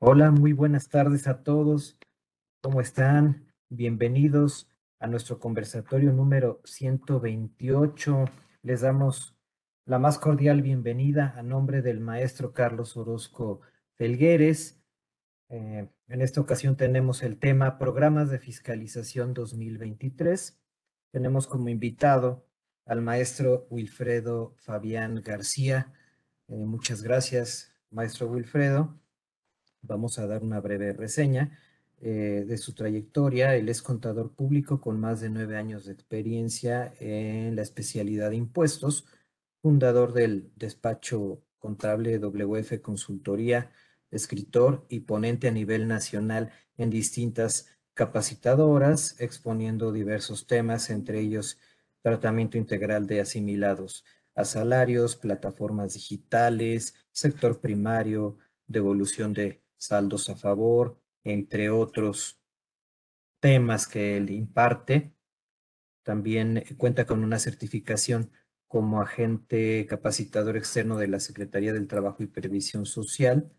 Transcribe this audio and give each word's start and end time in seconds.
Hola, 0.00 0.30
muy 0.30 0.52
buenas 0.52 0.88
tardes 0.88 1.26
a 1.26 1.42
todos. 1.42 1.98
¿Cómo 2.62 2.80
están? 2.80 3.52
Bienvenidos 3.68 4.70
a 5.00 5.08
nuestro 5.08 5.40
conversatorio 5.40 6.12
número 6.12 6.60
128. 6.62 8.26
Les 8.62 8.82
damos 8.82 9.34
la 9.86 9.98
más 9.98 10.20
cordial 10.20 10.62
bienvenida 10.62 11.34
a 11.36 11.42
nombre 11.42 11.82
del 11.82 11.98
maestro 11.98 12.52
Carlos 12.52 12.96
Orozco 12.96 13.62
Felgueres. 13.96 14.80
Eh, 15.48 15.88
en 16.06 16.22
esta 16.22 16.40
ocasión 16.40 16.76
tenemos 16.76 17.24
el 17.24 17.36
tema 17.36 17.76
Programas 17.76 18.30
de 18.30 18.38
Fiscalización 18.38 19.34
2023. 19.34 20.60
Tenemos 21.10 21.48
como 21.48 21.70
invitado 21.70 22.46
al 22.86 23.02
maestro 23.02 23.66
Wilfredo 23.68 24.54
Fabián 24.58 25.22
García. 25.24 25.92
Eh, 26.46 26.54
muchas 26.54 27.02
gracias, 27.02 27.74
maestro 27.90 28.28
Wilfredo. 28.28 28.96
Vamos 29.82 30.18
a 30.18 30.26
dar 30.26 30.42
una 30.42 30.60
breve 30.60 30.92
reseña 30.92 31.58
eh, 32.00 32.44
de 32.46 32.58
su 32.58 32.74
trayectoria. 32.74 33.56
Él 33.56 33.68
es 33.68 33.82
contador 33.82 34.32
público 34.32 34.80
con 34.80 35.00
más 35.00 35.20
de 35.20 35.30
nueve 35.30 35.56
años 35.56 35.86
de 35.86 35.92
experiencia 35.92 36.94
en 37.00 37.56
la 37.56 37.62
especialidad 37.62 38.30
de 38.30 38.36
impuestos, 38.36 39.06
fundador 39.62 40.12
del 40.12 40.52
despacho 40.56 41.42
contable 41.58 42.18
WF 42.18 42.80
Consultoría, 42.80 43.72
escritor 44.10 44.86
y 44.88 45.00
ponente 45.00 45.48
a 45.48 45.52
nivel 45.52 45.88
nacional 45.88 46.52
en 46.76 46.90
distintas 46.90 47.66
capacitadoras, 47.94 49.20
exponiendo 49.20 49.90
diversos 49.92 50.46
temas, 50.46 50.90
entre 50.90 51.20
ellos 51.20 51.58
tratamiento 52.02 52.56
integral 52.58 53.06
de 53.06 53.20
asimilados 53.20 54.04
a 54.34 54.44
salarios, 54.44 55.16
plataformas 55.16 55.94
digitales, 55.94 56.94
sector 57.10 57.60
primario, 57.60 58.38
devolución 58.68 59.32
de 59.32 59.62
saldos 59.78 60.28
a 60.28 60.36
favor, 60.36 61.00
entre 61.24 61.70
otros 61.70 62.38
temas 63.40 63.86
que 63.86 64.16
él 64.16 64.30
imparte. 64.30 65.14
También 66.02 66.64
cuenta 66.76 67.06
con 67.06 67.24
una 67.24 67.38
certificación 67.38 68.30
como 68.66 69.00
agente 69.00 69.86
capacitador 69.88 70.56
externo 70.56 70.98
de 70.98 71.08
la 71.08 71.20
Secretaría 71.20 71.72
del 71.72 71.88
Trabajo 71.88 72.22
y 72.22 72.26
Previsión 72.26 72.84
Social, 72.84 73.50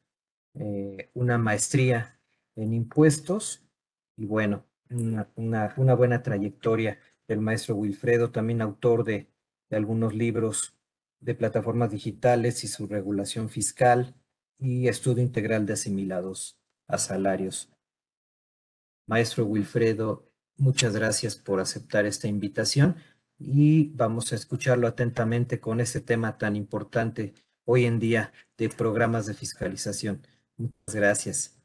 eh, 0.53 1.09
una 1.13 1.38
maestría 1.38 2.19
en 2.55 2.73
impuestos 2.73 3.67
y 4.16 4.25
bueno, 4.25 4.66
una, 4.89 5.31
una, 5.35 5.95
buena 5.95 6.22
trayectoria 6.22 6.99
del 7.27 7.41
maestro 7.41 7.75
Wilfredo, 7.75 8.31
también 8.31 8.61
autor 8.61 9.03
de, 9.03 9.31
de 9.69 9.77
algunos 9.77 10.13
libros 10.13 10.75
de 11.19 11.35
plataformas 11.35 11.91
digitales 11.91 12.63
y 12.63 12.67
su 12.67 12.88
regulación 12.88 13.49
fiscal, 13.49 14.16
y 14.59 14.88
estudio 14.88 15.23
integral 15.23 15.65
de 15.65 15.73
asimilados 15.73 16.59
a 16.88 16.97
salarios. 16.97 17.71
Maestro 19.07 19.45
Wilfredo, 19.45 20.29
muchas 20.57 20.95
gracias 20.95 21.35
por 21.35 21.59
aceptar 21.59 22.05
esta 22.05 22.27
invitación 22.27 22.97
y 23.39 23.89
vamos 23.95 24.31
a 24.31 24.35
escucharlo 24.35 24.88
atentamente 24.88 25.59
con 25.59 25.79
este 25.79 26.01
tema 26.01 26.38
tan 26.38 26.55
importante 26.55 27.33
hoy 27.66 27.85
en 27.85 27.99
día 27.99 28.33
de 28.57 28.69
programas 28.69 29.25
de 29.25 29.33
fiscalización. 29.33 30.21
Muchas 30.57 30.94
gracias. 30.94 31.55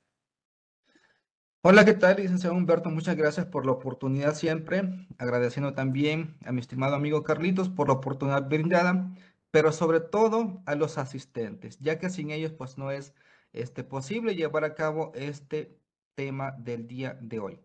Hola, 1.63 1.85
¿qué 1.85 1.95
tal, 1.95 2.19
licenciado 2.19 2.55
Humberto? 2.55 2.91
Muchas 2.91 3.17
gracias 3.17 3.47
por 3.47 3.65
la 3.65 3.73
oportunidad 3.73 4.35
siempre, 4.35 5.09
agradeciendo 5.19 5.73
también 5.73 6.37
a 6.45 6.53
mi 6.53 6.61
estimado 6.61 6.95
amigo 6.95 7.25
Carlitos 7.25 7.71
por 7.71 7.89
la 7.89 7.95
oportunidad 7.95 8.49
brindada 8.49 9.15
pero 9.55 9.71
sobre 9.71 10.01
todo 10.01 10.65
a 10.67 10.75
los 10.75 10.99
asistentes, 10.99 11.79
ya 11.79 12.01
que 12.01 12.11
sin 12.11 12.33
ellos 12.33 12.53
pues 12.53 12.77
no 12.77 12.91
es 12.91 13.15
este, 13.53 13.85
posible 13.85 14.35
llevar 14.35 14.65
a 14.65 14.75
cabo 14.75 15.13
este 15.15 15.79
tema 16.17 16.57
del 16.59 16.89
día 16.89 17.17
de 17.21 17.39
hoy. 17.39 17.61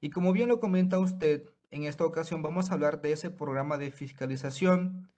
Y 0.00 0.08
como 0.08 0.32
bien 0.32 0.48
lo 0.48 0.60
comenta 0.60 0.98
usted, 0.98 1.52
en 1.70 1.84
esta 1.84 2.06
ocasión 2.06 2.40
vamos 2.40 2.70
a 2.70 2.72
hablar 2.72 3.02
de 3.02 3.12
ese 3.12 3.28
programa 3.28 3.76
de 3.76 3.90
fiscalización, 3.90 5.10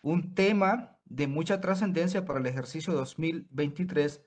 un 0.00 0.34
tema 0.34 0.96
de 1.04 1.26
mucha 1.26 1.60
trascendencia 1.60 2.24
para 2.24 2.40
el 2.40 2.46
ejercicio 2.46 2.94
2023 2.94 4.22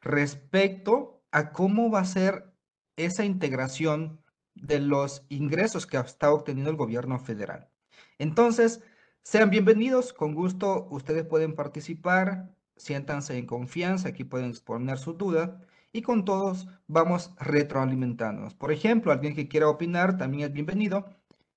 respecto 0.00 1.22
a 1.32 1.52
cómo 1.52 1.90
va 1.90 2.00
a 2.00 2.06
ser 2.06 2.50
esa 2.96 3.26
integración 3.26 4.22
de 4.54 4.80
los 4.80 5.26
ingresos 5.28 5.86
que 5.86 5.98
está 5.98 6.32
obteniendo 6.32 6.70
el 6.70 6.78
gobierno 6.78 7.18
federal. 7.18 7.68
Entonces, 8.16 8.80
sean 9.28 9.50
bienvenidos, 9.50 10.14
con 10.14 10.34
gusto 10.34 10.88
ustedes 10.90 11.22
pueden 11.22 11.54
participar, 11.54 12.48
siéntanse 12.76 13.36
en 13.36 13.44
confianza, 13.44 14.08
aquí 14.08 14.24
pueden 14.24 14.48
exponer 14.48 14.96
su 14.96 15.12
duda 15.12 15.60
y 15.92 16.00
con 16.00 16.24
todos 16.24 16.66
vamos 16.86 17.34
retroalimentándonos. 17.38 18.54
Por 18.54 18.72
ejemplo, 18.72 19.12
alguien 19.12 19.34
que 19.34 19.46
quiera 19.46 19.68
opinar 19.68 20.16
también 20.16 20.48
es 20.48 20.54
bienvenido. 20.54 21.04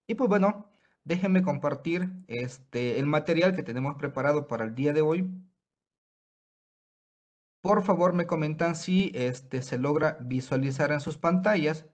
Y 0.05 0.15
pues 0.15 0.27
bueno, 0.29 0.69
déjenme 1.05 1.43
compartir 1.43 2.11
este, 2.27 2.99
el 2.99 3.05
material 3.05 3.55
que 3.55 3.63
tenemos 3.63 3.95
preparado 3.95 4.47
para 4.47 4.65
el 4.65 4.75
día 4.75 4.91
de 4.91 5.01
hoy. 5.01 5.29
Por 7.61 7.83
favor, 7.83 8.11
me 8.11 8.27
comentan 8.27 8.75
si 8.75 9.13
este, 9.15 9.61
se 9.61 9.77
logra 9.77 10.17
visualizar 10.19 10.91
en 10.91 10.99
sus 10.99 11.17
pantallas 11.17 11.85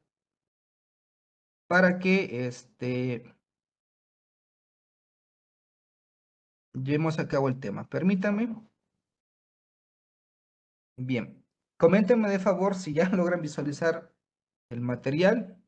para 1.67 1.99
que 1.99 2.47
este, 2.47 3.36
llevemos 6.83 7.19
a 7.19 7.27
cabo 7.27 7.49
el 7.49 7.59
tema. 7.59 7.87
Permítanme. 7.89 8.55
Bien, 10.97 11.45
coméntenme 11.77 12.29
de 12.29 12.39
favor 12.39 12.75
si 12.75 12.93
ya 12.93 13.09
logran 13.09 13.41
visualizar 13.41 14.13
el 14.69 14.81
material. 14.81 15.61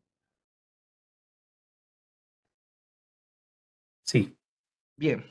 Sí. 4.03 4.37
Bien. 4.97 5.23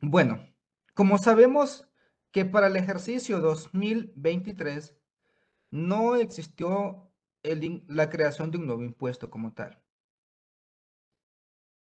Bueno, 0.00 0.46
como 0.94 1.18
sabemos 1.18 1.88
que 2.32 2.44
para 2.44 2.68
el 2.68 2.76
ejercicio 2.76 3.40
2023 3.40 4.96
no 5.70 6.16
existió 6.16 7.12
la 7.42 8.10
creación 8.10 8.50
de 8.50 8.58
un 8.58 8.66
nuevo 8.66 8.82
impuesto 8.82 9.30
como 9.30 9.52
tal. 9.52 9.82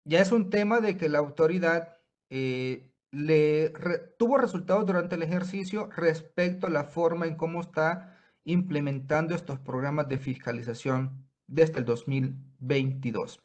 Ya 0.05 0.21
es 0.21 0.33
un 0.33 0.51
tema 0.51 0.81
de 0.81 0.97
que 0.97 1.09
la 1.09 1.19
autoridad 1.19 2.00
eh, 2.30 2.91
le 3.10 3.70
tuvo 4.18 4.38
resultados 4.38 4.86
durante 4.86 5.16
el 5.16 5.22
ejercicio 5.22 5.88
respecto 5.96 6.66
a 6.66 6.70
la 6.70 6.84
forma 6.84 7.26
en 7.26 7.36
cómo 7.36 7.60
está 7.60 8.16
implementando 8.44 9.34
estos 9.34 9.58
programas 9.58 10.08
de 10.08 10.18
fiscalización 10.18 11.28
desde 11.46 11.80
el 11.80 11.84
2022. 11.84 13.42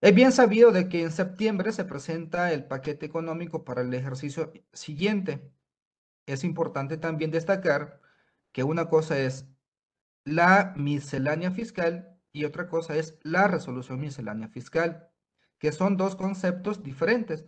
Es 0.00 0.14
bien 0.14 0.30
sabido 0.30 0.70
de 0.70 0.88
que 0.88 1.02
en 1.02 1.10
septiembre 1.10 1.72
se 1.72 1.84
presenta 1.84 2.52
el 2.52 2.64
paquete 2.66 3.06
económico 3.06 3.64
para 3.64 3.82
el 3.82 3.92
ejercicio 3.92 4.52
siguiente. 4.72 5.50
Es 6.26 6.44
importante 6.44 6.98
también 6.98 7.30
destacar 7.30 8.00
que 8.52 8.62
una 8.62 8.88
cosa 8.88 9.18
es 9.18 9.48
la 10.24 10.74
miscelánea 10.76 11.50
fiscal 11.50 12.16
y 12.32 12.44
otra 12.44 12.68
cosa 12.68 12.96
es 12.96 13.18
la 13.22 13.48
resolución 13.48 14.00
miscelánea 14.00 14.48
fiscal 14.48 15.10
que 15.58 15.72
son 15.72 15.96
dos 15.96 16.16
conceptos 16.16 16.82
diferentes. 16.82 17.46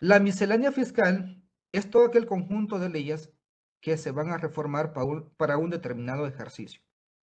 La 0.00 0.20
miscelánea 0.20 0.72
fiscal 0.72 1.42
es 1.72 1.90
todo 1.90 2.06
aquel 2.06 2.26
conjunto 2.26 2.78
de 2.78 2.88
leyes 2.88 3.32
que 3.80 3.96
se 3.96 4.10
van 4.10 4.30
a 4.30 4.38
reformar 4.38 4.92
para 4.92 5.56
un, 5.56 5.70
determinado 5.70 6.26
ejercicio. 6.26 6.82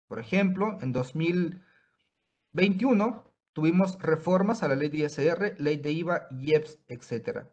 Por 0.09 0.19
ejemplo, 0.19 0.78
en 0.82 0.93
2021 0.93 3.32
tuvimos 3.53 3.99
reformas 4.00 4.62
a 4.62 4.69
la 4.69 4.77
ley 4.77 4.91
de 4.91 4.99
ISR, 4.99 5.55
ley 5.59 5.78
de 5.78 5.93
IVA, 5.93 6.26
IEPS, 6.31 6.81
etc. 6.88 7.47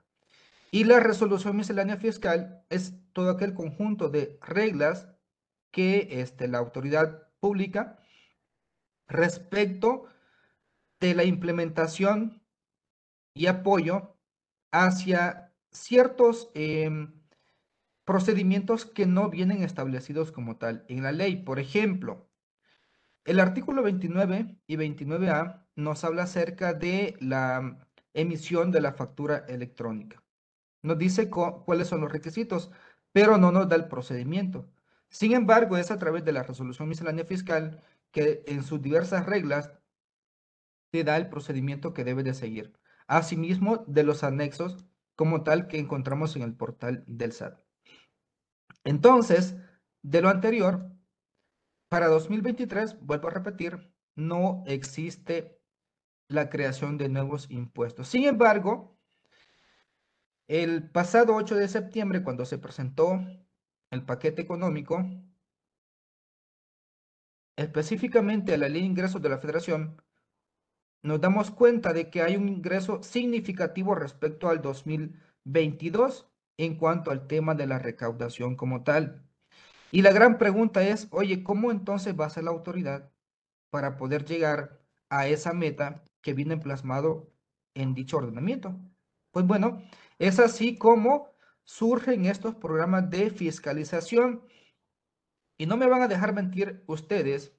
Y 0.72 0.84
la 0.84 1.00
resolución 1.00 1.56
miscelánea 1.56 1.96
fiscal 1.98 2.66
es 2.70 2.96
todo 3.14 3.30
aquel 3.30 3.54
conjunto 3.54 4.10
de 4.10 4.38
reglas 4.42 5.08
que 5.72 6.22
este, 6.22 6.48
la 6.48 6.58
autoridad 6.58 7.28
pública 7.40 8.00
respecto 9.08 10.08
de 11.02 11.16
la 11.16 11.26
implementación 11.26 12.42
y 13.34 13.48
apoyo 13.48 14.16
hacia 14.72 15.54
ciertos 15.72 16.52
em, 16.54 17.14
procedimientos 18.06 18.86
que 18.86 19.06
no 19.06 19.30
vienen 19.30 19.64
establecidos 19.64 20.32
como 20.32 20.58
tal 20.58 20.86
en 20.88 21.04
la 21.04 21.12
ley. 21.12 21.38
Por 21.38 21.60
ejemplo, 21.60 22.30
el 23.26 23.40
artículo 23.40 23.84
29 23.84 24.58
y 24.68 24.78
29A 24.78 25.66
nos 25.76 26.04
habla 26.04 26.24
acerca 26.24 26.74
de 26.74 27.18
la 27.20 27.88
emisión 28.14 28.72
de 28.72 28.82
la 28.82 28.94
factura 28.94 29.46
electrónica. 29.48 30.24
Nos 30.84 30.98
dice 30.98 31.30
cuáles 31.30 31.88
son 31.88 32.02
los 32.02 32.12
requisitos, 32.12 32.72
pero 33.12 33.38
no 33.38 33.52
nos 33.52 33.70
da 33.70 33.76
el 33.76 33.88
procedimiento. 33.88 34.70
Sin 35.10 35.34
embargo, 35.34 35.78
es 35.78 35.92
a 35.92 36.00
través 36.00 36.24
de 36.26 36.32
la 36.34 36.44
resolución 36.44 36.90
miscelánea 36.90 37.26
fiscal 37.26 37.82
que 38.12 38.44
en 38.48 38.64
sus 38.64 38.82
diversas 38.82 39.26
reglas 39.26 39.72
te 40.92 41.04
da 41.04 41.18
el 41.18 41.30
procedimiento 41.30 41.94
que 41.94 42.04
debe 42.04 42.24
de 42.24 42.34
seguir. 42.34 42.74
Asimismo, 43.08 43.84
de 43.88 44.04
los 44.04 44.24
anexos 44.24 44.86
como 45.16 45.44
tal 45.44 45.68
que 45.68 45.80
encontramos 45.80 46.36
en 46.36 46.44
el 46.44 46.56
portal 46.56 47.04
del 47.08 47.34
SAT. 47.34 47.60
Entonces, 48.84 49.56
de 50.02 50.22
lo 50.22 50.30
anterior, 50.30 50.92
para 51.90 52.08
2023, 52.08 53.00
vuelvo 53.02 53.28
a 53.28 53.32
repetir, 53.32 53.94
no 54.16 54.64
existe 54.66 55.60
la 56.28 56.50
creación 56.50 56.98
de 56.98 57.10
nuevos 57.10 57.50
impuestos. 57.50 58.08
Sin 58.08 58.26
embargo, 58.26 58.98
el 60.48 60.90
pasado 60.90 61.36
8 61.36 61.56
de 61.56 61.68
septiembre, 61.68 62.24
cuando 62.24 62.46
se 62.46 62.58
presentó 62.58 63.20
el 63.90 64.06
paquete 64.06 64.42
económico, 64.42 65.06
específicamente 67.56 68.54
a 68.54 68.58
la 68.58 68.70
ley 68.70 68.82
de 68.82 68.88
ingresos 68.88 69.22
de 69.22 69.30
la 69.30 69.38
federación, 69.38 70.02
nos 71.04 71.20
damos 71.22 71.52
cuenta 71.52 71.94
de 71.94 72.10
que 72.10 72.22
hay 72.22 72.36
un 72.36 72.48
ingreso 72.48 73.02
significativo 73.04 73.96
respecto 73.96 74.50
al 74.50 74.62
2022 74.62 76.28
en 76.58 76.76
cuanto 76.76 77.12
al 77.12 77.28
tema 77.28 77.56
de 77.56 77.68
la 77.68 77.80
recaudación 77.80 78.56
como 78.56 78.84
tal. 78.84 79.24
Y 79.92 80.04
la 80.04 80.12
gran 80.12 80.38
pregunta 80.38 80.84
es, 80.88 81.08
oye, 81.12 81.44
¿cómo 81.44 81.72
entonces 81.72 82.18
va 82.18 82.26
a 82.28 82.30
ser 82.30 82.44
la 82.46 82.52
autoridad 82.52 83.12
para 83.72 83.98
poder 83.98 84.26
llegar 84.26 84.80
a 85.10 85.28
esa 85.28 85.54
meta 85.54 86.04
que 86.22 86.34
viene 86.34 86.58
plasmado 86.58 87.32
en 87.74 87.94
dicho 87.94 88.18
ordenamiento? 88.18 88.80
Pues 89.32 89.46
bueno, 89.46 89.82
es 90.20 90.40
así 90.40 90.78
como 90.78 91.32
surgen 91.64 92.26
estos 92.26 92.56
programas 92.56 93.10
de 93.10 93.30
fiscalización. 93.32 94.44
Y 95.58 95.66
no 95.66 95.78
me 95.78 95.88
van 95.88 96.02
a 96.02 96.08
dejar 96.08 96.34
mentir 96.34 96.84
ustedes 96.88 97.54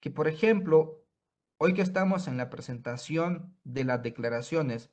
que, 0.00 0.10
por 0.10 0.28
ejemplo, 0.28 0.99
hoy 1.62 1.74
que 1.74 1.82
estamos 1.82 2.26
en 2.26 2.38
la 2.38 2.48
presentación 2.48 3.54
de 3.64 3.84
las 3.84 4.02
declaraciones 4.02 4.90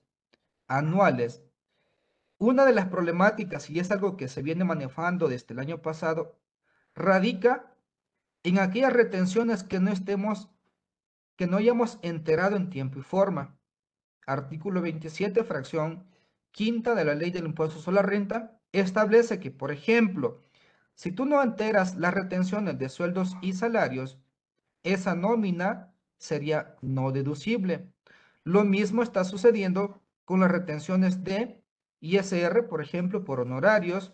anuales, 0.67 1.41
una 2.39 2.65
de 2.65 2.73
las 2.73 2.87
problemáticas, 2.87 3.69
y 3.69 3.79
es 3.79 3.89
algo 3.89 4.17
que 4.17 4.27
se 4.27 4.41
viene 4.41 4.65
manejando 4.65 5.29
desde 5.29 5.53
el 5.53 5.59
año 5.59 5.81
pasado, 5.81 6.37
radica 6.93 7.73
en 8.43 8.59
aquellas 8.59 8.91
retenciones 8.91 9.63
que 9.63 9.79
no 9.79 9.91
estemos, 9.91 10.49
que 11.37 11.47
no 11.47 11.55
hayamos 11.55 11.99
enterado 12.01 12.57
en 12.57 12.69
tiempo 12.69 12.99
y 12.99 13.01
forma. 13.01 13.57
Artículo 14.25 14.81
27, 14.81 15.45
fracción 15.45 16.05
quinta 16.51 16.95
de 16.95 17.05
la 17.05 17.15
ley 17.15 17.31
del 17.31 17.45
impuesto 17.45 17.79
sobre 17.79 17.95
la 17.95 18.01
renta, 18.01 18.59
establece 18.73 19.39
que, 19.39 19.51
por 19.51 19.71
ejemplo, 19.71 20.41
si 20.95 21.13
tú 21.13 21.25
no 21.25 21.41
enteras 21.41 21.95
las 21.95 22.13
retenciones 22.13 22.77
de 22.77 22.89
sueldos 22.89 23.37
y 23.41 23.53
salarios, 23.53 24.19
esa 24.83 25.15
nómina 25.15 25.93
sería 26.17 26.75
no 26.81 27.11
deducible. 27.11 27.91
Lo 28.43 28.63
mismo 28.63 29.03
está 29.03 29.23
sucediendo 29.23 30.01
con 30.25 30.39
las 30.39 30.51
retenciones 30.51 31.23
de 31.23 31.63
ISR, 31.99 32.67
por 32.67 32.81
ejemplo, 32.81 33.23
por 33.23 33.39
honorarios, 33.39 34.13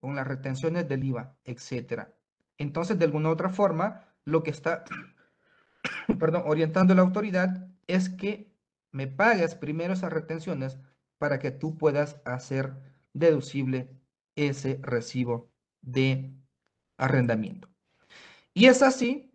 con 0.00 0.16
las 0.16 0.26
retenciones 0.26 0.88
del 0.88 1.04
IVA, 1.04 1.36
etc. 1.44 2.08
Entonces, 2.58 2.98
de 2.98 3.04
alguna 3.04 3.30
otra 3.30 3.48
forma, 3.48 4.08
lo 4.24 4.42
que 4.42 4.50
está 4.50 4.84
perdón, 6.18 6.42
orientando 6.46 6.94
la 6.94 7.02
autoridad 7.02 7.68
es 7.86 8.08
que 8.08 8.52
me 8.90 9.06
pagues 9.06 9.54
primero 9.54 9.94
esas 9.94 10.12
retenciones 10.12 10.78
para 11.18 11.38
que 11.38 11.50
tú 11.50 11.78
puedas 11.78 12.20
hacer 12.24 12.74
deducible 13.12 13.90
ese 14.36 14.78
recibo 14.82 15.50
de 15.80 16.34
arrendamiento. 16.96 17.68
Y 18.54 18.66
es 18.66 18.82
así 18.82 19.31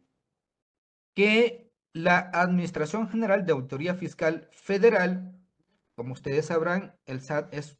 que 1.17 1.73
la 1.93 2.29
Administración 2.31 3.09
General 3.09 3.43
de 3.43 3.51
Autoría 3.51 3.95
Fiscal 3.95 4.47
Federal, 4.51 5.35
como 5.95 6.13
ustedes 6.13 6.45
sabrán, 6.45 6.95
el 7.07 7.21
SAT 7.21 7.51
es, 7.55 7.75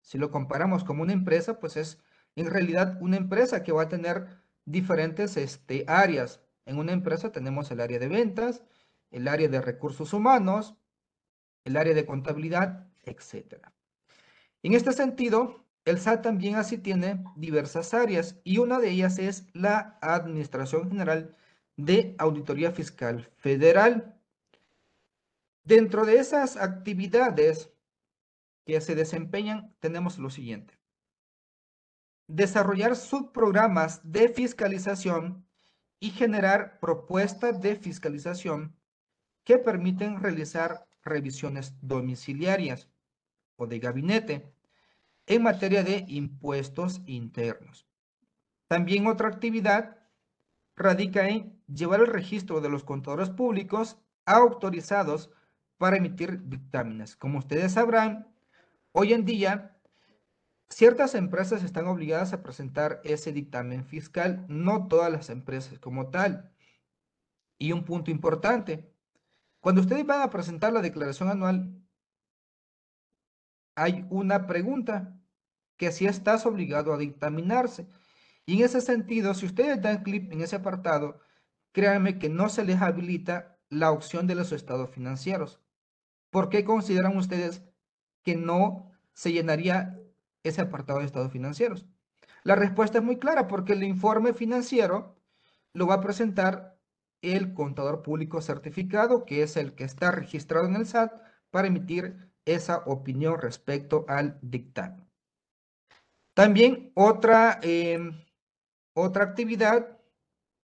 si 0.00 0.18
lo 0.18 0.32
comparamos 0.32 0.82
como 0.82 1.04
una 1.04 1.12
empresa, 1.12 1.60
pues 1.60 1.76
es 1.76 2.02
en 2.34 2.50
realidad 2.50 2.98
una 3.00 3.18
empresa 3.18 3.62
que 3.62 3.70
va 3.70 3.82
a 3.82 3.88
tener 3.88 4.26
diferentes 4.64 5.36
este, 5.36 5.84
áreas. 5.86 6.40
En 6.64 6.78
una 6.78 6.90
empresa 6.90 7.30
tenemos 7.30 7.70
el 7.70 7.80
área 7.80 8.00
de 8.00 8.08
ventas, 8.08 8.64
el 9.12 9.28
área 9.28 9.48
de 9.48 9.60
recursos 9.60 10.12
humanos, 10.12 10.74
el 11.62 11.76
área 11.76 11.94
de 11.94 12.04
contabilidad, 12.04 12.88
etc. 13.04 13.64
En 14.64 14.74
este 14.74 14.92
sentido, 14.92 15.64
el 15.84 16.00
SAT 16.00 16.22
también 16.22 16.56
así 16.56 16.78
tiene 16.78 17.22
diversas 17.36 17.94
áreas 17.94 18.40
y 18.42 18.58
una 18.58 18.80
de 18.80 18.90
ellas 18.90 19.20
es 19.20 19.46
la 19.52 19.98
Administración 20.00 20.88
General 20.88 21.36
de 21.76 22.14
Auditoría 22.18 22.72
Fiscal 22.72 23.30
Federal. 23.36 24.18
Dentro 25.64 26.06
de 26.06 26.18
esas 26.18 26.56
actividades 26.56 27.70
que 28.64 28.80
se 28.80 28.94
desempeñan, 28.94 29.74
tenemos 29.80 30.18
lo 30.18 30.30
siguiente. 30.30 30.78
Desarrollar 32.28 32.96
subprogramas 32.96 34.00
de 34.02 34.28
fiscalización 34.28 35.46
y 36.00 36.10
generar 36.10 36.80
propuestas 36.80 37.60
de 37.60 37.76
fiscalización 37.76 38.76
que 39.44 39.58
permiten 39.58 40.20
realizar 40.20 40.88
revisiones 41.02 41.74
domiciliarias 41.80 42.88
o 43.56 43.66
de 43.66 43.78
gabinete 43.78 44.52
en 45.26 45.42
materia 45.42 45.82
de 45.82 46.04
impuestos 46.08 47.00
internos. 47.06 47.86
También 48.68 49.06
otra 49.06 49.28
actividad 49.28 49.96
radica 50.76 51.28
en 51.28 51.60
llevar 51.66 52.00
el 52.00 52.06
registro 52.06 52.60
de 52.60 52.68
los 52.68 52.84
contadores 52.84 53.30
públicos 53.30 53.98
autorizados 54.24 55.30
para 55.78 55.96
emitir 55.96 56.48
dictámenes. 56.48 57.16
Como 57.16 57.38
ustedes 57.38 57.72
sabrán, 57.72 58.28
hoy 58.92 59.12
en 59.12 59.24
día 59.24 59.76
ciertas 60.68 61.14
empresas 61.14 61.62
están 61.62 61.86
obligadas 61.86 62.32
a 62.32 62.42
presentar 62.42 63.00
ese 63.04 63.32
dictamen 63.32 63.84
fiscal, 63.84 64.44
no 64.48 64.88
todas 64.88 65.10
las 65.10 65.30
empresas 65.30 65.78
como 65.78 66.10
tal. 66.10 66.52
Y 67.58 67.72
un 67.72 67.84
punto 67.84 68.10
importante, 68.10 68.92
cuando 69.60 69.80
ustedes 69.80 70.06
van 70.06 70.22
a 70.22 70.30
presentar 70.30 70.72
la 70.72 70.82
declaración 70.82 71.30
anual, 71.30 71.82
hay 73.74 74.06
una 74.10 74.46
pregunta 74.46 75.18
que 75.76 75.92
si 75.92 76.06
estás 76.06 76.46
obligado 76.46 76.92
a 76.92 76.98
dictaminarse. 76.98 77.86
Y 78.46 78.58
en 78.58 78.64
ese 78.64 78.80
sentido, 78.80 79.34
si 79.34 79.46
ustedes 79.46 79.82
dan 79.82 80.02
clic 80.02 80.32
en 80.32 80.40
ese 80.40 80.56
apartado, 80.56 81.20
créanme 81.72 82.18
que 82.18 82.28
no 82.28 82.48
se 82.48 82.64
les 82.64 82.80
habilita 82.80 83.58
la 83.68 83.90
opción 83.90 84.26
de 84.26 84.36
los 84.36 84.52
estados 84.52 84.90
financieros. 84.90 85.60
¿Por 86.30 86.48
qué 86.48 86.64
consideran 86.64 87.16
ustedes 87.16 87.62
que 88.22 88.36
no 88.36 88.92
se 89.12 89.32
llenaría 89.32 90.00
ese 90.44 90.60
apartado 90.60 91.00
de 91.00 91.06
estados 91.06 91.32
financieros? 91.32 91.86
La 92.44 92.54
respuesta 92.54 92.98
es 92.98 93.04
muy 93.04 93.18
clara, 93.18 93.48
porque 93.48 93.72
el 93.72 93.82
informe 93.82 94.32
financiero 94.32 95.16
lo 95.72 95.86
va 95.88 95.94
a 95.94 96.00
presentar 96.00 96.78
el 97.22 97.54
contador 97.54 98.02
público 98.02 98.40
certificado, 98.40 99.24
que 99.24 99.42
es 99.42 99.56
el 99.56 99.74
que 99.74 99.84
está 99.84 100.12
registrado 100.12 100.66
en 100.66 100.76
el 100.76 100.86
SAT 100.86 101.12
para 101.50 101.68
emitir 101.68 102.30
esa 102.44 102.78
opinión 102.86 103.40
respecto 103.40 104.04
al 104.08 104.38
dictamen. 104.42 105.04
También 106.34 106.92
otra, 106.94 107.58
em, 107.62 108.25
otra 108.98 109.24
actividad 109.24 109.98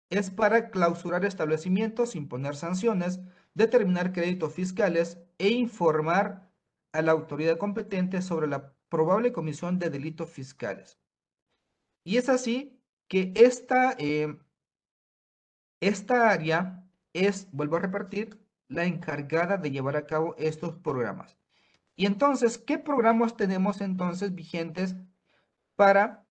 es 0.09 0.31
para 0.31 0.69
clausurar 0.69 1.23
establecimientos, 1.23 2.13
imponer 2.13 2.57
sanciones, 2.57 3.21
determinar 3.53 4.11
créditos 4.11 4.53
fiscales 4.53 5.17
e 5.37 5.47
informar 5.47 6.51
a 6.91 7.01
la 7.01 7.13
autoridad 7.13 7.57
competente 7.57 8.21
sobre 8.21 8.47
la 8.47 8.73
probable 8.89 9.31
comisión 9.31 9.79
de 9.79 9.89
delitos 9.89 10.29
fiscales. 10.29 10.99
Y 12.03 12.17
es 12.17 12.27
así 12.27 12.81
que 13.07 13.31
esta, 13.33 13.95
em, 13.97 14.39
esta 15.79 16.29
área 16.29 16.85
es, 17.13 17.49
vuelvo 17.53 17.77
a 17.77 17.79
repartir, 17.79 18.45
la 18.67 18.83
encargada 18.83 19.55
de 19.55 19.71
llevar 19.71 19.95
a 19.95 20.05
cabo 20.05 20.35
estos 20.37 20.75
programas. 20.75 21.37
Y 21.95 22.05
entonces, 22.07 22.57
¿qué 22.57 22.77
programas 22.77 23.37
tenemos 23.37 23.79
entonces 23.79 24.35
vigentes 24.35 24.97
para 25.77 26.26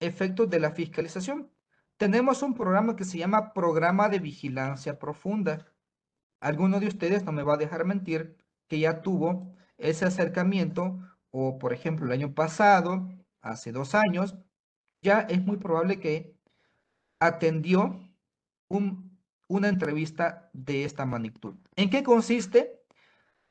efectos 0.00 0.50
de 0.50 0.60
la 0.60 0.72
fiscalización? 0.72 1.50
Tenemos 1.96 2.42
un 2.42 2.54
programa 2.54 2.96
que 2.96 3.04
se 3.04 3.18
llama 3.18 3.52
Programa 3.52 4.08
de 4.08 4.18
Vigilancia 4.18 4.98
Profunda. 4.98 5.66
Alguno 6.40 6.80
de 6.80 6.86
ustedes 6.88 7.24
no 7.24 7.32
me 7.32 7.42
va 7.42 7.54
a 7.54 7.58
dejar 7.58 7.84
mentir 7.84 8.36
que 8.66 8.78
ya 8.78 9.02
tuvo 9.02 9.54
ese 9.76 10.06
acercamiento 10.06 10.98
o, 11.30 11.58
por 11.58 11.72
ejemplo, 11.72 12.06
el 12.06 12.12
año 12.12 12.34
pasado, 12.34 13.08
hace 13.42 13.72
dos 13.72 13.94
años, 13.94 14.36
ya 15.02 15.20
es 15.20 15.42
muy 15.42 15.58
probable 15.58 16.00
que 16.00 16.36
atendió 17.20 18.00
una 19.48 19.68
entrevista 19.68 20.50
de 20.52 20.84
esta 20.84 21.06
magnitud. 21.06 21.56
¿En 21.76 21.90
qué 21.90 22.02
consiste? 22.02 22.80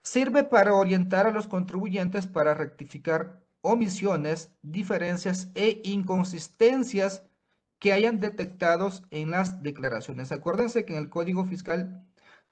Sirve 0.02 0.44
para 0.44 0.74
orientar 0.74 1.28
a 1.28 1.32
los 1.32 1.48
contribuyentes 1.48 2.26
para 2.26 2.54
rectificar 2.54 3.44
omisiones, 3.62 4.52
diferencias 4.62 5.52
e 5.56 5.82
inconsistencias 5.84 7.24
que 7.80 7.94
hayan 7.94 8.20
detectados 8.20 9.04
en 9.10 9.32
las 9.32 9.64
declaraciones. 9.64 10.32
Acuérdense 10.32 10.86
que 10.86 10.94
en 10.94 11.04
el 11.04 11.10
Código 11.10 11.46
Fiscal 11.46 12.06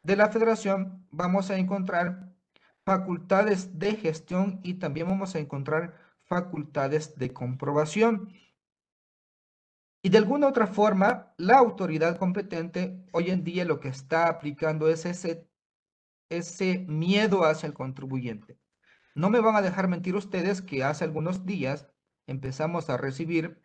de 0.03 0.15
la 0.15 0.29
Federación 0.29 1.05
vamos 1.11 1.49
a 1.49 1.57
encontrar 1.57 2.33
facultades 2.85 3.77
de 3.77 3.95
gestión 3.95 4.61
y 4.63 4.75
también 4.75 5.07
vamos 5.07 5.35
a 5.35 5.39
encontrar 5.39 5.95
facultades 6.23 7.17
de 7.17 7.33
comprobación. 7.33 8.33
Y 10.01 10.09
de 10.09 10.19
alguna 10.19 10.47
otra 10.47 10.67
forma, 10.67 11.33
la 11.37 11.57
autoridad 11.57 12.17
competente 12.17 13.05
hoy 13.11 13.29
en 13.29 13.43
día 13.43 13.65
lo 13.65 13.81
que 13.81 13.89
está 13.89 14.29
aplicando 14.29 14.87
es 14.87 15.05
ese, 15.05 15.49
ese 16.29 16.79
miedo 16.87 17.43
hacia 17.43 17.67
el 17.67 17.73
contribuyente. 17.73 18.57
No 19.17 19.31
me 19.31 19.39
van 19.39 19.55
a 19.55 19.63
dejar 19.63 19.87
mentir 19.87 20.15
ustedes 20.15 20.61
que 20.61 20.83
hace 20.83 21.03
algunos 21.03 21.43
días 21.43 21.87
empezamos 22.27 22.87
a 22.91 22.97
recibir 22.97 23.59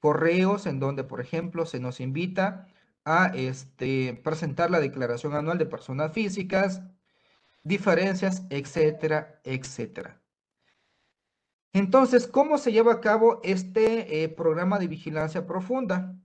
correos 0.00 0.66
en 0.66 0.80
donde, 0.80 1.02
por 1.02 1.22
ejemplo, 1.22 1.64
se 1.64 1.80
nos 1.80 1.98
invita 1.98 2.66
a 3.06 3.28
este, 3.28 4.20
presentar 4.22 4.70
la 4.70 4.80
declaración 4.80 5.34
anual 5.34 5.56
de 5.56 5.64
personas 5.64 6.12
físicas, 6.12 6.82
diferencias, 7.62 8.44
etcétera, 8.50 9.40
etcétera. 9.44 10.20
Entonces, 11.72 12.26
¿cómo 12.26 12.58
se 12.58 12.70
lleva 12.70 12.92
a 12.92 13.00
cabo 13.00 13.40
este 13.44 14.22
eh, 14.22 14.28
programa 14.28 14.78
de 14.78 14.88
vigilancia 14.88 15.46
profunda? 15.46 16.20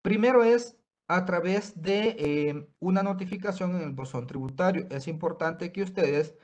Primero 0.00 0.44
es 0.44 0.78
a 1.08 1.26
través 1.26 1.78
de 1.82 2.16
eh, 2.18 2.68
una 2.78 3.02
notificación 3.02 3.76
en 3.76 3.82
el 3.82 3.92
buzón 3.92 4.26
tributario. 4.26 4.86
Es 4.88 5.08
importante 5.08 5.72
que 5.72 5.82
ustedes 5.82 6.34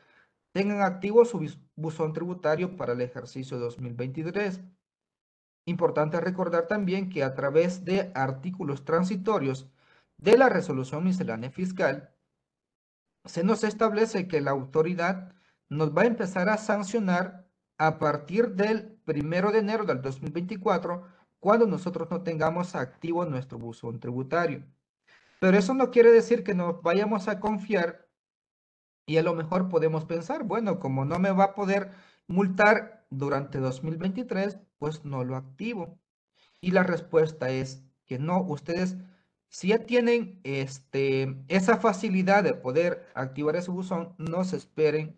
tengan 0.54 0.82
activo 0.82 1.24
su 1.24 1.44
buzón 1.74 2.12
tributario 2.12 2.76
para 2.76 2.92
el 2.92 3.00
ejercicio 3.00 3.58
2023. 3.58 4.60
Importante 5.66 6.20
recordar 6.20 6.68
también 6.68 7.10
que 7.10 7.24
a 7.24 7.34
través 7.34 7.84
de 7.84 8.12
artículos 8.14 8.84
transitorios 8.84 9.68
de 10.16 10.38
la 10.38 10.48
resolución 10.48 11.02
miscelánea 11.02 11.50
fiscal, 11.50 12.14
se 13.24 13.42
nos 13.42 13.64
establece 13.64 14.28
que 14.28 14.40
la 14.40 14.52
autoridad 14.52 15.34
nos 15.68 15.92
va 15.92 16.02
a 16.02 16.06
empezar 16.06 16.48
a 16.48 16.56
sancionar 16.56 17.48
a 17.76 17.98
partir 17.98 18.50
del 18.50 18.92
primero 19.04 19.50
de 19.50 19.58
enero 19.58 19.84
del 19.84 20.02
2024, 20.02 21.04
cuando 21.40 21.66
nosotros 21.66 22.08
no 22.12 22.22
tengamos 22.22 22.76
activo 22.76 23.24
nuestro 23.24 23.58
buzón 23.58 23.98
tributario. 23.98 24.64
Pero 25.40 25.58
eso 25.58 25.74
no 25.74 25.90
quiere 25.90 26.12
decir 26.12 26.44
que 26.44 26.54
nos 26.54 26.80
vayamos 26.80 27.26
a 27.26 27.40
confiar 27.40 28.03
y 29.06 29.18
a 29.18 29.22
lo 29.22 29.34
mejor 29.34 29.68
podemos 29.68 30.04
pensar, 30.04 30.44
bueno, 30.44 30.78
como 30.80 31.04
no 31.04 31.18
me 31.18 31.30
va 31.30 31.44
a 31.44 31.54
poder 31.54 31.90
multar 32.26 33.06
durante 33.10 33.58
2023, 33.58 34.58
pues 34.78 35.04
no 35.04 35.24
lo 35.24 35.36
activo. 35.36 35.98
Y 36.60 36.70
la 36.70 36.82
respuesta 36.82 37.50
es 37.50 37.84
que 38.06 38.18
no, 38.18 38.42
ustedes 38.42 38.96
si 39.54 39.68
ya 39.68 39.78
tienen 39.78 40.40
este, 40.42 41.36
esa 41.46 41.76
facilidad 41.76 42.42
de 42.42 42.54
poder 42.54 43.06
activar 43.14 43.54
ese 43.54 43.70
buzón, 43.70 44.16
no 44.18 44.42
se 44.42 44.56
esperen 44.56 45.16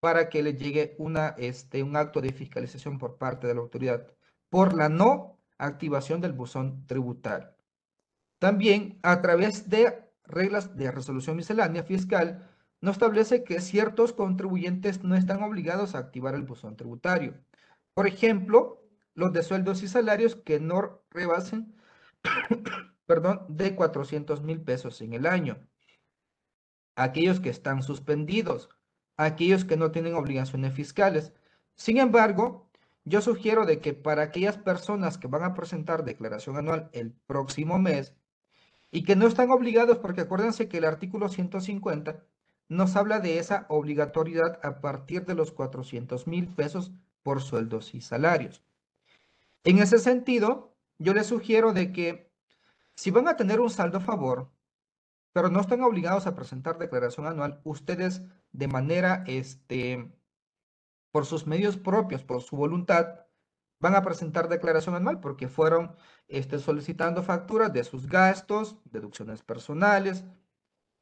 para 0.00 0.28
que 0.28 0.42
les 0.42 0.58
llegue 0.58 0.96
una, 0.98 1.36
este, 1.38 1.84
un 1.84 1.94
acto 1.94 2.20
de 2.20 2.32
fiscalización 2.32 2.98
por 2.98 3.16
parte 3.16 3.46
de 3.46 3.54
la 3.54 3.60
autoridad 3.60 4.08
por 4.48 4.74
la 4.76 4.88
no 4.88 5.38
activación 5.56 6.20
del 6.20 6.32
buzón 6.32 6.84
tributario. 6.88 7.54
También 8.40 8.98
a 9.04 9.22
través 9.22 9.70
de 9.70 10.10
reglas 10.24 10.76
de 10.76 10.90
resolución 10.90 11.36
miscelánea 11.36 11.84
fiscal, 11.84 12.49
no 12.80 12.90
establece 12.90 13.44
que 13.44 13.60
ciertos 13.60 14.12
contribuyentes 14.12 15.02
no 15.02 15.14
están 15.16 15.42
obligados 15.42 15.94
a 15.94 15.98
activar 15.98 16.34
el 16.34 16.42
buzón 16.42 16.76
tributario. 16.76 17.34
Por 17.94 18.06
ejemplo, 18.06 18.82
los 19.14 19.32
de 19.32 19.42
sueldos 19.42 19.82
y 19.82 19.88
salarios 19.88 20.36
que 20.36 20.60
no 20.60 21.02
rebasen 21.10 21.74
perdón, 23.06 23.44
de 23.48 23.74
400 23.74 24.42
mil 24.42 24.60
pesos 24.62 25.00
en 25.00 25.12
el 25.14 25.26
año. 25.26 25.58
Aquellos 26.96 27.40
que 27.40 27.50
están 27.50 27.82
suspendidos, 27.82 28.68
aquellos 29.16 29.64
que 29.64 29.76
no 29.76 29.90
tienen 29.90 30.14
obligaciones 30.14 30.74
fiscales. 30.74 31.32
Sin 31.74 31.98
embargo, 31.98 32.70
yo 33.04 33.20
sugiero 33.20 33.66
de 33.66 33.80
que 33.80 33.94
para 33.94 34.22
aquellas 34.22 34.58
personas 34.58 35.18
que 35.18 35.26
van 35.26 35.42
a 35.42 35.54
presentar 35.54 36.04
declaración 36.04 36.56
anual 36.56 36.90
el 36.92 37.12
próximo 37.12 37.78
mes 37.78 38.14
y 38.92 39.02
que 39.04 39.16
no 39.16 39.26
están 39.26 39.50
obligados, 39.50 39.98
porque 39.98 40.22
acuérdense 40.22 40.68
que 40.68 40.78
el 40.78 40.84
artículo 40.84 41.28
150 41.28 42.24
nos 42.70 42.94
habla 42.94 43.18
de 43.18 43.38
esa 43.38 43.66
obligatoriedad 43.68 44.60
a 44.62 44.80
partir 44.80 45.26
de 45.26 45.34
los 45.34 45.50
400 45.50 46.28
mil 46.28 46.46
pesos 46.46 46.92
por 47.24 47.42
sueldos 47.42 47.94
y 47.94 48.00
salarios. 48.00 48.62
En 49.64 49.78
ese 49.78 49.98
sentido, 49.98 50.76
yo 50.96 51.12
les 51.12 51.26
sugiero 51.26 51.72
de 51.72 51.92
que 51.92 52.32
si 52.94 53.10
van 53.10 53.26
a 53.26 53.36
tener 53.36 53.58
un 53.60 53.70
saldo 53.70 53.98
a 53.98 54.02
favor, 54.02 54.52
pero 55.32 55.50
no 55.50 55.60
están 55.60 55.82
obligados 55.82 56.28
a 56.28 56.36
presentar 56.36 56.78
declaración 56.78 57.26
anual, 57.26 57.60
ustedes 57.64 58.22
de 58.52 58.68
manera, 58.68 59.24
este, 59.26 60.12
por 61.10 61.26
sus 61.26 61.48
medios 61.48 61.76
propios, 61.76 62.22
por 62.22 62.40
su 62.40 62.56
voluntad, 62.56 63.26
van 63.80 63.96
a 63.96 64.02
presentar 64.02 64.48
declaración 64.48 64.94
anual 64.94 65.18
porque 65.18 65.48
fueron 65.48 65.96
este, 66.28 66.60
solicitando 66.60 67.24
facturas 67.24 67.72
de 67.72 67.82
sus 67.82 68.06
gastos, 68.06 68.76
deducciones 68.84 69.42
personales. 69.42 70.24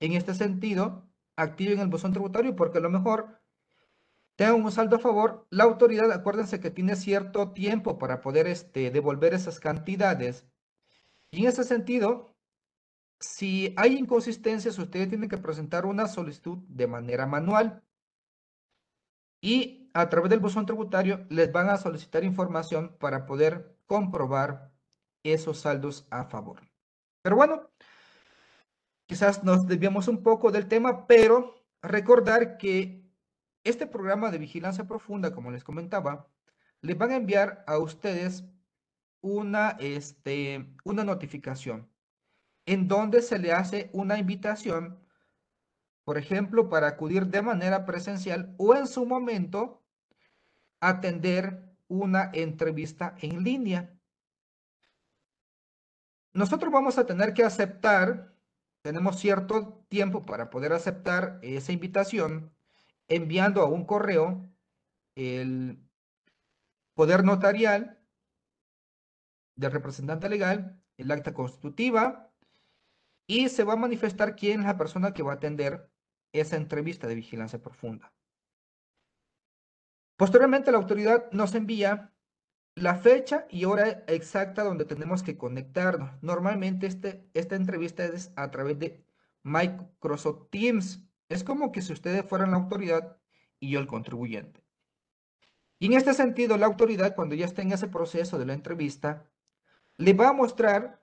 En 0.00 0.12
este 0.12 0.34
sentido, 0.34 1.07
activen 1.38 1.78
el 1.78 1.88
buzón 1.88 2.12
tributario 2.12 2.54
porque 2.56 2.78
a 2.78 2.80
lo 2.80 2.90
mejor 2.90 3.40
tengan 4.36 4.62
un 4.62 4.72
saldo 4.72 4.96
a 4.96 4.98
favor. 4.98 5.46
La 5.50 5.64
autoridad, 5.64 6.10
acuérdense 6.12 6.60
que 6.60 6.70
tiene 6.70 6.96
cierto 6.96 7.52
tiempo 7.52 7.98
para 7.98 8.20
poder 8.20 8.46
este, 8.48 8.90
devolver 8.90 9.34
esas 9.34 9.60
cantidades. 9.60 10.46
Y 11.30 11.42
en 11.42 11.48
ese 11.48 11.64
sentido, 11.64 12.36
si 13.20 13.72
hay 13.76 13.96
inconsistencias, 13.96 14.78
ustedes 14.78 15.08
tienen 15.08 15.28
que 15.28 15.38
presentar 15.38 15.86
una 15.86 16.08
solicitud 16.08 16.58
de 16.68 16.86
manera 16.86 17.26
manual. 17.26 17.84
Y 19.40 19.90
a 19.94 20.08
través 20.08 20.30
del 20.30 20.40
buzón 20.40 20.66
tributario 20.66 21.24
les 21.30 21.52
van 21.52 21.68
a 21.70 21.76
solicitar 21.76 22.24
información 22.24 22.96
para 22.98 23.26
poder 23.26 23.76
comprobar 23.86 24.72
esos 25.22 25.60
saldos 25.60 26.06
a 26.10 26.24
favor. 26.24 26.60
Pero 27.22 27.36
bueno, 27.36 27.70
Quizás 29.08 29.42
nos 29.42 29.66
desviamos 29.66 30.06
un 30.06 30.22
poco 30.22 30.50
del 30.50 30.68
tema, 30.68 31.06
pero 31.06 31.64
recordar 31.80 32.58
que 32.58 33.10
este 33.64 33.86
programa 33.86 34.30
de 34.30 34.36
vigilancia 34.36 34.86
profunda, 34.86 35.32
como 35.32 35.50
les 35.50 35.64
comentaba, 35.64 36.28
les 36.82 36.98
van 36.98 37.12
a 37.12 37.16
enviar 37.16 37.64
a 37.66 37.78
ustedes 37.78 38.44
una, 39.22 39.78
este, 39.80 40.76
una 40.84 41.04
notificación 41.04 41.90
en 42.66 42.86
donde 42.86 43.22
se 43.22 43.38
le 43.38 43.52
hace 43.52 43.88
una 43.94 44.18
invitación, 44.18 45.02
por 46.04 46.18
ejemplo, 46.18 46.68
para 46.68 46.88
acudir 46.88 47.28
de 47.28 47.40
manera 47.40 47.86
presencial 47.86 48.54
o 48.58 48.74
en 48.74 48.86
su 48.86 49.06
momento 49.06 49.82
atender 50.80 51.74
una 51.86 52.30
entrevista 52.34 53.14
en 53.22 53.42
línea. 53.42 53.98
Nosotros 56.34 56.70
vamos 56.70 56.98
a 56.98 57.06
tener 57.06 57.32
que 57.32 57.42
aceptar 57.42 58.37
tenemos 58.82 59.18
cierto 59.18 59.84
tiempo 59.88 60.24
para 60.24 60.50
poder 60.50 60.72
aceptar 60.72 61.38
esa 61.42 61.72
invitación 61.72 62.54
enviando 63.08 63.62
a 63.62 63.66
un 63.66 63.84
correo 63.84 64.48
el 65.14 65.78
poder 66.94 67.24
notarial 67.24 67.98
del 69.56 69.72
representante 69.72 70.28
legal, 70.28 70.80
el 70.96 71.10
acta 71.10 71.34
constitutiva, 71.34 72.32
y 73.26 73.48
se 73.48 73.64
va 73.64 73.74
a 73.74 73.76
manifestar 73.76 74.36
quién 74.36 74.60
es 74.60 74.66
la 74.66 74.78
persona 74.78 75.12
que 75.12 75.22
va 75.22 75.32
a 75.32 75.36
atender 75.36 75.90
esa 76.32 76.56
entrevista 76.56 77.06
de 77.06 77.14
vigilancia 77.14 77.60
profunda. 77.60 78.12
Posteriormente, 80.16 80.72
la 80.72 80.78
autoridad 80.78 81.30
nos 81.32 81.54
envía 81.54 82.12
la 82.82 82.96
fecha 82.96 83.46
y 83.50 83.64
hora 83.64 84.04
exacta 84.06 84.64
donde 84.64 84.84
tenemos 84.84 85.22
que 85.22 85.36
conectarnos. 85.36 86.10
Normalmente 86.22 86.86
este, 86.86 87.28
esta 87.34 87.56
entrevista 87.56 88.04
es 88.04 88.32
a 88.36 88.50
través 88.50 88.78
de 88.78 89.04
Microsoft 89.42 90.50
Teams. 90.50 91.04
Es 91.28 91.44
como 91.44 91.72
que 91.72 91.82
si 91.82 91.92
ustedes 91.92 92.24
fueran 92.24 92.50
la 92.50 92.58
autoridad 92.58 93.18
y 93.60 93.70
yo 93.70 93.80
el 93.80 93.86
contribuyente. 93.86 94.62
Y 95.78 95.86
en 95.86 95.92
este 95.92 96.14
sentido, 96.14 96.56
la 96.56 96.66
autoridad, 96.66 97.14
cuando 97.14 97.34
ya 97.34 97.46
esté 97.46 97.62
en 97.62 97.72
ese 97.72 97.88
proceso 97.88 98.38
de 98.38 98.46
la 98.46 98.54
entrevista, 98.54 99.30
le 99.96 100.12
va 100.12 100.28
a 100.28 100.32
mostrar 100.32 101.02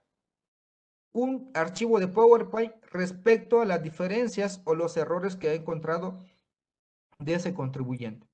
un 1.14 1.50
archivo 1.54 2.00
de 2.00 2.10
PowerPoint 2.10 2.74
respecto 2.92 3.62
a 3.62 3.66
las 3.66 3.82
diferencias 3.82 4.62
o 4.66 4.76
los 4.76 4.98
errores 4.98 5.38
que 5.38 5.50
ha 5.50 5.54
encontrado 5.54 6.20
de 7.20 7.36
ese 7.36 7.54
contribuyente. 7.54 8.28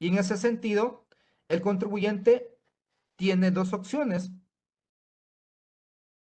Y 0.00 0.08
en 0.08 0.18
ese 0.18 0.36
sentido, 0.36 1.06
el 1.48 1.60
contribuyente 1.60 2.57
tiene 3.18 3.50
dos 3.50 3.72
opciones. 3.72 4.30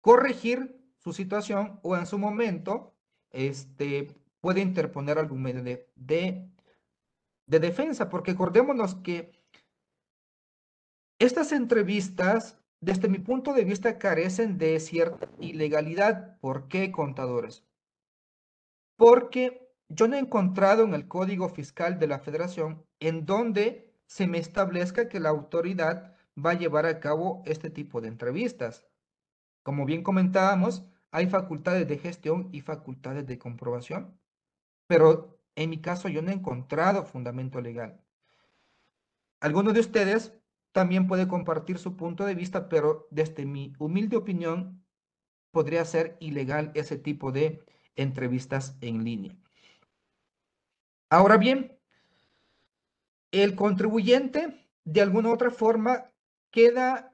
Corregir 0.01 0.79
su 0.99 1.13
situación 1.13 1.79
o 1.81 1.97
en 1.97 2.05
su 2.05 2.19
momento 2.19 2.95
este, 3.31 4.07
puede 4.39 4.61
interponer 4.61 5.17
algún 5.17 5.41
medio 5.41 5.63
de, 5.63 5.91
de, 5.95 6.47
de 7.47 7.59
defensa, 7.59 8.07
porque 8.07 8.31
acordémonos 8.31 8.95
que 8.95 9.31
estas 11.17 11.51
entrevistas, 11.51 12.59
desde 12.79 13.09
mi 13.09 13.17
punto 13.17 13.53
de 13.53 13.65
vista, 13.65 13.97
carecen 13.97 14.59
de 14.59 14.79
cierta 14.79 15.27
ilegalidad. 15.39 16.39
¿Por 16.39 16.67
qué, 16.67 16.91
contadores? 16.91 17.65
Porque 18.95 19.73
yo 19.89 20.07
no 20.07 20.15
he 20.15 20.19
encontrado 20.19 20.83
en 20.83 20.93
el 20.93 21.07
Código 21.07 21.49
Fiscal 21.49 21.97
de 21.97 22.07
la 22.07 22.19
Federación 22.19 22.85
en 22.99 23.25
donde 23.25 23.91
se 24.05 24.27
me 24.27 24.37
establezca 24.37 25.09
que 25.09 25.19
la 25.19 25.29
autoridad 25.29 26.14
va 26.37 26.51
a 26.51 26.57
llevar 26.57 26.85
a 26.85 26.99
cabo 26.99 27.43
este 27.45 27.69
tipo 27.69 28.01
de 28.01 28.09
entrevistas. 28.09 28.85
Como 29.63 29.85
bien 29.85 30.03
comentábamos, 30.03 30.83
hay 31.11 31.27
facultades 31.27 31.87
de 31.87 31.97
gestión 31.97 32.49
y 32.51 32.61
facultades 32.61 33.25
de 33.25 33.39
comprobación, 33.39 34.19
pero 34.87 35.39
en 35.55 35.69
mi 35.69 35.81
caso 35.81 36.09
yo 36.09 36.21
no 36.21 36.31
he 36.31 36.33
encontrado 36.33 37.05
fundamento 37.05 37.61
legal. 37.61 38.01
Alguno 39.39 39.71
de 39.73 39.79
ustedes 39.79 40.33
también 40.71 41.07
puede 41.07 41.27
compartir 41.27 41.77
su 41.77 41.95
punto 41.95 42.25
de 42.25 42.35
vista, 42.35 42.67
pero 42.67 43.07
desde 43.11 43.45
mi 43.45 43.73
humilde 43.79 44.17
opinión 44.17 44.85
podría 45.51 45.85
ser 45.85 46.17
ilegal 46.19 46.71
ese 46.75 46.97
tipo 46.97 47.31
de 47.31 47.63
entrevistas 47.95 48.77
en 48.81 49.05
línea. 49.05 49.37
Ahora 51.09 51.37
bien, 51.37 51.79
el 53.31 53.55
contribuyente 53.55 54.67
de 54.83 55.01
alguna 55.01 55.31
otra 55.31 55.49
forma 55.49 56.11
queda 56.55 57.13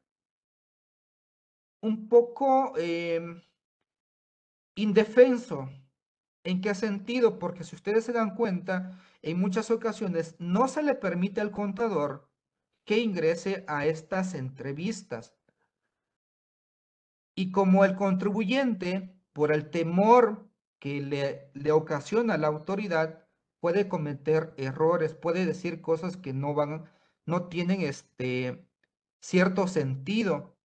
un 1.82 2.08
poco 2.08 2.78
em, 2.78 3.42
indefenso. 4.76 5.68
¿En 6.44 6.62
qué 6.62 6.76
sentido? 6.76 7.40
Porque 7.40 7.64
si 7.64 7.76
ustedes 7.76 8.06
se 8.06 8.14
dan 8.14 8.36
cuenta, 8.36 9.00
en 9.24 9.40
muchas 9.40 9.72
ocasiones 9.72 10.36
no 10.38 10.68
se 10.68 10.84
le 10.84 10.94
permite 10.94 11.42
al 11.42 11.50
contador 11.50 12.30
que 12.86 13.00
ingrese 13.00 13.66
a 13.68 13.88
estas 13.88 14.36
entrevistas. 14.36 15.36
Y 17.36 17.52
como 17.52 17.84
el 17.84 17.96
contribuyente, 17.96 19.16
por 19.34 19.52
el 19.52 19.72
temor 19.72 20.48
que 20.78 21.02
le, 21.02 21.50
le 21.56 21.72
ocasiona 21.72 22.38
la 22.38 22.48
autoridad, 22.48 23.28
puede 23.60 23.88
cometer 23.88 24.54
errores, 24.58 25.16
puede 25.16 25.48
decir 25.48 25.82
cosas 25.82 26.16
que 26.16 26.32
no 26.32 26.54
van, 26.54 26.86
no 27.26 27.48
tienen 27.48 27.82
este 27.82 28.68
cierto 29.22 29.68
sentido. 29.68 30.58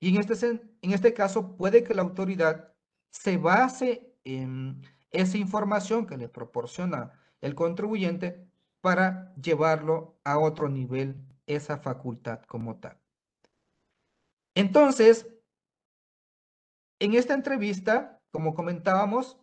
Y 0.00 0.14
en 0.14 0.20
este, 0.20 0.46
en 0.82 0.92
este 0.92 1.14
caso 1.14 1.56
puede 1.56 1.84
que 1.84 1.94
la 1.94 2.02
autoridad 2.02 2.74
se 3.10 3.38
base 3.38 4.14
en 4.24 4.82
esa 5.10 5.38
información 5.38 6.06
que 6.06 6.16
le 6.16 6.28
proporciona 6.28 7.12
el 7.40 7.54
contribuyente 7.54 8.46
para 8.80 9.34
llevarlo 9.36 10.18
a 10.24 10.38
otro 10.38 10.68
nivel, 10.68 11.16
esa 11.46 11.78
facultad 11.78 12.42
como 12.42 12.80
tal. 12.80 12.98
Entonces, 14.54 15.26
en 16.98 17.14
esta 17.14 17.34
entrevista, 17.34 18.20
como 18.30 18.54
comentábamos, 18.54 19.38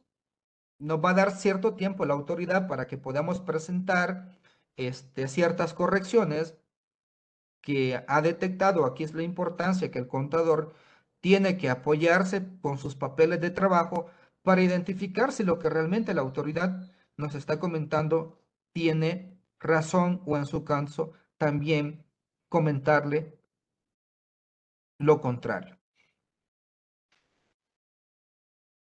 nos 0.79 1.03
va 1.03 1.11
a 1.11 1.15
dar 1.15 1.31
cierto 1.31 1.75
tiempo 1.75 2.05
la 2.05 2.13
autoridad 2.13 2.67
para 2.67 2.87
que 2.87 2.97
podamos 2.97 3.39
presentar 3.39 4.37
este, 4.77 5.27
ciertas 5.27 5.73
correcciones 5.73 6.55
que 7.61 8.03
ha 8.07 8.21
detectado. 8.21 8.85
Aquí 8.85 9.03
es 9.03 9.13
la 9.13 9.23
importancia 9.23 9.91
que 9.91 9.99
el 9.99 10.07
contador 10.07 10.73
tiene 11.21 11.57
que 11.57 11.69
apoyarse 11.69 12.47
con 12.61 12.77
sus 12.77 12.95
papeles 12.95 13.39
de 13.41 13.51
trabajo 13.51 14.07
para 14.41 14.61
identificar 14.61 15.31
si 15.31 15.43
lo 15.43 15.59
que 15.59 15.69
realmente 15.69 16.13
la 16.13 16.21
autoridad 16.21 16.81
nos 17.17 17.35
está 17.35 17.59
comentando 17.59 18.39
tiene 18.73 19.37
razón 19.59 20.21
o 20.25 20.37
en 20.37 20.45
su 20.45 20.63
caso 20.65 21.13
también 21.37 22.05
comentarle 22.49 23.37
lo 24.97 25.21
contrario. 25.21 25.77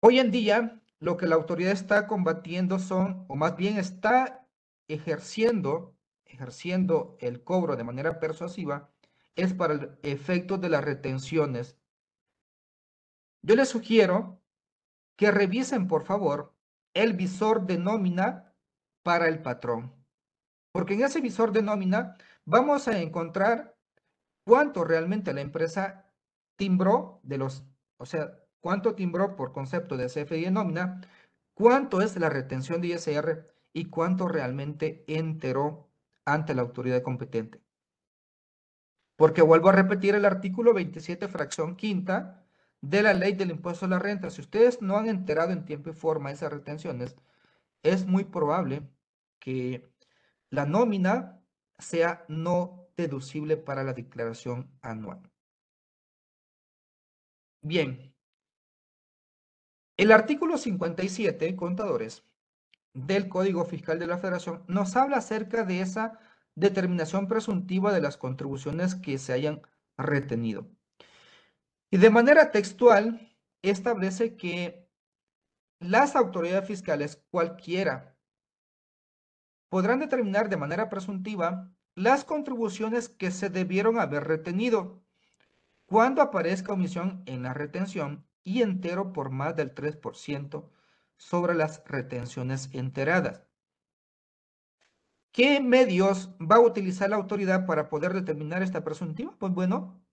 Hoy 0.01 0.19
en 0.19 0.31
día 0.31 0.83
lo 0.99 1.17
que 1.17 1.27
la 1.27 1.35
autoridad 1.35 1.73
está 1.73 2.07
combatiendo 2.07 2.79
son, 2.79 3.25
o 3.29 3.37
más 3.37 3.57
bien 3.57 3.77
está 3.77 4.47
ejerciendo, 4.89 5.97
ejerciendo 6.33 7.17
el 7.21 7.45
cobro 7.45 7.77
de 7.77 7.85
manera 7.85 8.19
persuasiva, 8.19 8.91
es 9.37 9.55
para 9.55 9.75
el 9.75 9.99
efecto 10.03 10.59
de 10.59 10.69
las 10.69 10.85
retenciones. 10.85 11.77
Yo 13.43 13.57
les 13.57 13.69
sugiero 13.69 14.41
que 15.17 15.31
revisen, 15.31 15.89
por 15.89 16.05
favor, 16.05 16.55
el 16.95 17.15
visor 17.15 17.67
de 17.67 17.79
nómina 17.79 18.55
para 19.03 19.29
el 19.29 19.43
patrón. 19.43 19.95
Porque 20.73 20.95
en 20.95 21.03
ese 21.03 21.21
visor 21.21 21.53
de 21.53 21.63
nómina 21.63 22.17
vamos 22.45 22.89
a 22.89 23.01
encontrar 23.01 23.77
cuánto 24.45 24.85
realmente 24.85 25.33
la 25.33 25.41
empresa 25.41 26.11
timbró 26.57 27.21
de 27.23 27.39
los, 27.39 27.65
o 27.99 28.07
sea, 28.07 28.39
cuánto 28.61 28.95
timbró 28.95 29.37
por 29.37 29.53
concepto 29.53 29.97
de 29.97 30.07
CFI 30.07 30.47
en 30.47 30.55
nómina, 30.55 31.01
cuánto 31.55 32.01
es 32.01 32.17
la 32.17 32.29
retención 32.29 32.81
de 32.81 32.89
ISR 32.89 33.53
y 33.73 33.87
cuánto 33.87 34.29
realmente 34.29 35.05
enteró 35.07 35.92
ante 36.25 36.55
la 36.55 36.63
autoridad 36.63 37.03
competente. 37.03 37.61
Porque 39.17 39.43
vuelvo 39.43 39.69
a 39.69 39.73
repetir 39.73 40.15
el 40.15 40.25
artículo 40.25 40.75
27, 40.75 41.29
fracción 41.29 41.77
quinta 41.77 42.45
de 42.81 43.03
la 43.03 43.15
ley 43.15 43.35
del 43.35 43.51
impuesto 43.51 43.87
a 43.87 43.89
la 43.89 43.99
renta. 43.99 44.31
Si 44.31 44.41
ustedes 44.41 44.83
no 44.83 44.97
han 44.97 45.09
enterado 45.09 45.53
en 45.53 45.65
tiempo 45.65 45.91
y 45.91 45.93
forma 45.95 46.33
esas 46.33 46.53
retenciones, 46.53 47.17
es 47.83 48.07
muy 48.07 48.25
probable 48.25 48.89
que 49.39 49.89
la 50.51 50.67
nómina 50.67 51.41
sea 51.79 52.25
no 52.29 52.89
deducible 52.97 53.57
para 53.57 53.85
la 53.85 53.93
declaración 53.93 54.71
anual. 54.83 55.31
Bien, 57.63 58.13
el 59.97 60.11
artículo 60.11 60.59
57, 60.59 61.55
contadores, 61.55 62.25
del 62.95 63.29
Código 63.29 63.65
Fiscal 63.65 63.99
de 63.99 64.07
la 64.07 64.19
Federación 64.19 64.65
nos 64.69 64.97
habla 64.97 65.19
acerca 65.19 65.65
de 65.65 65.81
esa 65.81 66.19
determinación 66.55 67.29
presuntiva 67.29 67.93
de 67.93 68.01
las 68.01 68.17
contribuciones 68.17 68.95
que 68.95 69.19
se 69.19 69.33
hayan 69.33 69.63
retenido. 69.97 70.69
Y 71.91 71.99
de 71.99 72.11
manera 72.11 72.51
textual 72.51 73.37
establece 73.63 74.37
que 74.37 74.89
las 75.79 76.17
autoridades 76.17 76.67
fiscales, 76.67 77.23
cualquiera, 77.31 78.17
podrán 79.69 80.01
determinar 80.01 80.49
de 80.49 80.57
manera 80.57 80.89
presuntiva 80.89 81.73
las 81.95 82.25
contribuciones 82.25 83.09
que 83.09 83.31
se 83.31 83.49
debieron 83.51 83.99
haber 83.99 84.25
retenido 84.25 85.03
cuando 85.87 86.23
aparezca 86.23 86.73
omisión 86.73 87.23
en 87.27 87.43
la 87.43 87.55
retención 87.55 88.27
y 88.45 88.63
entero 88.63 89.13
por 89.13 89.31
más 89.31 89.57
del 89.57 89.75
3% 89.75 90.69
sobre 91.23 91.55
las 91.55 91.83
retenciones 91.87 92.69
enteradas. 92.73 93.47
¿Qué 95.31 95.61
medios 95.61 96.31
va 96.41 96.57
a 96.57 96.61
utilizar 96.61 97.09
la 97.09 97.17
autoridad 97.17 97.65
para 97.65 97.89
poder 97.89 98.13
determinar 98.13 98.63
esta 98.63 98.85
presuntiva? 98.85 99.35
Pues 99.39 99.53
bueno, 99.53 100.05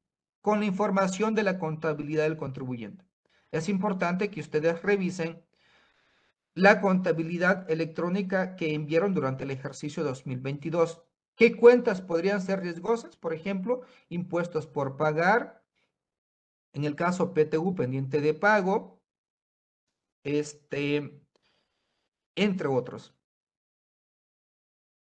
con 0.41 0.59
la 0.59 0.67
información 0.67 1.33
de 1.33 1.43
la 1.43 1.57
contabilidad 1.57 2.23
del 2.23 2.37
contribuyente. 2.37 3.05
Es 3.51 3.69
importante 3.69 4.29
que 4.29 4.39
ustedes 4.39 4.81
revisen 4.83 5.43
la 6.53 6.79
contabilidad 6.79 7.69
electrónica 7.69 8.55
que 8.55 8.73
enviaron 8.75 9.13
durante 9.13 9.43
el 9.43 9.51
ejercicio 9.51 10.03
2022. 10.03 11.01
¿Qué 11.35 11.57
cuentas 11.57 12.01
podrían 12.01 12.41
ser 12.41 12.61
riesgosas? 12.61 13.17
Por 13.17 13.33
ejemplo, 13.33 13.81
impuestos 14.09 14.67
por 14.67 14.95
pagar, 14.95 15.63
en 16.71 16.85
el 16.85 16.95
caso 16.95 17.33
PTU 17.33 17.75
pendiente 17.75 18.21
de 18.21 18.35
pago, 18.35 18.98
este, 20.23 21.21
entre 22.35 22.67
otros. 22.67 23.13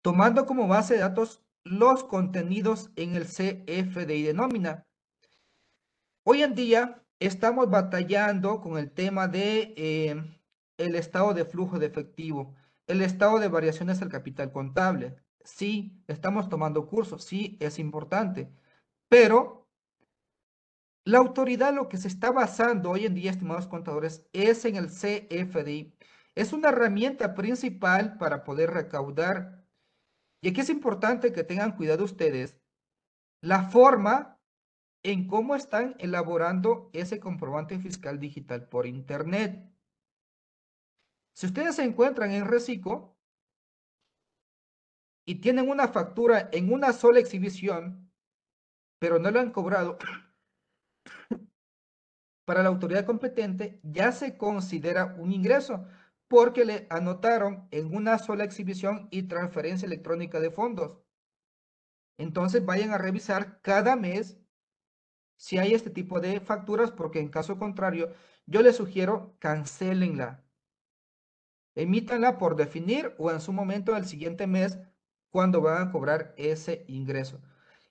Tomando 0.02 0.46
como 0.46 0.68
base 0.68 0.94
de 0.94 1.00
datos 1.00 1.42
los 1.64 2.04
contenidos 2.04 2.90
en 2.96 3.14
el 3.14 3.26
CFDI 3.26 4.22
de 4.22 4.34
nómina. 4.34 4.86
Hoy 6.24 6.42
en 6.42 6.54
día 6.54 7.02
estamos 7.20 7.70
batallando 7.70 8.60
con 8.60 8.78
el 8.78 8.90
tema 8.90 9.28
de 9.28 9.74
eh, 9.76 10.38
el 10.78 10.94
estado 10.94 11.34
de 11.34 11.44
flujo 11.44 11.78
de 11.78 11.86
efectivo, 11.86 12.54
el 12.86 13.02
estado 13.02 13.38
de 13.38 13.48
variaciones 13.48 14.00
del 14.00 14.08
capital 14.08 14.52
contable. 14.52 15.16
Sí, 15.44 16.02
estamos 16.06 16.48
tomando 16.48 16.86
cursos, 16.86 17.24
sí, 17.24 17.56
es 17.60 17.78
importante, 17.78 18.50
pero 19.08 19.67
la 21.08 21.16
autoridad 21.16 21.72
lo 21.72 21.88
que 21.88 21.96
se 21.96 22.06
está 22.06 22.32
basando 22.32 22.90
hoy 22.90 23.06
en 23.06 23.14
día, 23.14 23.30
estimados 23.30 23.66
contadores, 23.66 24.28
es 24.34 24.66
en 24.66 24.76
el 24.76 24.88
CFDI. 24.88 25.96
Es 26.34 26.52
una 26.52 26.68
herramienta 26.68 27.34
principal 27.34 28.18
para 28.18 28.44
poder 28.44 28.72
recaudar. 28.72 29.66
Y 30.42 30.50
aquí 30.50 30.60
es 30.60 30.68
importante 30.68 31.32
que 31.32 31.44
tengan 31.44 31.74
cuidado 31.76 32.04
ustedes 32.04 32.60
la 33.40 33.70
forma 33.70 34.38
en 35.02 35.26
cómo 35.28 35.56
están 35.56 35.96
elaborando 35.98 36.90
ese 36.92 37.18
comprobante 37.18 37.78
fiscal 37.78 38.20
digital 38.20 38.68
por 38.68 38.86
Internet. 38.86 39.66
Si 41.34 41.46
ustedes 41.46 41.76
se 41.76 41.84
encuentran 41.84 42.32
en 42.32 42.44
Recico 42.44 43.16
y 45.26 45.36
tienen 45.36 45.70
una 45.70 45.88
factura 45.88 46.50
en 46.52 46.70
una 46.70 46.92
sola 46.92 47.18
exhibición, 47.18 48.12
pero 48.98 49.18
no 49.18 49.30
la 49.30 49.40
han 49.40 49.52
cobrado 49.52 49.96
para 52.48 52.62
la 52.62 52.70
autoridad 52.70 53.04
competente 53.04 53.78
ya 53.82 54.10
se 54.10 54.38
considera 54.38 55.14
un 55.18 55.32
ingreso 55.32 55.84
porque 56.28 56.64
le 56.64 56.86
anotaron 56.88 57.68
en 57.70 57.94
una 57.94 58.16
sola 58.18 58.42
exhibición 58.42 59.06
y 59.10 59.24
transferencia 59.24 59.84
electrónica 59.84 60.40
de 60.40 60.50
fondos. 60.50 60.98
Entonces 62.16 62.64
vayan 62.64 62.92
a 62.92 62.96
revisar 62.96 63.60
cada 63.60 63.96
mes 63.96 64.38
si 65.36 65.58
hay 65.58 65.74
este 65.74 65.90
tipo 65.90 66.20
de 66.20 66.40
facturas, 66.40 66.90
porque 66.90 67.20
en 67.20 67.28
caso 67.28 67.58
contrario, 67.58 68.14
yo 68.46 68.62
les 68.62 68.76
sugiero 68.76 69.36
cancelenla. 69.40 70.42
Emítanla 71.74 72.38
por 72.38 72.56
definir 72.56 73.14
o 73.18 73.30
en 73.30 73.42
su 73.42 73.52
momento 73.52 73.92
del 73.92 74.06
siguiente 74.06 74.46
mes 74.46 74.78
cuando 75.28 75.60
van 75.60 75.86
a 75.86 75.92
cobrar 75.92 76.32
ese 76.38 76.86
ingreso. 76.88 77.42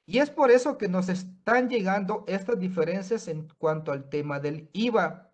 Y 0.09 0.19
es 0.19 0.31
por 0.31 0.51
eso 0.51 0.77
que 0.77 0.87
nos 0.87 1.09
están 1.09 1.69
llegando 1.69 2.23
estas 2.27 2.57
diferencias 2.57 3.27
en 3.27 3.49
cuanto 3.57 3.91
al 3.91 4.07
tema 4.07 4.39
del 4.39 4.69
IVA, 4.71 5.33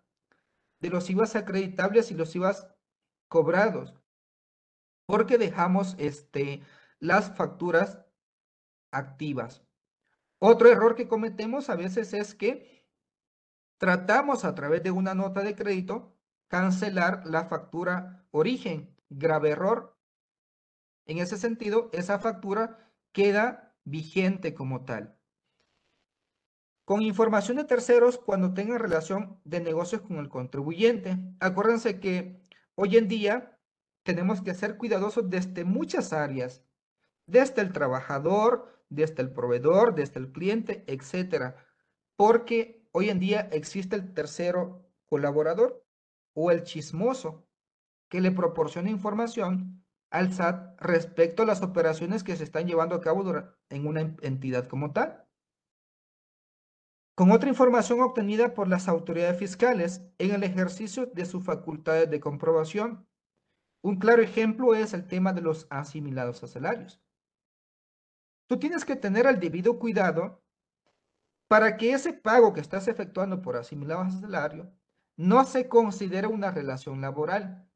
de 0.80 0.90
los 0.90 1.08
IVAs 1.08 1.36
acreditables 1.36 2.10
y 2.10 2.14
los 2.14 2.34
IVAs 2.34 2.66
cobrados, 3.28 3.94
porque 5.06 5.38
dejamos 5.38 5.94
este, 5.98 6.60
las 6.98 7.36
facturas 7.36 8.00
activas. 8.90 9.62
Otro 10.40 10.68
error 10.68 10.96
que 10.96 11.06
cometemos 11.06 11.70
a 11.70 11.76
veces 11.76 12.12
es 12.12 12.34
que 12.34 12.84
tratamos 13.78 14.44
a 14.44 14.56
través 14.56 14.82
de 14.82 14.90
una 14.90 15.14
nota 15.14 15.42
de 15.42 15.54
crédito 15.54 16.18
cancelar 16.48 17.24
la 17.26 17.44
factura 17.44 18.26
origen. 18.32 18.92
Grave 19.08 19.50
error. 19.50 19.96
En 21.06 21.18
ese 21.18 21.38
sentido, 21.38 21.90
esa 21.92 22.18
factura 22.18 22.92
queda 23.12 23.63
vigente 23.84 24.54
como 24.54 24.84
tal. 24.84 25.16
Con 26.84 27.02
información 27.02 27.56
de 27.56 27.64
terceros 27.64 28.18
cuando 28.18 28.52
tengan 28.52 28.78
relación 28.78 29.40
de 29.44 29.60
negocios 29.60 30.02
con 30.02 30.18
el 30.18 30.28
contribuyente. 30.28 31.18
Acuérdense 31.40 31.98
que 31.98 32.42
hoy 32.74 32.96
en 32.96 33.08
día 33.08 33.58
tenemos 34.02 34.42
que 34.42 34.54
ser 34.54 34.76
cuidadosos 34.76 35.30
desde 35.30 35.64
muchas 35.64 36.12
áreas, 36.12 36.62
desde 37.26 37.62
el 37.62 37.72
trabajador, 37.72 38.84
desde 38.90 39.22
el 39.22 39.32
proveedor, 39.32 39.94
desde 39.94 40.20
el 40.20 40.30
cliente, 40.30 40.84
etcétera, 40.86 41.56
porque 42.16 42.86
hoy 42.92 43.08
en 43.08 43.18
día 43.18 43.48
existe 43.52 43.96
el 43.96 44.12
tercero 44.12 44.86
colaborador 45.06 45.84
o 46.34 46.50
el 46.50 46.64
chismoso 46.64 47.46
que 48.08 48.20
le 48.20 48.30
proporciona 48.30 48.90
información 48.90 49.83
al 50.14 50.32
SAT 50.32 50.80
respecto 50.80 51.42
a 51.42 51.46
las 51.46 51.60
operaciones 51.60 52.22
que 52.22 52.36
se 52.36 52.44
están 52.44 52.68
llevando 52.68 52.94
a 52.94 53.00
cabo 53.00 53.24
en 53.68 53.86
una 53.86 54.00
entidad 54.22 54.68
como 54.68 54.92
tal. 54.92 55.26
Con 57.16 57.32
otra 57.32 57.48
información 57.48 58.00
obtenida 58.00 58.54
por 58.54 58.68
las 58.68 58.86
autoridades 58.86 59.36
fiscales 59.36 60.02
en 60.18 60.30
el 60.30 60.44
ejercicio 60.44 61.06
de 61.06 61.26
sus 61.26 61.44
facultades 61.44 62.08
de 62.10 62.20
comprobación. 62.20 63.08
Un 63.82 63.98
claro 63.98 64.22
ejemplo 64.22 64.76
es 64.76 64.94
el 64.94 65.08
tema 65.08 65.32
de 65.32 65.40
los 65.40 65.66
asimilados 65.68 66.44
a 66.44 66.46
salarios. 66.46 67.02
Tú 68.46 68.60
tienes 68.60 68.84
que 68.84 68.94
tener 68.94 69.26
el 69.26 69.40
debido 69.40 69.80
cuidado 69.80 70.44
para 71.48 71.76
que 71.76 71.92
ese 71.92 72.12
pago 72.12 72.52
que 72.52 72.60
estás 72.60 72.86
efectuando 72.86 73.42
por 73.42 73.56
asimilado 73.56 74.02
a 74.02 74.10
salario 74.10 74.72
no 75.16 75.44
se 75.44 75.68
considere 75.68 76.28
una 76.28 76.52
relación 76.52 77.00
laboral. 77.00 77.68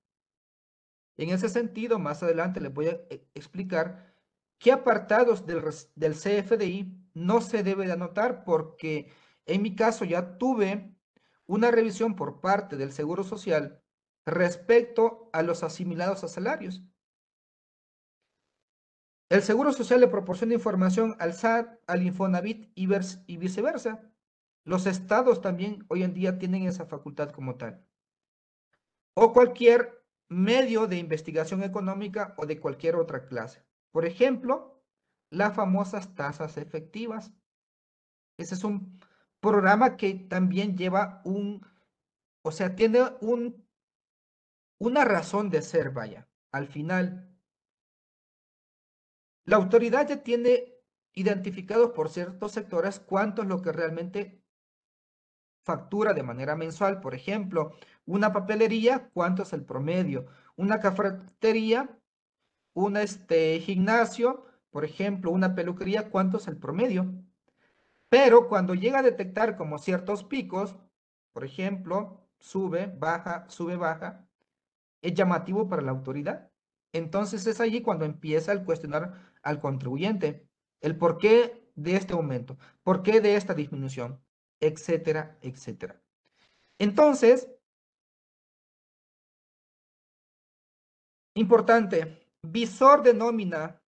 En 1.18 1.30
ese 1.30 1.48
sentido, 1.48 1.98
más 1.98 2.22
adelante 2.22 2.60
les 2.60 2.72
voy 2.72 2.86
a 2.86 2.92
eh, 3.10 3.26
explicar 3.34 4.14
qué 4.58 4.72
apartados 4.72 5.44
del, 5.46 5.62
CFDI 6.14 6.96
no 7.14 7.40
se 7.40 7.64
debe 7.64 7.86
de 7.86 7.92
anotar 7.92 8.44
porque 8.44 9.10
en 9.44 9.62
mi 9.62 9.74
caso 9.74 10.04
ya 10.04 10.38
tuve 10.38 10.94
una 11.46 11.72
revisión 11.72 12.14
por 12.14 12.40
parte 12.40 12.76
del 12.76 12.92
Seguro 12.92 13.24
Social 13.24 13.82
respecto 14.26 15.28
a 15.32 15.42
los 15.42 15.64
asimilados 15.64 16.22
a 16.22 16.28
salarios. 16.28 16.84
El 19.28 19.42
Seguro 19.42 19.72
Social 19.72 20.00
le 20.00 20.08
proporciona 20.08 20.54
información 20.54 21.16
al 21.18 21.34
SAT, 21.34 21.80
al 21.86 22.02
Infonavit 22.02 22.70
y, 22.76 22.86
viceversa. 23.36 24.08
Los 24.64 24.86
estados 24.86 25.40
también 25.40 25.84
hoy 25.88 26.04
en 26.04 26.14
día 26.14 26.38
tienen 26.38 26.64
esa 26.64 26.86
facultad 26.86 27.30
como 27.30 27.56
tal. 27.56 27.84
O 29.14 29.32
cualquier 29.32 29.97
medio 30.28 30.86
de 30.86 30.96
investigación 30.96 31.62
económica 31.62 32.34
o 32.36 32.46
de 32.46 32.60
cualquier 32.60 32.96
otra 32.96 33.26
clase. 33.26 33.64
Por 33.90 34.04
ejemplo, 34.04 34.82
las 35.30 35.54
famosas 35.54 36.14
tasas 36.14 36.56
efectivas. 36.56 37.32
Ese 38.38 38.54
es 38.54 38.64
un 38.64 39.00
programa 39.40 39.96
que 39.96 40.14
también 40.14 40.76
lleva 40.76 41.22
un, 41.24 41.66
o 42.42 42.52
sea, 42.52 42.74
tiene 42.74 43.00
un, 43.20 43.66
una 44.78 45.04
razón 45.04 45.50
de 45.50 45.62
ser, 45.62 45.90
vaya. 45.90 46.28
Al 46.52 46.68
final, 46.68 47.36
la 49.44 49.56
autoridad 49.56 50.08
ya 50.08 50.22
tiene 50.22 50.74
identificados 51.14 51.90
por 51.90 52.10
ciertos 52.10 52.52
sectores 52.52 53.00
cuánto 53.00 53.42
es 53.42 53.48
lo 53.48 53.62
que 53.62 53.72
realmente 53.72 54.44
factura 55.68 56.14
de 56.14 56.22
manera 56.22 56.56
mensual. 56.56 57.00
Por 57.00 57.14
ejemplo, 57.14 57.72
una 58.06 58.32
papelería, 58.32 59.10
cuánto 59.12 59.42
es 59.42 59.52
el 59.52 59.64
promedio. 59.64 60.26
Una 60.56 60.80
cafetería, 60.80 61.90
un 62.72 62.96
este, 62.96 63.60
gimnasio, 63.60 64.46
por 64.70 64.84
ejemplo, 64.86 65.30
una 65.30 65.54
peluquería, 65.54 66.10
cuánto 66.10 66.38
es 66.38 66.48
el 66.48 66.56
promedio. 66.56 67.12
Pero 68.08 68.48
cuando 68.48 68.74
llega 68.74 69.00
a 69.00 69.02
detectar 69.02 69.56
como 69.58 69.78
ciertos 69.78 70.24
picos, 70.24 70.76
por 71.34 71.44
ejemplo, 71.44 72.26
sube, 72.38 72.90
baja, 72.98 73.44
sube, 73.48 73.76
baja, 73.76 74.26
es 75.02 75.12
llamativo 75.12 75.68
para 75.68 75.82
la 75.82 75.90
autoridad. 75.90 76.50
Entonces 76.92 77.46
es 77.46 77.60
allí 77.60 77.82
cuando 77.82 78.06
empieza 78.06 78.52
el 78.52 78.64
cuestionar 78.64 79.12
al 79.42 79.60
contribuyente 79.60 80.48
el 80.80 80.96
por 80.96 81.18
qué 81.18 81.70
de 81.74 81.96
este 81.96 82.14
aumento, 82.14 82.56
por 82.82 83.02
qué 83.02 83.20
de 83.20 83.36
esta 83.36 83.54
disminución, 83.54 84.20
etcétera, 84.60 85.38
etcétera. 85.40 86.00
Entonces, 86.78 87.48
importante, 91.34 92.26
visor 92.42 93.02
de 93.02 93.14
nómina 93.14 93.82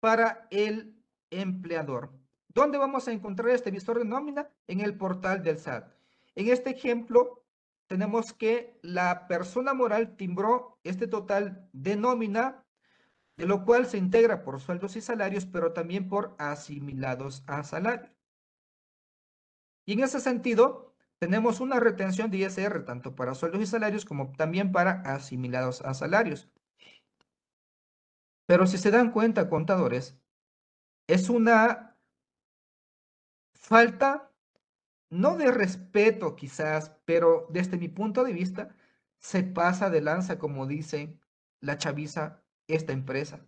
para 0.00 0.48
el 0.50 1.02
empleador. 1.30 2.12
¿Dónde 2.48 2.78
vamos 2.78 3.08
a 3.08 3.12
encontrar 3.12 3.50
este 3.50 3.70
visor 3.70 3.98
de 3.98 4.04
nómina? 4.04 4.50
En 4.66 4.80
el 4.80 4.96
portal 4.96 5.42
del 5.42 5.58
SAT. 5.58 5.92
En 6.34 6.48
este 6.48 6.70
ejemplo, 6.70 7.44
tenemos 7.86 8.32
que 8.32 8.78
la 8.82 9.26
persona 9.28 9.74
moral 9.74 10.16
timbró 10.16 10.78
este 10.82 11.06
total 11.06 11.68
de 11.72 11.96
nómina 11.96 12.64
de 13.36 13.46
lo 13.46 13.64
cual 13.64 13.86
se 13.86 13.98
integra 13.98 14.42
por 14.42 14.60
sueldos 14.60 14.96
y 14.96 15.00
salarios, 15.00 15.46
pero 15.46 15.72
también 15.72 16.08
por 16.08 16.34
asimilados 16.38 17.42
a 17.46 17.62
salario. 17.64 18.10
Y 19.84 19.94
en 19.94 20.04
ese 20.04 20.20
sentido, 20.20 20.94
tenemos 21.18 21.60
una 21.60 21.80
retención 21.80 22.30
de 22.30 22.38
ISR 22.38 22.84
tanto 22.84 23.14
para 23.14 23.34
sueldos 23.34 23.62
y 23.62 23.66
salarios 23.66 24.04
como 24.04 24.32
también 24.32 24.72
para 24.72 25.02
asimilados 25.02 25.80
a 25.82 25.94
salarios. 25.94 26.48
Pero 28.46 28.66
si 28.66 28.78
se 28.78 28.90
dan 28.90 29.12
cuenta, 29.12 29.48
contadores, 29.48 30.16
es 31.06 31.28
una 31.30 31.96
falta, 33.54 34.32
no 35.10 35.36
de 35.36 35.50
respeto 35.52 36.34
quizás, 36.36 36.92
pero 37.04 37.46
desde 37.50 37.78
mi 37.78 37.88
punto 37.88 38.24
de 38.24 38.32
vista, 38.32 38.74
se 39.20 39.44
pasa 39.44 39.90
de 39.90 40.00
lanza, 40.00 40.38
como 40.38 40.66
dice 40.66 41.16
la 41.60 41.78
chaviza 41.78 42.42
esta 42.66 42.92
empresa. 42.92 43.46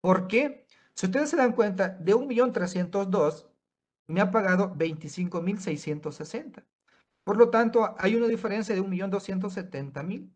¿Por 0.00 0.26
qué? 0.26 0.66
Si 0.94 1.06
ustedes 1.06 1.30
se 1.30 1.36
dan 1.36 1.52
cuenta, 1.52 1.88
de 1.90 2.14
1.302.000 2.14 3.51
me 4.06 4.20
ha 4.20 4.30
pagado 4.30 4.74
25.660. 4.74 6.64
Por 7.24 7.36
lo 7.36 7.50
tanto, 7.50 7.94
hay 7.98 8.16
una 8.16 8.26
diferencia 8.26 8.74
de 8.74 8.82
1.270.000. 8.82 10.30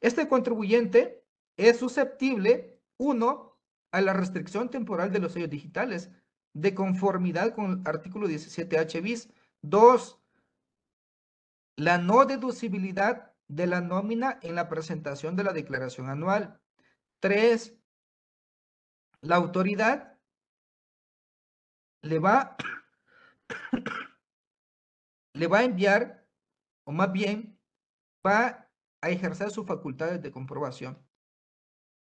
Este 0.00 0.28
contribuyente 0.28 1.24
es 1.56 1.78
susceptible, 1.78 2.80
uno, 2.96 3.58
a 3.92 4.00
la 4.00 4.14
restricción 4.14 4.70
temporal 4.70 5.12
de 5.12 5.18
los 5.18 5.32
sellos 5.32 5.50
digitales, 5.50 6.10
de 6.54 6.74
conformidad 6.74 7.54
con 7.54 7.70
el 7.70 7.82
artículo 7.84 8.26
17H 8.26 9.02
bis. 9.02 9.28
Dos, 9.60 10.18
la 11.76 11.98
no 11.98 12.24
deducibilidad 12.24 13.32
de 13.48 13.66
la 13.66 13.80
nómina 13.80 14.38
en 14.42 14.54
la 14.54 14.68
presentación 14.68 15.36
de 15.36 15.44
la 15.44 15.52
declaración 15.52 16.08
anual. 16.08 16.60
Tres, 17.20 17.76
la 19.20 19.36
autoridad 19.36 20.11
le 22.02 22.18
va, 22.18 22.56
le 25.34 25.46
va 25.46 25.58
a 25.58 25.64
enviar, 25.64 26.26
o 26.84 26.92
más 26.92 27.12
bien, 27.12 27.58
va 28.26 28.68
a 29.00 29.10
ejercer 29.10 29.50
sus 29.50 29.66
facultades 29.66 30.20
de 30.22 30.30
comprobación. 30.30 30.98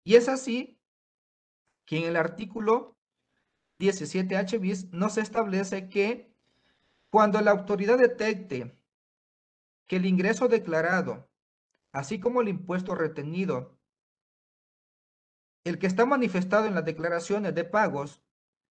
Y 0.03 0.15
es 0.15 0.27
así 0.27 0.81
que 1.85 1.97
en 1.97 2.03
el 2.05 2.15
artículo 2.15 2.97
17H 3.79 4.59
bis 4.59 4.91
nos 4.91 5.17
establece 5.17 5.89
que 5.89 6.33
cuando 7.09 7.41
la 7.41 7.51
autoridad 7.51 7.97
detecte 7.97 8.77
que 9.87 9.95
el 9.95 10.05
ingreso 10.05 10.47
declarado, 10.47 11.29
así 11.91 12.19
como 12.19 12.41
el 12.41 12.49
impuesto 12.49 12.93
retenido, 12.93 13.79
el 15.63 15.79
que 15.79 15.87
está 15.87 16.05
manifestado 16.05 16.65
en 16.67 16.75
las 16.75 16.85
declaraciones 16.85 17.55
de 17.55 17.63
pagos 17.63 18.21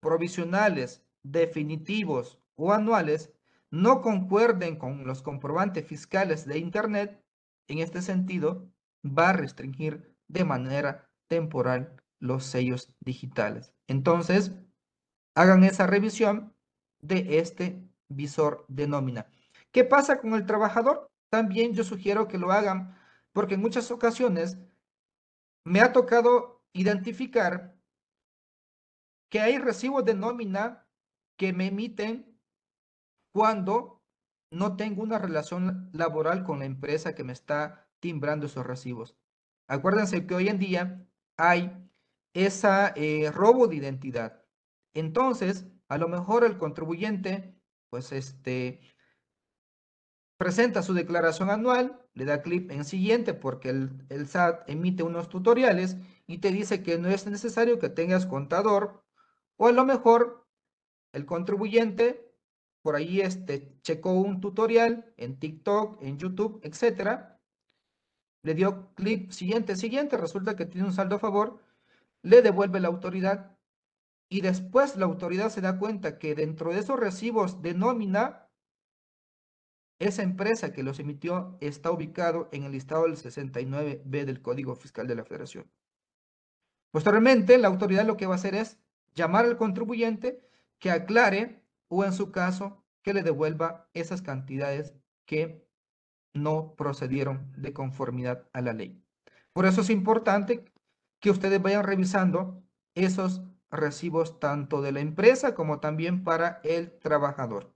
provisionales, 0.02 1.05
definitivos 1.32 2.40
o 2.56 2.72
anuales 2.72 3.32
no 3.72 4.02
concuerden 4.02 4.78
con 4.78 5.06
los 5.06 5.22
comprobantes 5.22 5.86
fiscales 5.86 6.46
de 6.46 6.60
Internet, 6.60 7.22
en 7.68 7.80
este 7.80 8.02
sentido, 8.02 8.70
va 9.04 9.30
a 9.30 9.34
restringir 9.34 10.16
de 10.28 10.46
manera 10.46 11.10
temporal 11.28 12.02
los 12.20 12.46
sellos 12.46 12.96
digitales. 13.00 13.74
Entonces, 13.88 14.52
hagan 15.34 15.64
esa 15.64 15.88
revisión 15.88 16.54
de 17.02 17.40
este 17.40 17.84
visor 18.08 18.66
de 18.68 18.88
nómina. 18.88 19.28
¿Qué 19.72 19.84
pasa 19.84 20.20
con 20.20 20.34
el 20.36 20.46
trabajador? 20.46 21.12
También 21.30 21.74
yo 21.74 21.84
sugiero 21.84 22.28
que 22.28 22.38
lo 22.38 22.52
hagan 22.52 22.98
porque 23.34 23.56
en 23.56 23.62
muchas 23.62 23.92
ocasiones 23.92 24.58
me 25.66 25.82
ha 25.82 25.92
tocado 25.92 26.64
identificar 26.72 27.76
que 29.30 29.42
hay 29.42 29.58
recibos 29.58 30.06
de 30.06 30.14
nómina 30.14 30.85
que 31.38 31.54
me 31.54 31.68
emiten 31.68 32.40
cuando 33.32 34.02
no 34.52 34.78
tengo 34.78 35.04
una 35.04 35.20
relación 35.20 35.90
laboral 35.94 36.44
con 36.44 36.60
la 36.60 36.66
empresa 36.66 37.16
que 37.16 37.24
me 37.24 37.34
está 37.34 37.90
timbrando 38.00 38.46
esos 38.46 38.66
recibos. 38.66 39.18
Acuérdense 39.68 40.26
que 40.26 40.36
hoy 40.36 40.48
en 40.48 40.60
día 40.60 41.06
hay 41.38 41.90
esa 42.34 42.94
eh, 42.96 43.32
robo 43.32 43.68
de 43.68 43.78
identidad. 43.78 44.44
Entonces, 44.94 45.66
a 45.88 45.98
lo 45.98 46.08
mejor 46.08 46.44
el 46.44 46.58
contribuyente, 46.58 47.60
pues 47.90 48.12
este, 48.12 48.82
presenta 50.38 50.82
su 50.84 50.94
declaración 50.94 51.50
anual, 51.50 52.06
le 52.14 52.26
da 52.26 52.42
clic 52.42 52.72
en 52.72 52.86
siguiente 52.86 53.34
porque 53.34 53.70
el, 53.70 54.06
el, 54.10 54.28
SAT 54.28 54.70
emite 54.70 55.04
unos 55.04 55.30
tutoriales 55.30 55.98
y 56.28 56.38
te 56.40 56.52
dice 56.52 56.84
que 56.84 56.98
no 56.98 57.10
es 57.10 57.26
necesario 57.28 57.80
que 57.80 57.90
tengas 57.90 58.26
contador 58.26 59.04
o 59.58 59.68
a 59.68 59.72
lo 59.72 59.86
mejor 59.86 60.45
el 61.16 61.26
contribuyente 61.26 62.26
por 62.82 62.96
ahí 62.96 63.22
este, 63.22 63.80
checó 63.82 64.12
un 64.12 64.42
tutorial 64.42 65.12
en 65.18 65.40
TikTok, 65.40 66.04
en 66.04 66.20
YouTube, 66.20 66.60
etcétera, 66.62 67.42
le 68.44 68.54
dio 68.54 68.94
clic 68.94 69.32
siguiente, 69.32 69.76
siguiente, 69.76 70.18
resulta 70.18 70.56
que 70.56 70.68
tiene 70.68 70.86
un 70.86 70.94
saldo 70.94 71.16
a 71.16 71.20
favor, 71.20 71.60
le 72.22 72.44
devuelve 72.44 72.80
la 72.80 72.90
autoridad 72.90 73.58
y 74.30 74.42
después 74.42 74.98
la 74.98 75.06
autoridad 75.06 75.50
se 75.50 75.62
da 75.62 75.80
cuenta 75.80 76.20
que 76.20 76.36
dentro 76.36 76.74
de 76.74 76.80
esos 76.80 77.00
recibos 77.00 77.64
de 77.64 77.74
nómina, 77.74 78.48
esa 79.98 80.22
empresa 80.22 80.74
que 80.74 80.84
los 80.84 81.00
emitió 81.00 81.58
está 81.62 81.90
ubicado 81.90 82.50
en 82.52 82.66
el 82.66 82.74
listado 82.74 83.06
del 83.06 83.16
69B 83.16 84.26
del 84.26 84.42
Código 84.42 84.76
Fiscal 84.76 85.08
de 85.08 85.16
la 85.16 85.24
Federación. 85.24 85.72
Posteriormente, 86.92 87.58
la 87.58 87.70
autoridad 87.70 88.06
lo 88.06 88.18
que 88.18 88.28
va 88.28 88.34
a 88.34 88.38
hacer 88.38 88.54
es 88.54 88.78
llamar 89.16 89.46
al 89.46 89.58
contribuyente 89.58 90.46
que 90.80 90.92
aclare 90.92 91.64
o 91.88 92.04
en 92.04 92.14
su 92.14 92.32
caso 92.32 92.84
que 93.02 93.14
le 93.14 93.24
devuelva 93.24 93.90
esas 93.94 94.22
cantidades 94.22 94.96
que 95.26 95.68
no 96.34 96.76
procedieron 96.76 97.52
de 97.58 97.74
conformidad 97.74 98.48
a 98.54 98.62
la 98.62 98.74
ley. 98.74 99.02
Por 99.54 99.66
eso 99.66 99.82
es 99.82 99.90
importante 99.90 100.66
que 101.22 101.30
ustedes 101.30 101.62
vayan 101.62 101.84
revisando 101.84 102.64
esos 102.94 103.42
recibos 103.72 104.40
tanto 104.40 104.82
de 104.82 104.92
la 104.92 105.00
empresa 105.00 105.56
como 105.56 105.80
también 105.80 106.24
para 106.24 106.62
el 106.64 106.98
trabajador. 107.00 107.74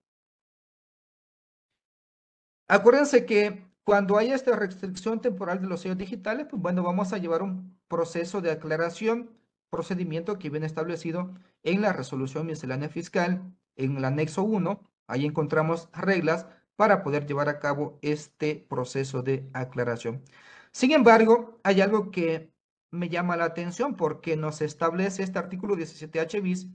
Acuérdense 2.67 3.25
que 3.25 3.65
cuando 3.83 4.17
hay 4.17 4.31
esta 4.31 4.55
restricción 4.55 5.19
temporal 5.19 5.61
de 5.61 5.67
los 5.67 5.81
sellos 5.81 5.97
digitales, 5.97 6.45
pues 6.49 6.61
bueno, 6.61 6.83
vamos 6.83 7.11
a 7.11 7.17
llevar 7.17 7.41
un 7.41 7.79
proceso 7.87 8.41
de 8.41 8.51
aclaración, 8.51 9.31
procedimiento 9.69 10.39
que 10.39 10.49
viene 10.49 10.65
establecido 10.65 11.33
en 11.63 11.81
la 11.81 11.93
resolución 11.93 12.45
miscelánea 12.47 12.89
fiscal, 12.89 13.53
en 13.75 13.97
el 13.97 14.05
anexo 14.05 14.43
1, 14.43 14.81
ahí 15.07 15.25
encontramos 15.25 15.89
reglas 15.93 16.47
para 16.75 17.03
poder 17.03 17.25
llevar 17.25 17.49
a 17.49 17.59
cabo 17.59 17.99
este 18.01 18.55
proceso 18.55 19.21
de 19.21 19.49
aclaración. 19.53 20.23
Sin 20.71 20.91
embargo, 20.91 21.59
hay 21.63 21.81
algo 21.81 22.11
que 22.11 22.53
me 22.91 23.09
llama 23.09 23.37
la 23.37 23.45
atención 23.45 23.95
porque 23.95 24.35
nos 24.35 24.61
establece 24.61 25.23
este 25.23 25.39
artículo 25.39 25.75
17H 25.75 26.41
bis 26.41 26.67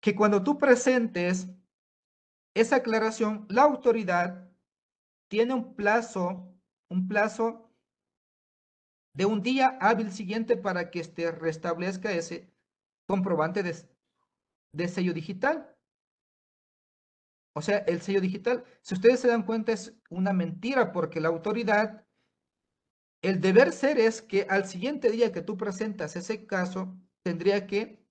que 0.00 0.14
cuando 0.14 0.42
tú 0.42 0.58
presentes 0.58 1.48
esa 2.54 2.76
aclaración, 2.76 3.46
la 3.48 3.62
autoridad 3.62 4.48
tiene 5.28 5.54
un 5.54 5.74
plazo, 5.74 6.48
un 6.88 7.08
plazo 7.08 7.65
de 9.16 9.24
un 9.24 9.42
día 9.42 9.78
hábil 9.80 10.12
siguiente 10.12 10.56
para 10.58 10.90
que 10.90 11.00
este 11.00 11.30
restablezca 11.30 12.12
ese 12.12 12.52
comprobante 13.06 13.62
de, 13.62 13.74
de 14.72 14.88
sello 14.88 15.14
digital. 15.14 15.74
O 17.54 17.62
sea, 17.62 17.78
el 17.78 18.02
sello 18.02 18.20
digital, 18.20 18.64
si 18.82 18.94
ustedes 18.94 19.20
se 19.20 19.28
dan 19.28 19.44
cuenta, 19.44 19.72
es 19.72 19.94
una 20.10 20.34
mentira 20.34 20.92
porque 20.92 21.20
la 21.22 21.28
autoridad 21.28 22.06
el 23.22 23.40
deber 23.40 23.72
ser 23.72 23.98
es 23.98 24.20
que 24.20 24.46
al 24.50 24.66
siguiente 24.66 25.10
día 25.10 25.32
que 25.32 25.40
tú 25.40 25.56
presentas 25.56 26.14
ese 26.14 26.46
caso, 26.46 26.96
tendría 27.22 27.66
que 27.66 28.06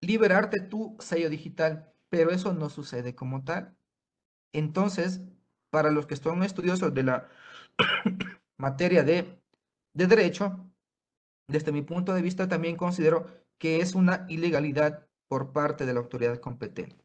liberarte 0.00 0.60
tu 0.60 0.96
sello 0.98 1.30
digital, 1.30 1.94
pero 2.08 2.32
eso 2.32 2.52
no 2.52 2.68
sucede 2.68 3.14
como 3.14 3.44
tal. 3.44 3.76
Entonces, 4.52 5.20
para 5.70 5.90
los 5.90 6.06
que 6.06 6.16
son 6.16 6.42
estudiosos 6.42 6.92
de 6.92 7.04
la 7.04 7.28
materia 8.58 9.02
de, 9.02 9.42
de 9.94 10.06
derecho, 10.06 10.70
desde 11.48 11.72
mi 11.72 11.82
punto 11.82 12.14
de 12.14 12.22
vista 12.22 12.48
también 12.48 12.76
considero 12.76 13.26
que 13.58 13.80
es 13.80 13.94
una 13.94 14.26
ilegalidad 14.28 15.08
por 15.28 15.52
parte 15.52 15.86
de 15.86 15.94
la 15.94 16.00
autoridad 16.00 16.38
competente. 16.38 17.04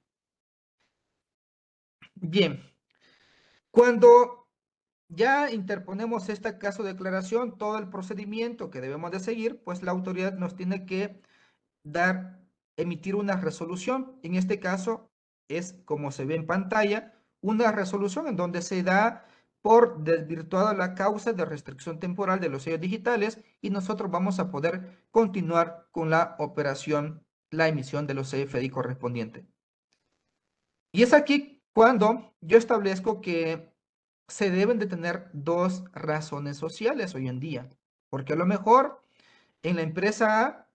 Bien, 2.16 2.62
cuando 3.72 4.50
ya 5.08 5.52
interponemos 5.52 6.30
este 6.30 6.58
caso 6.58 6.84
de 6.84 6.94
declaración, 6.94 7.58
todo 7.58 7.78
el 7.78 7.90
procedimiento 7.90 8.70
que 8.70 8.82
debemos 8.82 9.12
de 9.12 9.20
seguir, 9.20 9.62
pues 9.64 9.82
la 9.84 9.92
autoridad 9.92 10.34
nos 10.34 10.56
tiene 10.56 10.86
que 10.86 11.22
dar, 11.84 12.42
emitir 12.78 13.16
una 13.16 13.38
resolución. 13.38 14.20
En 14.24 14.36
este 14.36 14.60
caso 14.60 15.12
es, 15.48 15.74
como 15.86 16.12
se 16.12 16.26
ve 16.26 16.36
en 16.36 16.48
pantalla, 16.48 17.14
una 17.42 17.72
resolución 17.72 18.28
en 18.28 18.36
donde 18.36 18.62
se 18.62 18.84
da 18.84 19.26
por 19.62 20.04
desvirtuada 20.04 20.74
la 20.74 20.96
causa 20.96 21.34
de 21.34 21.46
restricción 21.46 22.00
temporal 22.00 22.40
de 22.40 22.50
los 22.50 22.64
sellos 22.64 22.82
digitales 22.82 23.40
y 23.62 23.70
nosotros 23.70 24.10
vamos 24.10 24.40
a 24.40 24.50
poder 24.50 25.06
continuar 25.12 25.88
con 25.92 26.10
la 26.10 26.36
operación, 26.40 27.24
la 27.52 27.68
emisión 27.68 28.08
de 28.08 28.16
los 28.16 28.32
CFDI 28.32 28.70
correspondiente. 28.70 29.46
Y 30.92 31.04
es 31.04 31.14
aquí 31.14 31.62
cuando 31.74 32.34
yo 32.42 32.58
establezco 32.58 33.22
que 33.22 33.72
se 34.28 34.50
deben 34.50 34.80
de 34.80 34.88
tener 34.88 35.30
dos 35.34 35.84
razones 35.94 36.58
sociales 36.58 37.14
hoy 37.16 37.28
en 37.28 37.40
día. 37.40 37.70
Porque 38.10 38.34
a 38.34 38.38
lo 38.38 38.46
mejor 38.46 39.02
en 39.62 39.76
la 39.76 39.84
empresa 39.84 40.46
A 40.46 40.68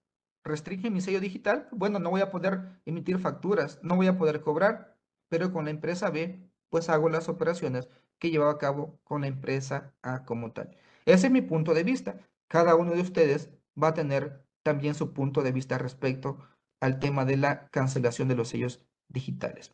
restringe 0.44 0.90
mi 0.90 1.00
sello 1.00 1.20
digital, 1.20 1.68
bueno, 1.72 1.98
no 1.98 2.10
voy 2.10 2.20
a 2.20 2.30
poder 2.30 2.80
emitir 2.84 3.18
facturas, 3.18 3.80
no 3.82 3.96
voy 3.96 4.06
a 4.06 4.16
poder 4.16 4.42
cobrar, 4.42 4.96
pero 5.28 5.52
con 5.52 5.64
la 5.64 5.70
empresa 5.70 6.10
B, 6.10 6.40
pues 6.70 6.88
hago 6.88 7.08
las 7.08 7.28
operaciones 7.28 7.88
que 8.18 8.30
llevaba 8.30 8.52
a 8.52 8.58
cabo 8.58 8.98
con 9.04 9.22
la 9.22 9.26
empresa 9.28 9.94
A 10.02 10.24
como 10.24 10.52
tal. 10.52 10.76
Ese 11.04 11.26
es 11.26 11.32
mi 11.32 11.42
punto 11.42 11.74
de 11.74 11.84
vista. 11.84 12.18
Cada 12.48 12.74
uno 12.74 12.92
de 12.92 13.00
ustedes 13.00 13.50
va 13.80 13.88
a 13.88 13.94
tener 13.94 14.44
también 14.62 14.94
su 14.94 15.12
punto 15.12 15.42
de 15.42 15.52
vista 15.52 15.78
respecto 15.78 16.38
al 16.80 16.98
tema 16.98 17.24
de 17.24 17.36
la 17.36 17.68
cancelación 17.68 18.28
de 18.28 18.34
los 18.34 18.48
sellos 18.48 18.84
digitales. 19.08 19.72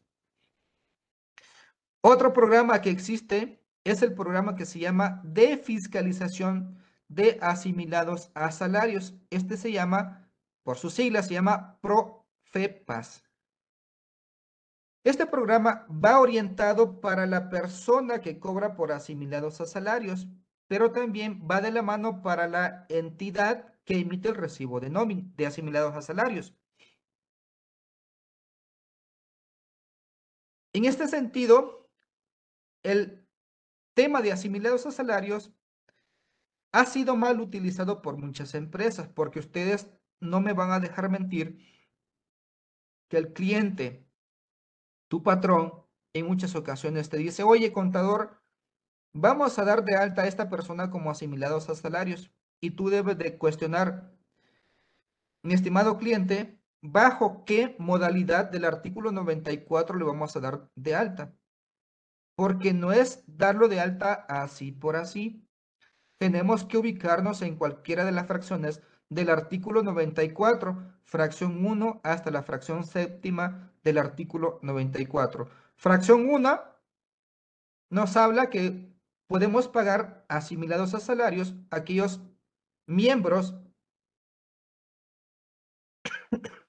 Otro 2.03 2.33
programa 2.33 2.81
que 2.81 2.91
existe 2.91 3.65
es 3.85 4.03
el 4.03 4.15
programa 4.15 4.57
que 4.57 4.67
se 4.67 4.79
llama 4.79 5.21
de 5.25 5.57
fiscalización 5.57 6.79
de 7.09 7.39
asimilados 7.41 8.31
a 8.35 8.51
salarios. 8.51 9.15
Este 9.31 9.57
se 9.57 9.73
llama, 9.73 10.29
por 10.63 10.79
su 10.79 10.91
sigla, 10.91 11.23
se 11.23 11.35
llama 11.35 11.79
PROFEPAS. 11.81 13.25
Este 15.05 15.27
programa 15.27 15.87
va 15.91 16.21
orientado 16.21 17.01
para 17.01 17.27
la 17.27 17.49
persona 17.49 18.21
que 18.21 18.39
cobra 18.39 18.75
por 18.75 18.93
asimilados 18.93 19.61
a 19.61 19.67
salarios, 19.67 20.29
pero 20.69 20.93
también 20.93 21.47
va 21.51 21.61
de 21.61 21.73
la 21.73 21.83
mano 21.83 22.23
para 22.23 22.47
la 22.47 22.87
entidad 22.89 23.75
que 23.85 23.99
emite 23.99 24.29
el 24.29 24.37
recibo 24.37 24.79
de, 24.81 24.91
de 25.37 25.47
asimilados 25.47 25.95
a 25.95 26.03
salarios. 26.03 26.55
En 30.73 30.85
este 30.85 31.09
sentido, 31.09 31.91
el 32.83 33.27
tema 33.95 34.23
de 34.23 34.33
asimilados 34.33 34.87
a 34.87 34.93
salarios 34.93 35.53
ha 36.73 36.87
sido 36.87 37.17
mal 37.17 37.41
utilizado 37.41 38.01
por 38.01 38.17
muchas 38.17 38.55
empresas, 38.55 39.09
porque 39.09 39.41
ustedes 39.41 39.91
no 40.21 40.41
me 40.41 40.55
van 40.55 40.71
a 40.71 40.81
dejar 40.81 41.11
mentir 41.11 41.59
que 43.09 43.19
el 43.19 43.33
cliente, 43.35 44.09
tu 45.13 45.23
patrón, 45.23 45.75
en 46.15 46.25
muchas 46.25 46.55
ocasiones 46.55 47.11
te 47.11 47.19
dice, 47.19 47.43
oye, 47.43 47.71
contador, 47.71 48.41
vamos 49.13 49.59
a 49.59 49.65
dar 49.67 49.85
de 49.85 49.95
alta 49.95 50.23
a 50.23 50.27
esta 50.27 50.49
persona 50.49 50.89
como 50.89 51.11
asimilados 51.11 51.69
a 51.69 51.75
salarios. 51.75 52.33
Y 52.63 52.71
tú 52.71 52.89
debes 52.89 53.19
de 53.19 53.37
cuestionar, 53.37 54.11
mi 55.43 55.53
estimado 55.53 55.99
cliente, 55.99 56.59
bajo 56.81 57.45
qué 57.45 57.77
modalidad 57.79 58.51
del 58.51 58.65
artículo 58.65 59.13
94 59.13 59.99
le 59.99 60.05
vamos 60.07 60.35
a 60.35 60.41
dar 60.41 60.71
de 60.77 60.95
alta. 60.95 61.37
Porque 62.35 62.73
no 62.73 62.91
es 62.91 63.23
darlo 63.27 63.69
de 63.69 63.81
alta 63.81 64.15
así 64.31 64.73
por 64.73 64.97
así. 64.97 65.47
Tenemos 66.17 66.65
que 66.65 66.79
ubicarnos 66.79 67.43
en 67.43 67.57
cualquiera 67.57 68.07
de 68.07 68.13
las 68.13 68.27
fracciones 68.27 68.81
del 69.11 69.29
artículo 69.29 69.83
94, 69.83 70.91
fracción 71.05 71.67
1 71.67 72.01
hasta 72.03 72.31
la 72.31 72.43
fracción 72.43 72.85
séptima 72.85 73.72
del 73.83 73.99
artículo 73.99 74.59
94. 74.63 75.49
Fracción 75.77 76.29
1 76.29 76.61
nos 77.91 78.17
habla 78.17 78.49
que 78.51 78.93
podemos 79.27 79.69
pagar 79.69 80.25
asimilados 80.29 80.95
a 80.95 81.01
salarios 81.01 81.55
aquellos 81.71 82.21
miembros 82.87 83.55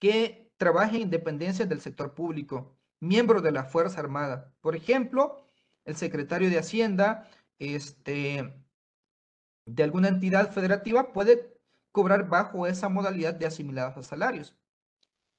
que 0.00 0.52
trabajen 0.56 1.02
en 1.02 1.10
dependencias 1.10 1.68
del 1.68 1.80
sector 1.80 2.14
público, 2.14 2.76
miembros 3.00 3.42
de 3.42 3.52
la 3.52 3.64
Fuerza 3.64 4.00
Armada. 4.00 4.52
Por 4.60 4.76
ejemplo, 4.76 5.44
el 5.84 5.96
secretario 5.96 6.50
de 6.50 6.58
Hacienda 6.58 7.28
este, 7.58 8.52
de 9.66 9.82
alguna 9.82 10.08
entidad 10.08 10.52
federativa 10.52 11.12
puede 11.12 11.58
cobrar 11.92 12.28
bajo 12.28 12.66
esa 12.66 12.88
modalidad 12.88 13.34
de 13.34 13.46
asimilados 13.46 13.96
a 13.96 14.02
salarios. 14.02 14.57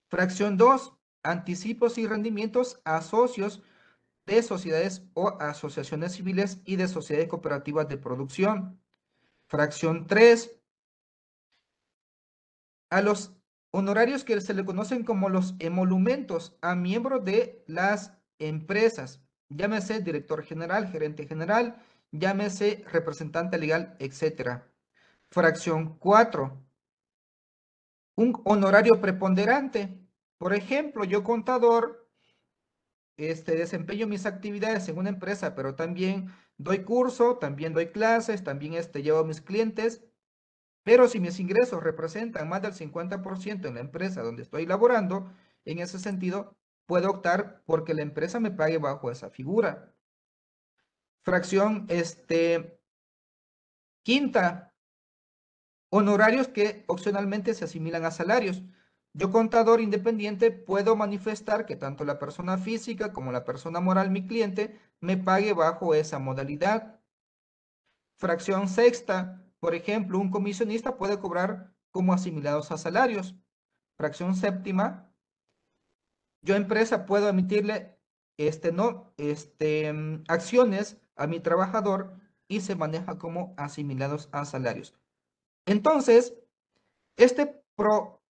Fracción 0.09 0.57
2. 0.57 0.93
Anticipos 1.23 1.97
y 1.97 2.07
rendimientos 2.07 2.81
a 2.83 3.01
socios 3.01 3.61
de 4.25 4.41
sociedades 4.41 5.03
o 5.13 5.37
asociaciones 5.39 6.13
civiles 6.13 6.61
y 6.65 6.75
de 6.75 6.87
sociedades 6.87 7.29
cooperativas 7.29 7.87
de 7.87 7.97
producción. 7.97 8.79
Fracción 9.47 10.07
3. 10.07 10.59
A 12.91 13.01
los 13.01 13.33
honorarios 13.71 14.23
que 14.23 14.39
se 14.41 14.53
le 14.53 14.65
conocen 14.65 15.03
como 15.03 15.29
los 15.29 15.55
emolumentos 15.59 16.57
a 16.61 16.73
miembros 16.73 17.23
de 17.23 17.63
las 17.67 18.13
empresas, 18.39 19.21
llámese 19.49 20.01
director 20.01 20.43
general, 20.43 20.87
gerente 20.87 21.27
general, 21.27 21.83
llámese 22.11 22.83
representante 22.91 23.59
legal, 23.59 23.95
etc. 23.99 24.63
Fracción 25.29 25.97
4. 25.99 26.68
Un 28.19 28.41
honorario 28.43 28.99
preponderante. 28.99 29.97
Por 30.37 30.53
ejemplo, 30.53 31.05
yo 31.05 31.23
contador, 31.23 32.05
este, 33.15 33.55
desempeño 33.55 34.07
mis 34.07 34.25
actividades 34.25 34.89
en 34.89 34.97
una 34.97 35.07
empresa, 35.07 35.55
pero 35.55 35.75
también 35.75 36.27
doy 36.57 36.83
curso, 36.83 37.37
también 37.37 37.71
doy 37.71 37.93
clases, 37.93 38.43
también 38.43 38.73
este, 38.73 39.03
llevo 39.03 39.19
a 39.19 39.23
mis 39.23 39.39
clientes. 39.39 40.03
Pero 40.83 41.07
si 41.07 41.21
mis 41.21 41.39
ingresos 41.39 41.81
representan 41.81 42.49
más 42.49 42.61
del 42.61 42.73
50% 42.73 43.69
en 43.69 43.75
la 43.75 43.79
empresa 43.79 44.21
donde 44.21 44.41
estoy 44.41 44.65
laborando, 44.65 45.31
en 45.63 45.79
ese 45.79 45.97
sentido, 45.97 46.57
puedo 46.87 47.09
optar 47.09 47.63
porque 47.65 47.93
la 47.93 48.01
empresa 48.01 48.41
me 48.41 48.51
pague 48.51 48.79
bajo 48.79 49.11
esa 49.11 49.29
figura. 49.29 49.95
Fracción 51.21 51.85
este, 51.87 52.81
quinta, 54.03 54.68
honorarios 55.89 56.47
que 56.47 56.83
opcionalmente 56.87 57.53
se 57.53 57.65
asimilan 57.65 58.05
a 58.05 58.11
salarios. 58.11 58.63
Yo, 59.13 59.31
contador 59.31 59.81
independiente, 59.81 60.51
puedo 60.51 60.95
manifestar 60.95 61.65
que 61.65 61.75
tanto 61.75 62.03
la 62.05 62.19
persona 62.19 62.57
física 62.57 63.11
como 63.13 63.31
la 63.31 63.43
persona 63.43 63.79
moral, 63.79 64.11
mi 64.11 64.27
cliente, 64.27 64.79
me 64.99 65.17
pague 65.17 65.53
bajo 65.53 65.93
esa 65.95 66.19
modalidad. 66.19 66.99
Fracción 68.17 68.67
sexta, 68.67 69.43
por 69.59 69.73
ejemplo, 69.75 70.19
un 70.19 70.29
comisionista 70.29 70.97
puede 70.97 71.19
cobrar 71.19 71.73
como 71.91 72.13
asimilados 72.13 72.71
a 72.71 72.77
salarios. 72.77 73.35
Fracción 73.97 74.35
séptima, 74.35 75.09
yo 76.41 76.55
empresa 76.55 77.05
puedo 77.05 77.29
emitirle 77.29 77.97
este, 78.37 78.71
no, 78.71 79.13
este, 79.17 79.91
mm, 79.91 80.23
acciones 80.27 80.97
a 81.15 81.27
mi 81.27 81.39
trabajador 81.39 82.13
y 82.47 82.61
se 82.61 82.75
maneja 82.75 83.17
como 83.17 83.53
asimilados 83.57 84.29
a 84.31 84.45
salarios. 84.45 84.98
Entonces, 85.69 86.33
este 87.15 87.61
pro 87.75 88.23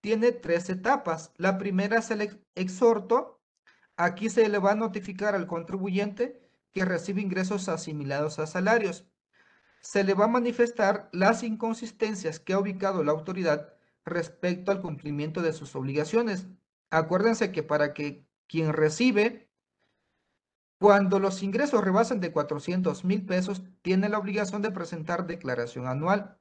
tiene 0.00 0.32
tres 0.32 0.68
etapas. 0.68 1.30
La 1.36 1.56
primera 1.56 1.98
es 1.98 2.10
el 2.10 2.42
exhorto. 2.56 3.40
Aquí 3.96 4.28
se 4.28 4.48
le 4.48 4.58
va 4.58 4.72
a 4.72 4.74
notificar 4.74 5.36
al 5.36 5.46
contribuyente 5.46 6.40
que 6.72 6.84
recibe 6.84 7.22
ingresos 7.22 7.68
asimilados 7.68 8.40
a 8.40 8.48
salarios. 8.48 9.06
Se 9.80 10.02
le 10.02 10.14
va 10.14 10.24
a 10.24 10.28
manifestar 10.28 11.08
las 11.12 11.44
inconsistencias 11.44 12.40
que 12.40 12.54
ha 12.54 12.58
ubicado 12.58 13.04
la 13.04 13.12
autoridad 13.12 13.74
respecto 14.04 14.72
al 14.72 14.82
cumplimiento 14.82 15.42
de 15.42 15.52
sus 15.52 15.76
obligaciones. 15.76 16.48
Acuérdense 16.90 17.52
que 17.52 17.62
para 17.62 17.94
que 17.94 18.26
quien 18.48 18.72
recibe 18.72 19.45
cuando 20.78 21.18
los 21.18 21.42
ingresos 21.42 21.82
rebasan 21.82 22.20
de 22.20 22.32
400 22.32 23.04
mil 23.04 23.24
pesos, 23.24 23.62
tiene 23.82 24.08
la 24.08 24.18
obligación 24.18 24.62
de 24.62 24.70
presentar 24.70 25.26
declaración 25.26 25.86
anual. 25.86 26.38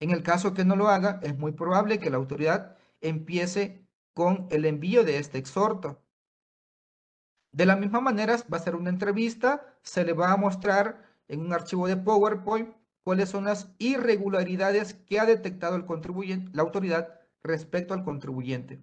En 0.00 0.10
el 0.10 0.22
caso 0.22 0.52
que 0.52 0.64
no 0.64 0.76
lo 0.76 0.88
haga, 0.88 1.20
es 1.22 1.38
muy 1.38 1.52
probable 1.52 1.98
que 1.98 2.10
la 2.10 2.16
autoridad 2.16 2.76
empiece 3.00 3.86
con 4.14 4.48
el 4.50 4.64
envío 4.64 5.04
de 5.04 5.18
este 5.18 5.38
exhorto. 5.38 6.02
De 7.52 7.66
la 7.66 7.76
misma 7.76 8.00
manera, 8.00 8.36
va 8.52 8.58
a 8.58 8.60
ser 8.60 8.74
una 8.74 8.90
entrevista, 8.90 9.78
se 9.82 10.04
le 10.04 10.12
va 10.12 10.32
a 10.32 10.36
mostrar 10.36 11.04
en 11.28 11.40
un 11.40 11.52
archivo 11.52 11.86
de 11.86 11.96
PowerPoint 11.96 12.74
cuáles 13.02 13.30
son 13.30 13.44
las 13.44 13.72
irregularidades 13.78 14.94
que 14.94 15.20
ha 15.20 15.26
detectado 15.26 15.76
el 15.76 15.86
contribuyente, 15.86 16.50
la 16.52 16.62
autoridad 16.62 17.20
respecto 17.42 17.94
al 17.94 18.04
contribuyente. 18.04 18.80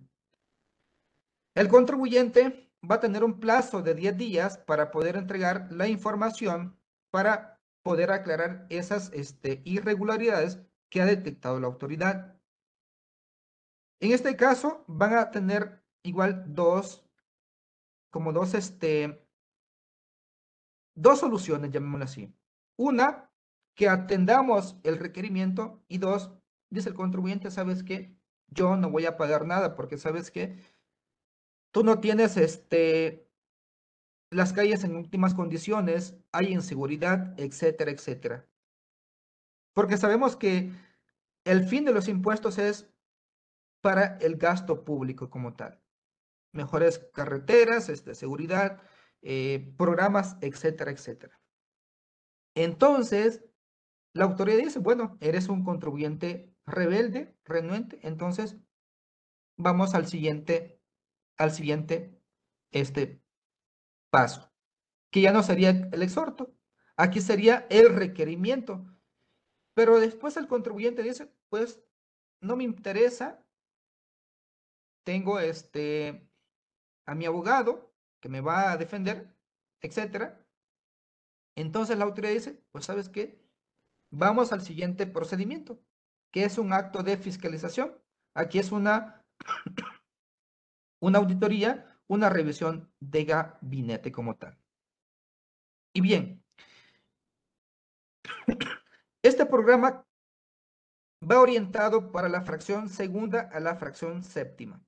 El 1.54 1.68
contribuyente 1.68 2.73
va 2.90 2.96
a 2.96 3.00
tener 3.00 3.24
un 3.24 3.40
plazo 3.40 3.82
de 3.82 3.96
10 3.96 4.18
días 4.18 4.58
para 4.58 4.92
poder 4.92 5.16
entregar 5.16 5.72
la 5.72 5.88
información 5.88 6.78
para 7.14 7.62
poder 7.84 8.12
aclarar 8.12 8.66
esas 8.72 9.12
este, 9.14 9.62
irregularidades 9.66 10.60
que 10.90 11.00
ha 11.00 11.06
detectado 11.06 11.60
la 11.60 11.68
autoridad. 11.68 12.40
En 14.00 14.12
este 14.12 14.36
caso, 14.36 14.84
van 14.88 15.16
a 15.16 15.30
tener 15.30 15.84
igual 16.02 16.44
dos, 16.48 17.06
como 18.10 18.34
dos, 18.34 18.56
este, 18.56 19.24
dos 20.96 21.20
soluciones, 21.20 21.70
llamémoslo 21.70 22.06
así. 22.06 22.34
Una, 22.78 23.32
que 23.76 23.90
atendamos 23.90 24.78
el 24.84 24.98
requerimiento 24.98 25.84
y 25.88 26.00
dos, 26.00 26.32
dice 26.72 26.90
el 26.90 26.96
contribuyente, 26.96 27.52
¿sabes 27.52 27.84
qué? 27.84 28.18
Yo 28.48 28.76
no 28.76 28.90
voy 28.90 29.06
a 29.06 29.18
pagar 29.18 29.46
nada 29.46 29.76
porque 29.76 29.98
sabes 29.98 30.32
que 30.32 30.58
tú 31.74 31.84
no 31.84 32.00
tienes 32.00 32.38
este, 32.38 33.28
las 34.30 34.54
calles 34.54 34.84
en 34.84 34.96
últimas 34.96 35.34
condiciones, 35.34 36.16
hay 36.32 36.54
inseguridad, 36.54 37.38
etcétera, 37.38 37.92
etcétera. 37.92 38.48
Porque 39.74 39.98
sabemos 39.98 40.36
que 40.36 40.72
el 41.46 41.66
fin 41.66 41.84
de 41.84 41.92
los 41.92 42.08
impuestos 42.08 42.60
es 42.60 42.88
para 43.82 44.18
el 44.20 44.38
gasto 44.38 44.86
público 44.86 45.32
como 45.32 45.56
tal. 45.56 45.82
Mejores 46.52 47.00
carreteras, 47.12 47.90
este, 47.90 48.14
seguridad, 48.14 48.80
eh, 49.24 49.74
programas, 49.76 50.38
etcétera, 50.42 50.92
etcétera. 50.92 51.42
Entonces, 52.54 53.44
la 54.14 54.26
autoridad 54.26 54.60
dice, 54.60 54.78
bueno, 54.78 55.18
eres 55.22 55.50
un 55.50 55.64
contribuyente 55.64 56.56
rebelde, 56.68 57.36
renuente, 57.46 58.00
entonces 58.04 58.58
vamos 59.58 59.96
al 59.96 60.06
siguiente 60.06 60.83
al 61.38 61.52
siguiente 61.52 62.22
este 62.72 63.22
paso, 64.10 64.52
que 65.12 65.22
ya 65.22 65.32
no 65.32 65.44
sería 65.44 65.70
el 65.70 66.02
exhorto, 66.02 66.56
aquí 66.96 67.22
sería 67.22 67.68
el 67.70 67.94
requerimiento. 67.96 68.86
Pero 69.76 70.00
después 70.00 70.38
el 70.38 70.48
contribuyente 70.48 71.02
dice, 71.02 71.32
pues 71.50 71.84
no 72.42 72.56
me 72.56 72.64
interesa, 72.64 73.44
tengo 75.04 75.40
este 75.40 76.30
a 77.06 77.16
mi 77.16 77.26
abogado 77.26 77.94
que 78.22 78.30
me 78.30 78.42
va 78.42 78.72
a 78.72 78.78
defender, 78.78 79.36
etcétera. 79.82 80.46
Entonces 81.56 81.98
la 81.98 82.06
autoridad 82.06 82.34
dice, 82.34 82.64
pues 82.72 82.86
sabes 82.86 83.10
qué, 83.10 83.40
vamos 84.12 84.52
al 84.54 84.62
siguiente 84.62 85.06
procedimiento, 85.06 85.80
que 86.32 86.46
es 86.46 86.58
un 86.58 86.74
acto 86.74 87.04
de 87.04 87.18
fiscalización. 87.18 88.00
Aquí 88.36 88.60
es 88.60 88.72
una 88.72 89.24
una 91.04 91.20
auditoría, 91.20 91.86
una 92.08 92.30
revisión 92.30 92.90
de 93.02 93.26
gabinete 93.26 94.10
como 94.10 94.38
tal. 94.38 94.58
Y 95.94 96.00
bien, 96.00 96.42
este 99.22 99.46
programa 99.46 100.08
va 101.30 101.42
orientado 101.42 102.14
para 102.14 102.30
la 102.30 102.42
fracción 102.42 102.88
segunda 102.88 103.50
a 103.52 103.60
la 103.60 103.76
fracción 103.76 104.24
séptima. 104.24 104.82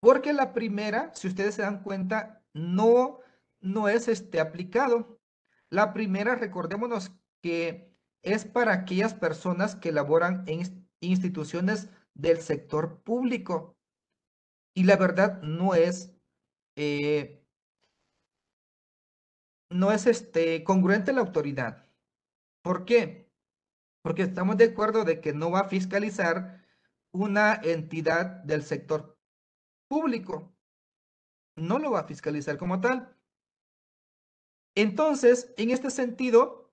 Porque 0.00 0.34
la 0.34 0.52
primera, 0.52 1.14
si 1.14 1.28
ustedes 1.28 1.54
se 1.54 1.62
dan 1.62 1.82
cuenta, 1.82 2.44
no, 2.52 3.20
no 3.60 3.88
es 3.88 4.06
este 4.06 4.38
aplicado. 4.38 5.18
La 5.70 5.94
primera, 5.94 6.34
recordémonos 6.34 7.10
que 7.40 7.96
es 8.20 8.44
para 8.44 8.74
aquellas 8.74 9.14
personas 9.14 9.76
que 9.76 9.92
laboran 9.92 10.44
en, 10.46 10.86
instituciones 11.00 11.88
del 12.12 12.42
sector 12.42 13.00
público. 13.02 13.78
Y 14.74 14.84
la 14.84 14.96
verdad 14.96 15.42
no 15.42 15.74
es, 15.74 16.14
eh, 16.76 17.44
no 19.70 19.92
es 19.92 20.06
este, 20.06 20.64
congruente 20.64 21.12
la 21.12 21.20
autoridad. 21.20 21.88
¿Por 22.62 22.84
qué? 22.84 23.30
Porque 24.02 24.22
estamos 24.22 24.56
de 24.56 24.64
acuerdo 24.64 25.04
de 25.04 25.20
que 25.20 25.32
no 25.32 25.50
va 25.50 25.60
a 25.60 25.68
fiscalizar 25.68 26.64
una 27.12 27.54
entidad 27.62 28.42
del 28.44 28.62
sector 28.62 29.18
público. 29.88 30.54
No 31.56 31.78
lo 31.78 31.90
va 31.90 32.00
a 32.00 32.06
fiscalizar 32.06 32.56
como 32.56 32.80
tal. 32.80 33.14
Entonces, 34.74 35.52
en 35.58 35.70
este 35.70 35.90
sentido, 35.90 36.72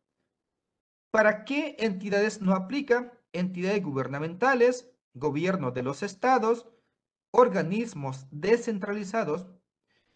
¿para 1.12 1.44
qué 1.44 1.76
entidades 1.80 2.42
no 2.42 2.56
aplica? 2.56 3.12
Entidades 3.34 3.84
gubernamentales, 3.84 4.90
gobierno 5.14 5.72
de 5.72 5.84
los 5.84 6.02
estados, 6.02 6.66
organismos 7.32 8.28
descentralizados, 8.32 9.48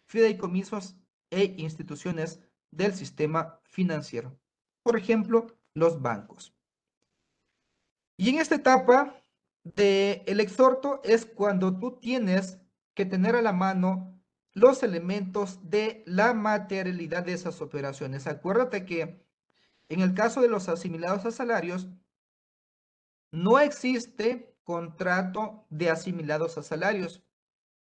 fideicomisos 0.06 0.96
e 1.30 1.54
instituciones 1.58 2.40
del 2.70 2.94
sistema 2.94 3.60
financiero. 3.64 4.38
Por 4.82 4.96
ejemplo, 4.96 5.46
los 5.74 6.00
bancos. 6.02 6.54
Y 8.16 8.30
en 8.30 8.38
esta 8.38 8.56
etapa 8.56 9.20
del 9.64 10.22
el 10.26 10.40
exhorto 10.40 11.00
es 11.04 11.26
cuando 11.26 11.78
tú 11.78 11.98
tienes 11.98 12.60
que 12.94 13.06
tener 13.06 13.34
a 13.34 13.42
la 13.42 13.52
mano 13.52 14.20
los 14.52 14.82
elementos 14.82 15.58
de 15.68 16.04
la 16.06 16.32
materialidad 16.32 17.24
de 17.24 17.32
esas 17.32 17.60
operaciones. 17.60 18.26
Acuérdate 18.26 18.84
que 18.84 19.24
en 19.88 20.00
el 20.00 20.14
caso 20.14 20.40
de 20.40 20.48
los 20.48 20.68
asimilados 20.68 21.26
a 21.26 21.30
salarios, 21.30 21.88
no 23.32 23.58
existe 23.58 24.53
contrato 24.64 25.66
de 25.70 25.90
asimilados 25.90 26.58
a 26.58 26.62
salarios. 26.62 27.22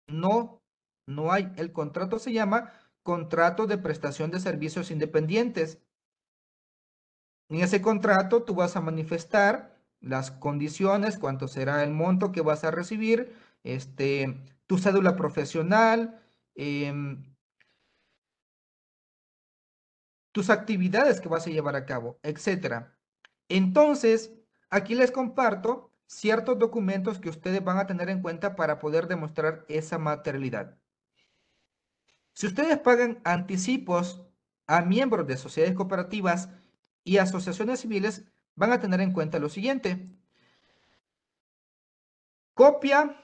No, 0.07 0.63
no 1.05 1.31
hay. 1.31 1.51
El 1.57 1.71
contrato 1.71 2.19
se 2.19 2.33
llama 2.33 2.73
contrato 3.03 3.67
de 3.67 3.77
prestación 3.77 4.31
de 4.31 4.39
servicios 4.39 4.91
independientes. 4.91 5.79
En 7.49 7.61
ese 7.61 7.81
contrato 7.81 8.43
tú 8.43 8.55
vas 8.55 8.75
a 8.75 8.81
manifestar 8.81 9.79
las 10.01 10.31
condiciones, 10.31 11.17
cuánto 11.17 11.47
será 11.47 11.83
el 11.83 11.91
monto 11.91 12.31
que 12.31 12.41
vas 12.41 12.63
a 12.63 12.71
recibir, 12.71 13.35
este, 13.63 14.43
tu 14.67 14.77
cédula 14.77 15.15
profesional, 15.15 16.21
em, 16.55 17.23
tus 20.31 20.49
actividades 20.49 21.19
que 21.19 21.29
vas 21.29 21.47
a 21.47 21.49
llevar 21.49 21.75
a 21.75 21.85
cabo, 21.85 22.19
etcétera. 22.23 22.97
Entonces, 23.49 24.33
aquí 24.69 24.95
les 24.95 25.11
comparto 25.11 25.88
ciertos 26.09 26.57
documentos 26.57 27.19
que 27.19 27.29
ustedes 27.29 27.63
van 27.63 27.77
a 27.77 27.85
tener 27.85 28.09
en 28.09 28.23
cuenta 28.23 28.55
para 28.55 28.79
poder 28.79 29.07
demostrar 29.07 29.63
esa 29.69 29.99
materialidad. 29.99 30.75
Si 32.33 32.47
ustedes 32.47 32.79
pagan 32.79 33.21
anticipos 33.23 34.25
a 34.65 34.81
miembros 34.81 35.27
de 35.27 35.37
sociedades 35.37 35.75
cooperativas 35.75 36.49
y 37.03 37.17
asociaciones 37.17 37.81
civiles, 37.81 38.25
van 38.55 38.71
a 38.71 38.79
tener 38.79 39.01
en 39.01 39.13
cuenta 39.13 39.37
lo 39.37 39.49
siguiente. 39.49 40.09
Copia 42.55 43.15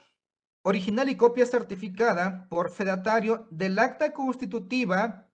original 0.62 1.08
y 1.08 1.16
copia 1.16 1.44
certificada 1.44 2.46
por 2.48 2.70
fedatario 2.70 3.48
del 3.50 3.80
acta 3.80 4.12
constitutiva 4.12 5.25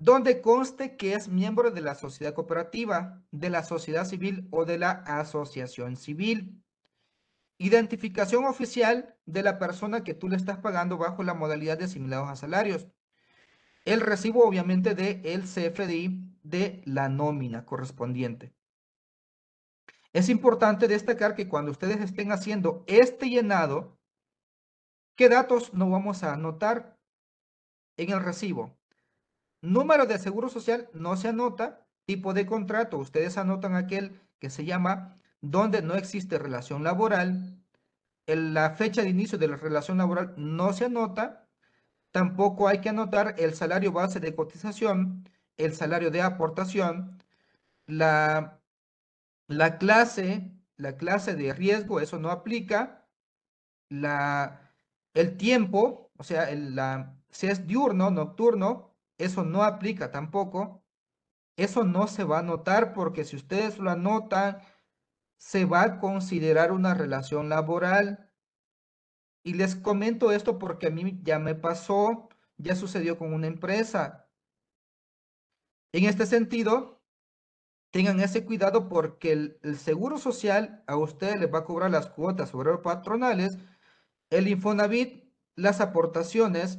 donde 0.00 0.40
conste 0.40 0.96
que 0.96 1.12
es 1.12 1.28
miembro 1.28 1.70
de 1.70 1.82
la 1.82 1.94
sociedad 1.94 2.32
cooperativa, 2.32 3.22
de 3.30 3.50
la 3.50 3.62
sociedad 3.62 4.06
civil 4.06 4.48
o 4.50 4.64
de 4.64 4.78
la 4.78 4.90
asociación 4.90 5.96
civil. 5.96 6.64
Identificación 7.58 8.46
oficial 8.46 9.14
de 9.26 9.42
la 9.42 9.58
persona 9.58 10.02
que 10.02 10.14
tú 10.14 10.30
le 10.30 10.36
estás 10.36 10.56
pagando 10.56 10.96
bajo 10.96 11.22
la 11.22 11.34
modalidad 11.34 11.76
de 11.76 11.84
asimilados 11.84 12.30
a 12.30 12.36
salarios. 12.36 12.88
El 13.84 14.00
recibo 14.00 14.42
obviamente 14.46 14.94
de 14.94 15.20
el 15.22 15.42
CFDI 15.42 16.34
de 16.42 16.80
la 16.86 17.10
nómina 17.10 17.66
correspondiente. 17.66 18.54
Es 20.14 20.30
importante 20.30 20.88
destacar 20.88 21.34
que 21.34 21.46
cuando 21.46 21.70
ustedes 21.72 22.00
estén 22.00 22.32
haciendo 22.32 22.84
este 22.86 23.28
llenado, 23.28 23.98
¿qué 25.14 25.28
datos 25.28 25.74
no 25.74 25.90
vamos 25.90 26.22
a 26.22 26.32
anotar 26.32 26.98
en 27.98 28.10
el 28.12 28.24
recibo? 28.24 28.79
Número 29.62 30.06
de 30.06 30.18
seguro 30.18 30.48
social 30.48 30.88
no 30.94 31.16
se 31.16 31.28
anota. 31.28 31.86
Tipo 32.06 32.34
de 32.34 32.46
contrato, 32.46 32.98
ustedes 32.98 33.36
anotan 33.38 33.74
aquel 33.76 34.20
que 34.38 34.50
se 34.50 34.64
llama 34.64 35.14
donde 35.40 35.82
no 35.82 35.94
existe 35.94 36.38
relación 36.38 36.82
laboral. 36.82 37.58
La 38.26 38.70
fecha 38.70 39.02
de 39.02 39.10
inicio 39.10 39.38
de 39.38 39.48
la 39.48 39.56
relación 39.56 39.98
laboral 39.98 40.34
no 40.36 40.72
se 40.72 40.86
anota. 40.86 41.48
Tampoco 42.10 42.68
hay 42.68 42.80
que 42.80 42.88
anotar 42.88 43.36
el 43.38 43.54
salario 43.54 43.92
base 43.92 44.20
de 44.20 44.34
cotización, 44.34 45.24
el 45.56 45.74
salario 45.74 46.10
de 46.10 46.22
aportación, 46.22 47.22
la, 47.86 48.60
la 49.48 49.78
clase, 49.78 50.50
la 50.76 50.96
clase 50.96 51.36
de 51.36 51.52
riesgo, 51.54 52.00
eso 52.00 52.18
no 52.18 52.30
aplica. 52.30 53.06
La, 53.88 54.72
el 55.14 55.36
tiempo, 55.36 56.10
o 56.16 56.24
sea, 56.24 56.50
el, 56.50 56.74
la, 56.76 57.16
si 57.30 57.46
es 57.48 57.66
diurno, 57.66 58.10
nocturno, 58.10 58.89
eso 59.20 59.44
no 59.44 59.62
aplica 59.64 60.10
tampoco. 60.10 60.82
Eso 61.56 61.84
no 61.84 62.06
se 62.08 62.24
va 62.24 62.38
a 62.40 62.42
notar 62.42 62.94
porque 62.94 63.24
si 63.24 63.36
ustedes 63.36 63.78
lo 63.78 63.90
anotan, 63.90 64.62
se 65.36 65.64
va 65.66 65.82
a 65.82 65.98
considerar 66.00 66.72
una 66.72 66.94
relación 66.94 67.48
laboral. 67.48 68.30
Y 69.42 69.54
les 69.54 69.76
comento 69.76 70.32
esto 70.32 70.58
porque 70.58 70.88
a 70.88 70.90
mí 70.90 71.20
ya 71.22 71.38
me 71.38 71.54
pasó, 71.54 72.28
ya 72.56 72.74
sucedió 72.74 73.18
con 73.18 73.32
una 73.34 73.46
empresa. 73.46 74.28
En 75.92 76.04
este 76.04 76.26
sentido, 76.26 77.02
tengan 77.90 78.20
ese 78.20 78.44
cuidado 78.44 78.88
porque 78.88 79.32
el, 79.32 79.78
seguro 79.78 80.18
social 80.18 80.82
a 80.86 80.96
ustedes 80.96 81.40
les 81.40 81.52
va 81.52 81.60
a 81.60 81.64
cobrar 81.64 81.90
las 81.90 82.08
cuotas 82.08 82.50
sobre 82.50 82.70
los 82.70 82.80
patronales, 82.80 83.58
el 84.30 84.48
Infonavit, 84.48 85.24
las 85.56 85.80
aportaciones, 85.80 86.78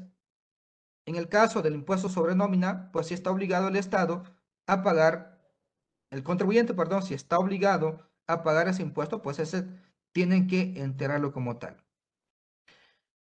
en 1.05 1.15
el 1.15 1.29
caso 1.29 1.61
del 1.61 1.75
impuesto 1.75 2.09
sobre 2.09 2.35
nómina, 2.35 2.91
pues 2.91 3.07
si 3.07 3.13
está 3.13 3.31
obligado 3.31 3.67
el 3.67 3.75
Estado 3.75 4.23
a 4.67 4.83
pagar, 4.83 5.39
el 6.09 6.23
contribuyente, 6.23 6.73
perdón, 6.73 7.03
si 7.03 7.13
está 7.13 7.39
obligado 7.39 8.09
a 8.27 8.43
pagar 8.43 8.67
ese 8.67 8.81
impuesto, 8.81 9.21
pues 9.21 9.39
tienen 10.11 10.47
que 10.47 10.73
enterarlo 10.77 11.31
como 11.31 11.57
tal. 11.57 11.83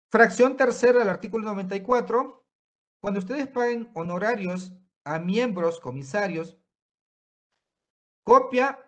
Fracción 0.10 0.56
tercera 0.56 1.00
del 1.00 1.10
artículo 1.10 1.46
94. 1.46 2.46
Cuando 3.00 3.20
ustedes 3.20 3.48
paguen 3.48 3.92
honorarios 3.94 4.74
a 5.04 5.20
miembros, 5.20 5.80
comisarios, 5.80 6.58
copia, 8.24 8.80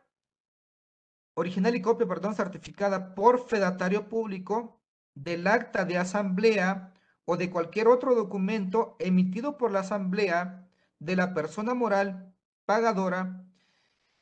original 1.36 1.76
y 1.76 1.82
copia, 1.82 2.08
perdón, 2.08 2.36
certificada 2.36 3.16
por 3.16 3.48
fedatario 3.48 4.10
público 4.10 4.82
del 5.14 5.48
acta 5.48 5.86
de 5.86 5.98
asamblea 5.98 6.94
o 7.26 7.38
de 7.38 7.50
cualquier 7.50 7.88
otro 7.88 8.16
documento 8.16 8.96
emitido 9.00 9.58
por 9.58 9.72
la 9.72 9.82
asamblea 9.82 10.68
de 11.00 11.16
la 11.16 11.34
persona 11.34 11.74
moral 11.74 12.34
pagadora 12.66 13.46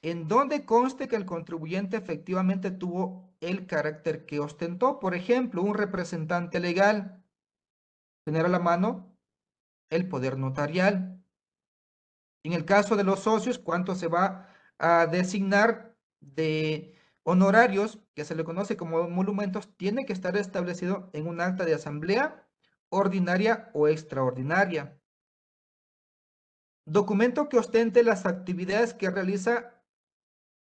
en 0.02 0.28
donde 0.28 0.66
conste 0.66 1.08
que 1.08 1.16
el 1.16 1.26
contribuyente 1.26 1.98
efectivamente 1.98 2.72
tuvo 2.72 3.34
el 3.42 3.68
carácter 3.68 4.26
que 4.26 4.40
ostentó. 4.40 5.00
Por 5.00 5.16
ejemplo, 5.16 5.62
un 5.62 5.74
representante 5.74 6.60
legal, 6.60 7.24
tener 8.24 8.46
a 8.46 8.50
la 8.50 8.60
mano 8.60 9.18
el 9.90 10.08
poder 10.08 10.38
notarial. 10.38 11.24
En 12.44 12.54
el 12.54 12.66
caso 12.66 12.96
de 12.96 13.04
los 13.04 13.22
socios, 13.22 13.60
¿cuánto 13.60 13.96
se 13.96 14.08
va 14.08 14.50
a 14.78 15.08
designar 15.08 15.96
de 16.22 16.96
honorarios, 17.24 18.00
que 18.14 18.26
se 18.26 18.36
le 18.36 18.44
conoce 18.46 18.78
como 18.78 19.10
monumentos, 19.10 19.76
tiene 19.76 20.06
que 20.06 20.14
estar 20.14 20.38
establecido 20.38 21.10
en 21.14 21.28
un 21.28 21.42
acta 21.42 21.66
de 21.66 21.74
asamblea 21.74 22.47
ordinaria 22.90 23.70
o 23.74 23.88
extraordinaria. 23.88 25.00
Documento 26.86 27.50
que 27.50 27.58
ostente 27.58 28.04
las 28.04 28.26
actividades 28.26 28.94
que 28.94 29.10
realiza 29.10 29.84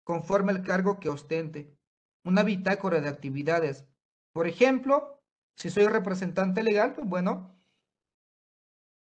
conforme 0.04 0.52
al 0.52 0.64
cargo 0.64 1.00
que 1.00 1.10
ostente. 1.10 1.78
Una 2.26 2.44
bitácora 2.44 3.00
de 3.00 3.10
actividades. 3.10 3.86
Por 4.34 4.48
ejemplo, 4.48 5.22
si 5.56 5.70
soy 5.70 5.88
representante 5.88 6.64
legal, 6.64 6.96
pues 6.96 7.08
bueno, 7.08 7.58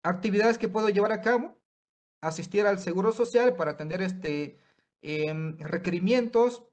actividades 0.02 0.58
que 0.58 0.68
puedo 0.68 0.88
llevar 0.88 1.12
a 1.12 1.20
cabo, 1.20 1.58
asistir 2.20 2.66
al 2.66 2.78
Seguro 2.78 3.12
Social 3.12 3.56
para 3.56 3.72
atender 3.72 4.02
este, 4.02 4.58
em, 5.02 5.56
requerimientos, 5.58 6.64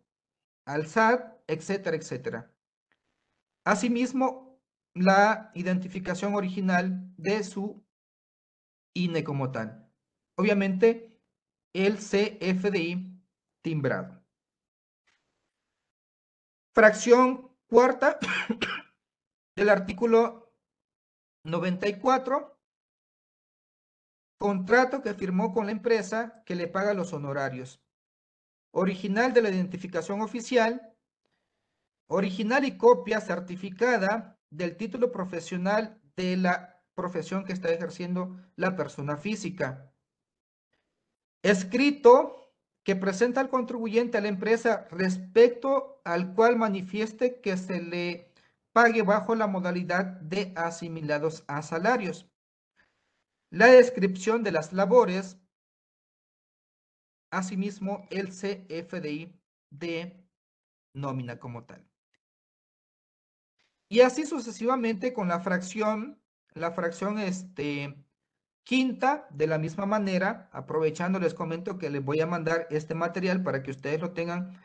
al 0.65 0.87
SAT, 0.87 1.41
etcétera, 1.47 1.97
etcétera. 1.97 2.51
Asimismo, 3.63 4.44
la 4.95 5.51
identificación 5.53 6.35
original 6.35 7.13
de 7.17 7.43
su 7.43 7.85
INE 8.93 9.23
como 9.23 9.51
tal. 9.51 9.91
Obviamente, 10.35 11.21
el 11.73 11.97
CFDI 11.97 13.21
timbrado. 13.61 14.23
Fracción 16.73 17.51
cuarta 17.67 18.17
del 19.55 19.69
artículo 19.69 20.53
94, 21.43 22.57
contrato 24.37 25.01
que 25.01 25.13
firmó 25.13 25.53
con 25.53 25.65
la 25.65 25.73
empresa 25.73 26.41
que 26.45 26.55
le 26.55 26.67
paga 26.67 26.93
los 26.93 27.11
honorarios. 27.11 27.81
Original 28.71 29.33
de 29.33 29.41
la 29.41 29.49
identificación 29.49 30.21
oficial, 30.21 30.95
original 32.07 32.63
y 32.63 32.77
copia 32.77 33.19
certificada 33.19 34.34
del 34.55 34.77
título 34.77 35.11
profesional 35.11 36.01
de 36.15 36.37
la 36.37 36.81
profesión 36.93 37.43
que 37.43 37.53
está 37.53 37.69
ejerciendo 37.69 38.37
la 38.55 38.75
persona 38.75 39.17
física. 39.17 39.91
Escrito 41.43 42.53
que 42.83 42.95
presenta 42.95 43.41
al 43.41 43.49
contribuyente 43.49 44.17
a 44.17 44.21
la 44.21 44.29
empresa 44.29 44.87
respecto 44.91 46.01
al 46.05 46.33
cual 46.33 46.55
manifieste 46.55 47.41
que 47.41 47.57
se 47.57 47.81
le 47.81 48.31
pague 48.71 49.01
bajo 49.01 49.35
la 49.35 49.47
modalidad 49.47 50.05
de 50.21 50.53
asimilados 50.55 51.43
a 51.47 51.61
salarios. 51.61 52.29
La 53.49 53.67
descripción 53.67 54.43
de 54.43 54.51
las 54.51 54.73
labores, 54.73 55.37
asimismo 57.31 58.07
el 58.11 58.29
CFDI 58.29 59.39
de 59.69 60.25
nómina 60.93 61.39
como 61.39 61.63
tal. 61.65 61.85
Y 63.87 64.01
así 64.01 64.25
sucesivamente 64.25 65.13
con 65.13 65.27
la 65.27 65.39
fracción, 65.39 66.19
la 66.53 66.71
fracción 66.71 67.19
este, 67.19 67.95
quinta, 68.63 69.27
de 69.29 69.47
la 69.47 69.57
misma 69.57 69.85
manera, 69.85 70.49
aprovechando 70.51 71.19
les 71.19 71.33
comento 71.33 71.77
que 71.77 71.89
les 71.89 72.03
voy 72.03 72.19
a 72.19 72.27
mandar 72.27 72.67
este 72.71 72.95
material 72.95 73.43
para 73.43 73.61
que 73.63 73.71
ustedes 73.71 74.01
lo 74.01 74.11
tengan 74.11 74.59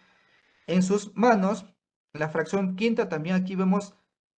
en 0.67 0.83
sus 0.83 1.15
manos. 1.15 1.67
La 2.13 2.31
fracción 2.31 2.77
quinta 2.77 3.09
también 3.09 3.37
aquí 3.37 3.55
vemos 3.55 3.95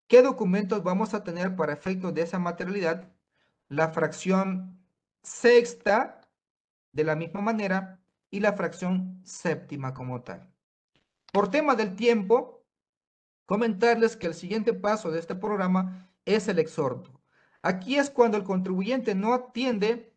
qué 0.08 0.20
documentos 0.20 0.82
vamos 0.82 1.14
a 1.14 1.22
tener 1.22 1.56
para 1.56 1.72
efectos 1.72 2.12
de 2.12 2.22
esa 2.22 2.38
materialidad. 2.38 3.08
La 3.68 3.88
fracción 3.88 4.84
sexta, 5.22 6.20
de 6.90 7.04
la 7.04 7.16
misma 7.16 7.40
manera, 7.40 8.00
y 8.30 8.40
la 8.40 8.54
fracción 8.54 9.20
séptima 9.24 9.94
como 9.94 10.22
tal. 10.22 10.52
Por 11.32 11.50
tema 11.50 11.76
del 11.76 11.94
tiempo, 11.94 12.61
comentarles 13.46 14.16
que 14.16 14.26
el 14.26 14.34
siguiente 14.34 14.72
paso 14.74 15.10
de 15.10 15.18
este 15.18 15.34
programa 15.34 16.10
es 16.24 16.48
el 16.48 16.58
exhorto. 16.58 17.20
Aquí 17.62 17.96
es 17.96 18.10
cuando 18.10 18.36
el 18.36 18.44
contribuyente 18.44 19.14
no 19.14 19.34
atiende, 19.34 20.16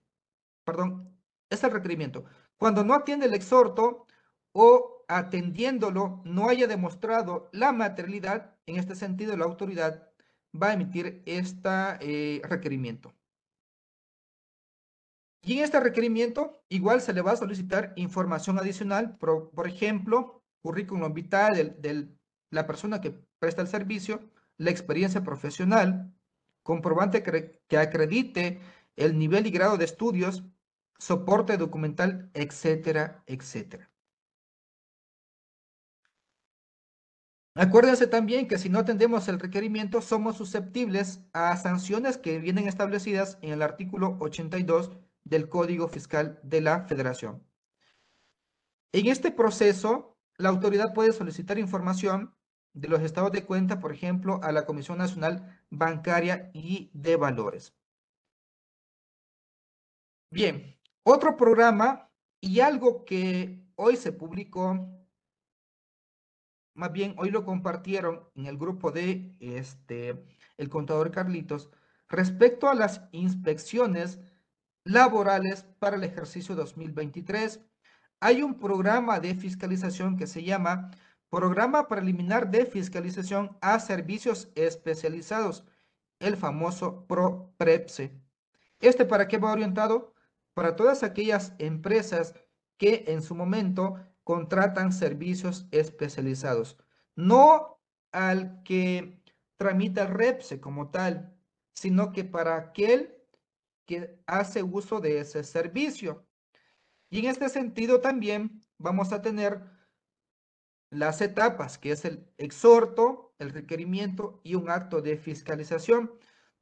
perdón, 0.63 1.15
es 1.49 1.63
el 1.63 1.71
requerimiento. 1.71 2.25
Cuando 2.57 2.83
no 2.83 2.93
atiende 2.93 3.27
el 3.27 3.33
exhorto 3.33 4.07
o 4.51 5.03
atendiéndolo 5.07 6.21
no 6.25 6.49
haya 6.49 6.67
demostrado 6.67 7.49
la 7.51 7.71
materialidad, 7.71 8.55
en 8.65 8.77
este 8.77 8.95
sentido 8.95 9.37
la 9.37 9.45
autoridad 9.45 10.09
va 10.59 10.69
a 10.69 10.73
emitir 10.73 11.21
este 11.25 12.41
requerimiento. 12.43 13.13
Y 15.43 15.59
en 15.59 15.63
este 15.63 15.79
requerimiento 15.79 16.63
igual 16.69 17.01
se 17.01 17.13
le 17.13 17.21
va 17.21 17.33
a 17.33 17.37
solicitar 17.37 17.93
información 17.97 18.57
adicional, 18.57 19.17
por, 19.17 19.51
por 19.51 19.67
ejemplo, 19.67 20.43
currículum 20.61 21.13
vitae 21.13 21.75
de 21.77 22.09
la 22.55 22.65
persona 22.65 23.01
que 23.01 23.11
presta 23.39 23.61
el 23.61 23.67
servicio, 23.67 24.31
la 24.57 24.71
experiencia 24.71 25.23
profesional, 25.23 26.13
comprobante 26.63 27.21
que 27.21 27.77
acredite 27.77 28.61
el 28.95 29.19
nivel 29.19 29.45
y 29.45 29.51
grado 29.51 29.77
de 29.77 29.85
estudios, 29.85 30.43
soporte 30.97 31.57
documental, 31.57 32.31
etcétera, 32.33 33.23
etcétera. 33.27 33.91
Acuérdense 37.55 38.07
también 38.07 38.47
que 38.47 38.57
si 38.57 38.69
no 38.69 38.79
atendemos 38.79 39.27
el 39.27 39.39
requerimiento, 39.39 40.01
somos 40.01 40.37
susceptibles 40.37 41.21
a 41.33 41.55
sanciones 41.57 42.17
que 42.17 42.39
vienen 42.39 42.67
establecidas 42.67 43.37
en 43.41 43.51
el 43.51 43.61
artículo 43.61 44.17
82 44.19 44.91
del 45.23 45.49
Código 45.49 45.87
Fiscal 45.87 46.39
de 46.43 46.61
la 46.61 46.85
Federación. 46.85 47.43
En 48.91 49.07
este 49.07 49.31
proceso, 49.31 50.17
la 50.37 50.49
autoridad 50.49 50.93
puede 50.93 51.13
solicitar 51.13 51.57
información 51.57 52.34
de 52.75 52.89
los 52.89 53.01
estados 53.01 53.31
de 53.31 53.45
cuenta, 53.45 53.79
por 53.79 53.93
ejemplo, 53.93 54.39
a 54.43 54.51
la 54.51 54.65
Comisión 54.65 54.97
Nacional 54.97 55.59
Bancaria 55.69 56.51
y 56.53 56.91
de 56.93 57.15
Valores. 57.15 57.73
Bien, 60.29 60.77
otro 61.03 61.37
programa 61.37 62.11
y 62.41 62.59
algo 62.59 63.05
que 63.05 63.63
hoy 63.75 63.95
se 63.95 64.11
publicó, 64.11 64.89
más 66.73 66.91
bien 66.91 67.15
hoy 67.17 67.31
lo 67.31 67.45
compartieron 67.45 68.27
en 68.35 68.47
el 68.47 68.57
grupo 68.57 68.91
de 68.91 69.37
este, 69.39 70.25
el 70.57 70.69
contador 70.69 71.11
Carlitos, 71.11 71.69
respecto 72.09 72.67
a 72.67 72.75
las 72.75 73.07
inspecciones 73.13 74.19
laborales 74.83 75.63
para 75.79 75.95
el 75.95 76.03
ejercicio 76.03 76.55
2023. 76.55 77.61
Hay 78.19 78.43
un 78.43 78.59
programa 78.59 79.21
de 79.21 79.35
fiscalización 79.35 80.17
que 80.17 80.27
se 80.27 80.43
llama 80.43 80.91
Programa 81.29 81.87
Preliminar 81.87 82.49
de 82.51 82.65
Fiscalización 82.65 83.57
a 83.61 83.79
Servicios 83.79 84.49
Especializados, 84.55 85.65
el 86.19 86.37
famoso 86.37 87.05
PROPREPSE. 87.07 88.11
¿Este 88.79 89.05
para 89.05 89.27
qué 89.27 89.37
va 89.37 89.51
orientado? 89.51 90.13
Para 90.53 90.75
todas 90.75 91.03
aquellas 91.03 91.53
empresas 91.59 92.35
que 92.77 93.05
en 93.07 93.21
su 93.21 93.35
momento 93.35 93.99
contratan 94.23 94.93
servicios 94.93 95.67
especializados. 95.71 96.77
No 97.15 97.79
al 98.11 98.61
que 98.63 99.21
tramita 99.57 100.03
el 100.03 100.13
REPSE 100.13 100.61
como 100.61 100.89
tal, 100.89 101.35
sino 101.73 102.11
que 102.11 102.23
para 102.23 102.55
aquel 102.55 103.15
que 103.85 104.19
hace 104.25 104.63
uso 104.63 104.99
de 104.99 105.19
ese 105.19 105.43
servicio. 105.43 106.25
Y 107.09 107.19
en 107.19 107.25
este 107.25 107.49
sentido 107.49 108.01
también 108.01 108.61
vamos 108.77 109.11
a 109.11 109.21
tener 109.21 109.74
las 110.95 111.21
etapas, 111.21 111.77
que 111.77 111.91
es 111.91 112.05
el 112.05 112.27
exhorto, 112.37 113.33
el 113.39 113.51
requerimiento 113.51 114.39
y 114.43 114.55
un 114.55 114.69
acto 114.69 115.01
de 115.01 115.17
fiscalización. 115.17 116.11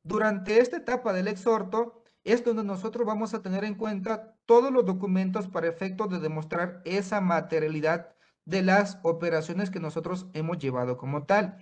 Durante 0.04 0.60
esta 0.60 0.78
etapa 0.78 1.14
del 1.14 1.28
exhorto 1.28 2.04
es 2.24 2.44
donde 2.44 2.64
nosotros 2.64 3.06
vamos 3.06 3.34
a 3.34 3.42
tener 3.42 3.64
en 3.64 3.76
cuenta 3.76 4.38
todos 4.46 4.72
los 4.72 4.86
documentos 4.86 5.48
para 5.48 5.68
efecto 5.68 6.08
de 6.08 6.20
demostrar 6.20 6.82
esa 6.86 7.22
materialidad 7.22 8.16
de 8.46 8.62
las 8.62 9.00
operaciones 9.04 9.70
que 9.70 9.80
nosotros 9.80 10.28
hemos 10.34 10.58
llevado 10.58 10.98
como 10.98 11.26
tal. 11.26 11.58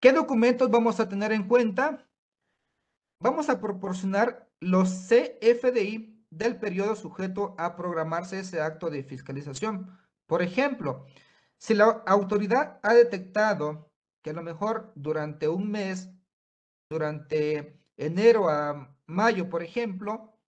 ¿Qué 0.00 0.12
documentos 0.12 0.70
vamos 0.70 1.00
a 1.00 1.08
tener 1.08 1.32
en 1.32 1.46
cuenta? 1.46 2.08
Vamos 3.20 3.50
a 3.50 3.60
proporcionar 3.60 4.50
los 4.60 5.08
CFDI 5.08 6.24
del 6.30 6.58
periodo 6.58 6.96
sujeto 6.96 7.54
a 7.58 7.76
programarse 7.76 8.38
ese 8.40 8.62
acto 8.62 8.88
de 8.88 9.02
fiscalización. 9.02 9.99
Por 10.30 10.42
ejemplo, 10.42 11.06
si 11.58 11.74
la 11.74 12.04
autoridad 12.06 12.78
ha 12.84 12.94
detectado 12.94 13.90
que 14.22 14.30
a 14.30 14.32
lo 14.32 14.42
mejor 14.42 14.92
durante 14.94 15.48
un 15.48 15.68
mes, 15.68 16.08
durante 16.88 17.82
enero 17.96 18.48
a 18.48 18.96
mayo, 19.06 19.50
por 19.50 19.64
ejemplo, 19.64 20.38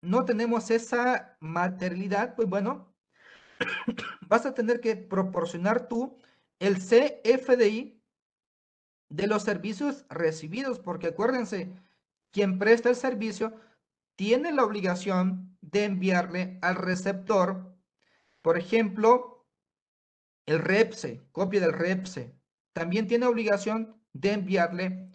no 0.00 0.24
tenemos 0.24 0.70
esa 0.70 1.36
materialidad, 1.38 2.34
pues 2.34 2.48
bueno, 2.48 2.94
vas 4.26 4.46
a 4.46 4.54
tener 4.54 4.80
que 4.80 4.96
proporcionar 4.96 5.88
tú 5.88 6.16
el 6.60 6.78
CFDI 6.78 8.02
de 9.10 9.26
los 9.26 9.42
servicios 9.42 10.06
recibidos, 10.08 10.80
porque 10.80 11.08
acuérdense, 11.08 11.74
quien 12.30 12.58
presta 12.58 12.88
el 12.88 12.96
servicio 12.96 13.52
tiene 14.16 14.52
la 14.52 14.64
obligación 14.64 15.56
de 15.60 15.84
enviarle 15.84 16.58
al 16.62 16.76
receptor, 16.76 17.76
por 18.42 18.58
ejemplo, 18.58 19.46
el 20.46 20.58
REPSE, 20.58 21.22
copia 21.32 21.60
del 21.60 21.72
REPSE. 21.72 22.34
También 22.72 23.06
tiene 23.06 23.26
obligación 23.26 24.02
de 24.12 24.32
enviarle 24.32 25.10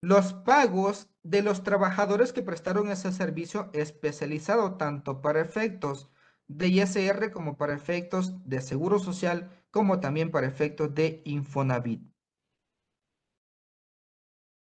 los 0.00 0.34
pagos 0.34 1.08
de 1.22 1.42
los 1.42 1.62
trabajadores 1.64 2.32
que 2.32 2.42
prestaron 2.42 2.90
ese 2.90 3.10
servicio 3.12 3.70
especializado, 3.72 4.76
tanto 4.76 5.22
para 5.22 5.40
efectos 5.40 6.10
de 6.46 6.68
ISR 6.68 7.32
como 7.32 7.56
para 7.56 7.74
efectos 7.74 8.34
de 8.46 8.60
Seguro 8.60 8.98
Social, 8.98 9.50
como 9.70 10.00
también 10.00 10.30
para 10.30 10.46
efectos 10.46 10.94
de 10.94 11.22
Infonavit. 11.24 12.13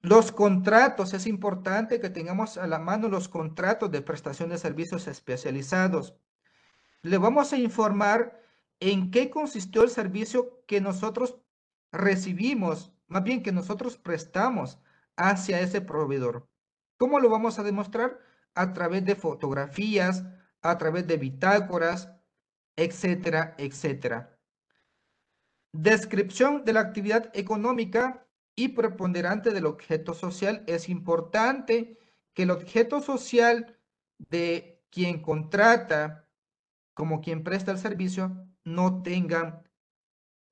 Los 0.01 0.30
contratos, 0.30 1.12
es 1.12 1.26
importante 1.26 2.01
que 2.01 2.09
tengamos 2.09 2.57
a 2.57 2.68
la 2.68 2.78
mano 2.78 3.09
los 3.09 3.28
contratos 3.28 3.90
de 3.90 4.01
prestación 4.01 4.49
de 4.49 4.59
servicios 4.59 5.09
especializados. 5.09 6.14
Le 7.03 7.18
vamos 7.18 7.53
a 7.53 7.57
informar 7.57 8.40
en 8.78 9.11
qué 9.11 9.28
consistió 9.28 9.82
el 9.82 9.90
servicio 9.90 10.64
que 10.66 10.80
nosotros 10.80 11.40
recibimos, 11.90 12.92
más 13.09 13.24
bien 13.24 13.42
que 13.42 13.51
nosotros 13.51 13.99
prestamos 13.99 14.78
hacia 15.16 15.61
ese 15.61 15.80
proveedor. 15.80 16.49
¿Cómo 16.96 17.18
lo 17.18 17.28
vamos 17.28 17.59
a 17.59 17.64
demostrar? 17.64 18.20
A 18.55 18.72
través 18.72 19.05
de 19.05 19.16
fotografías, 19.16 20.24
a 20.62 20.78
través 20.78 21.09
de 21.09 21.16
bitácoras, 21.16 22.12
etcétera, 22.76 23.57
etcétera. 23.59 24.38
Descripción 25.72 26.64
de 26.64 26.72
la 26.72 26.80
actividad 26.80 27.30
económica 27.34 28.28
y 28.59 28.71
preponderante 28.71 29.51
del 29.51 29.67
objeto 29.67 30.15
social. 30.15 30.65
Es 30.67 30.89
importante 30.89 31.97
que 32.35 32.43
el 32.43 32.51
objeto 32.51 33.01
social 33.01 33.79
de 34.19 34.83
quien 34.91 35.23
contrata 35.23 36.29
como 36.93 37.21
quien 37.21 37.45
presta 37.45 37.71
el 37.71 37.79
servicio 37.79 38.49
no 38.65 39.01
tenga 39.05 39.63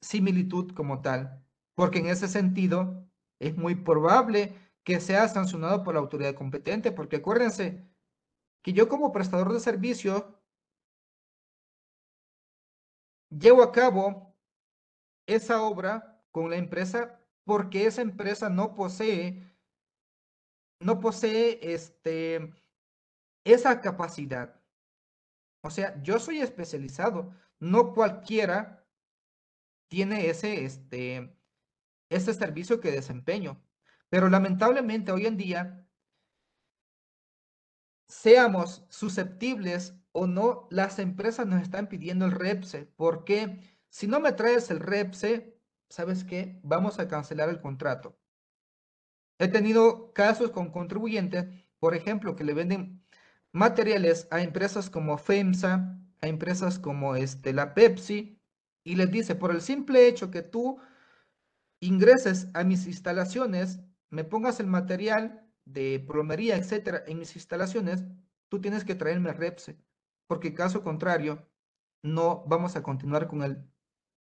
similitud 0.01 0.73
como 0.73 1.03
tal, 1.03 1.45
porque 1.75 1.99
en 1.99 2.07
ese 2.07 2.29
sentido 2.29 3.11
es 3.41 3.57
muy 3.57 3.75
probable 3.75 4.55
que 4.85 5.01
sea 5.01 5.27
sancionado 5.27 5.83
por 5.83 5.95
la 5.95 6.01
autoridad 6.01 6.37
competente, 6.37 6.93
porque 6.93 7.17
acuérdense 7.17 7.91
que 8.63 8.73
yo 8.73 8.89
como 8.89 9.11
prestador 9.11 9.53
de 9.53 9.59
servicio 9.59 10.41
llevo 13.31 13.65
a 13.65 13.73
cabo 13.73 14.33
esa 15.27 15.61
obra 15.63 16.23
con 16.31 16.51
la 16.51 16.57
empresa 16.57 17.16
porque 17.47 17.87
esa 17.87 18.03
empresa 18.03 18.51
no 18.51 18.75
posee 18.75 19.43
no 20.81 21.01
posee 21.01 21.61
este 21.63 22.53
esa 23.45 23.81
capacidad. 23.81 24.61
O 25.63 25.71
sea, 25.71 26.01
yo 26.03 26.19
soy 26.19 26.41
especializado, 26.41 27.33
no 27.61 27.95
cualquiera 27.95 28.85
tiene 29.89 30.29
ese 30.29 30.65
este 30.65 31.39
ese 32.11 32.35
servicio 32.35 32.81
que 32.81 32.91
desempeño. 32.91 33.63
Pero 34.09 34.29
lamentablemente 34.29 35.13
hoy 35.13 35.27
en 35.27 35.37
día 35.37 35.89
seamos 38.09 38.85
susceptibles 38.89 39.95
o 40.13 40.27
no, 40.27 40.67
las 40.71 40.99
empresas 40.99 41.47
nos 41.47 41.63
están 41.63 41.89
pidiendo 41.89 42.25
el 42.25 42.33
REPSE. 42.33 42.87
porque 42.97 43.61
Si 43.89 44.09
no 44.09 44.19
me 44.19 44.33
traes 44.33 44.71
el 44.71 44.81
REPSE, 44.81 45.56
¿sabes 45.89 46.25
qué? 46.25 46.59
Vamos 46.63 46.99
a 46.99 47.09
cancelar 47.09 47.49
el 47.49 47.61
contrato. 47.61 48.19
He 49.39 49.49
tenido 49.49 50.13
casos 50.13 50.51
con 50.51 50.71
contribuyentes, 50.71 51.47
por 51.79 51.95
ejemplo, 51.95 52.37
que 52.37 52.45
le 52.45 52.55
venden 52.55 53.03
materiales 53.53 54.29
a 54.31 54.43
empresas 54.43 54.91
como 54.91 55.19
FEMSA, 55.19 55.99
a 56.21 56.27
empresas 56.27 56.79
como 56.79 57.17
este, 57.17 57.53
la 57.53 57.75
Pepsi, 57.75 58.41
y 58.85 58.97
les 58.97 59.11
dice, 59.11 59.35
por 59.35 59.51
el 59.51 59.61
simple 59.61 60.07
hecho 60.07 60.31
que 60.31 60.43
tú 60.43 60.79
ingreses 61.81 62.49
a 62.55 62.65
mis 62.65 62.87
instalaciones, 62.87 63.81
me 64.11 64.25
pongas 64.25 64.61
el 64.61 64.67
material 64.67 65.47
de 65.65 66.05
plomería, 66.07 66.57
etcétera, 66.57 67.03
en 67.07 67.19
mis 67.19 67.35
instalaciones, 67.35 68.05
tú 68.49 68.61
tienes 68.61 68.85
que 68.85 68.95
traerme 68.95 69.33
REPSE, 69.33 69.77
porque 70.27 70.55
caso 70.55 70.83
contrario, 70.83 71.47
no 72.03 72.45
vamos 72.47 72.77
a 72.77 72.83
continuar 72.83 73.27
con 73.27 73.43
el 73.43 73.65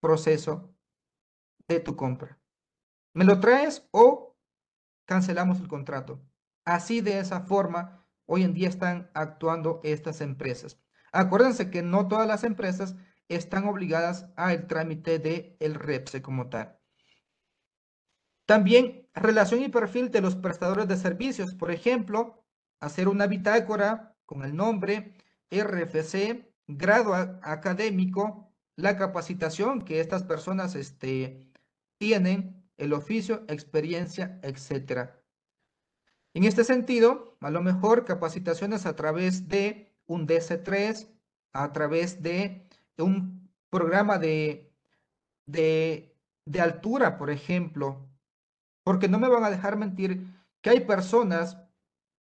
proceso 0.00 0.71
de 1.68 1.80
tu 1.80 1.96
compra. 1.96 2.38
¿Me 3.14 3.24
lo 3.24 3.40
traes 3.40 3.88
o 3.90 4.36
cancelamos 5.04 5.60
el 5.60 5.68
contrato? 5.68 6.20
Así 6.64 7.00
de 7.00 7.18
esa 7.18 7.40
forma, 7.40 8.06
hoy 8.26 8.42
en 8.42 8.54
día 8.54 8.68
están 8.68 9.10
actuando 9.14 9.80
estas 9.82 10.20
empresas. 10.20 10.78
Acuérdense 11.12 11.70
que 11.70 11.82
no 11.82 12.08
todas 12.08 12.26
las 12.26 12.44
empresas 12.44 12.94
están 13.28 13.66
obligadas 13.66 14.26
al 14.36 14.66
trámite 14.66 15.18
del 15.18 15.56
el 15.60 15.74
REPSE 15.74 16.22
como 16.22 16.48
tal. 16.48 16.78
También 18.46 19.08
relación 19.14 19.62
y 19.62 19.68
perfil 19.68 20.10
de 20.10 20.20
los 20.20 20.36
prestadores 20.36 20.88
de 20.88 20.96
servicios. 20.96 21.54
Por 21.54 21.70
ejemplo, 21.70 22.44
hacer 22.80 23.08
una 23.08 23.26
bitácora 23.26 24.16
con 24.26 24.44
el 24.44 24.56
nombre 24.56 25.14
RFC, 25.50 26.52
grado 26.66 27.14
académico, 27.42 28.50
la 28.76 28.96
capacitación 28.96 29.82
que 29.82 30.00
estas 30.00 30.22
personas 30.22 30.74
este, 30.74 31.51
tienen, 32.02 32.66
el 32.78 32.94
oficio, 32.94 33.44
experiencia, 33.46 34.40
etc. 34.42 35.10
En 36.34 36.42
este 36.42 36.64
sentido, 36.64 37.36
a 37.40 37.48
lo 37.48 37.62
mejor 37.62 38.04
capacitaciones 38.04 38.86
a 38.86 38.96
través 38.96 39.46
de 39.46 39.94
un 40.06 40.26
DC3, 40.26 41.06
a 41.52 41.72
través 41.72 42.20
de 42.20 42.66
un 42.98 43.48
programa 43.70 44.18
de, 44.18 44.74
de, 45.46 46.18
de 46.44 46.60
altura, 46.60 47.18
por 47.18 47.30
ejemplo, 47.30 48.10
porque 48.82 49.06
no 49.06 49.20
me 49.20 49.28
van 49.28 49.44
a 49.44 49.50
dejar 49.50 49.76
mentir 49.76 50.26
que 50.60 50.70
hay 50.70 50.80
personas 50.80 51.56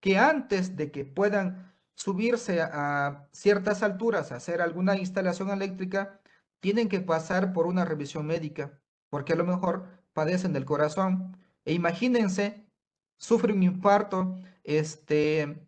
que 0.01 0.17
antes 0.17 0.75
de 0.77 0.91
que 0.91 1.05
puedan 1.05 1.71
subirse 1.97 2.63
a 2.63 3.29
ciertas 3.31 3.83
alturas 3.83 4.33
hacer 4.33 4.63
alguna 4.63 4.97
instalación 4.97 5.51
eléctrica, 5.51 6.19
tienen 6.61 6.89
que 6.89 7.01
pasar 7.01 7.53
por 7.53 7.67
una 7.67 7.85
revisión 7.85 8.27
médica, 8.27 8.81
porque 9.17 9.33
a 9.33 9.37
lo 9.37 9.47
mejor 9.47 9.89
padecen 10.13 10.53
del 10.53 10.67
corazón. 10.67 11.39
E 11.65 11.73
imagínense, 11.73 12.69
sufre 13.17 13.55
un 13.55 13.63
infarto, 13.63 14.37
este, 14.63 15.67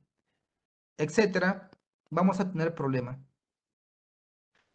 etcétera, 0.99 1.70
vamos 2.11 2.40
a 2.40 2.51
tener 2.51 2.74
problema. 2.74 3.18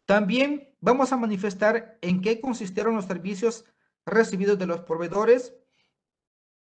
También 0.06 0.74
vamos 0.80 1.12
a 1.12 1.16
manifestar 1.16 1.98
en 2.00 2.20
qué 2.20 2.40
consistieron 2.40 2.96
los 2.96 3.04
servicios 3.04 3.64
recibidos 4.06 4.58
de 4.58 4.66
los 4.66 4.80
proveedores 4.80 5.54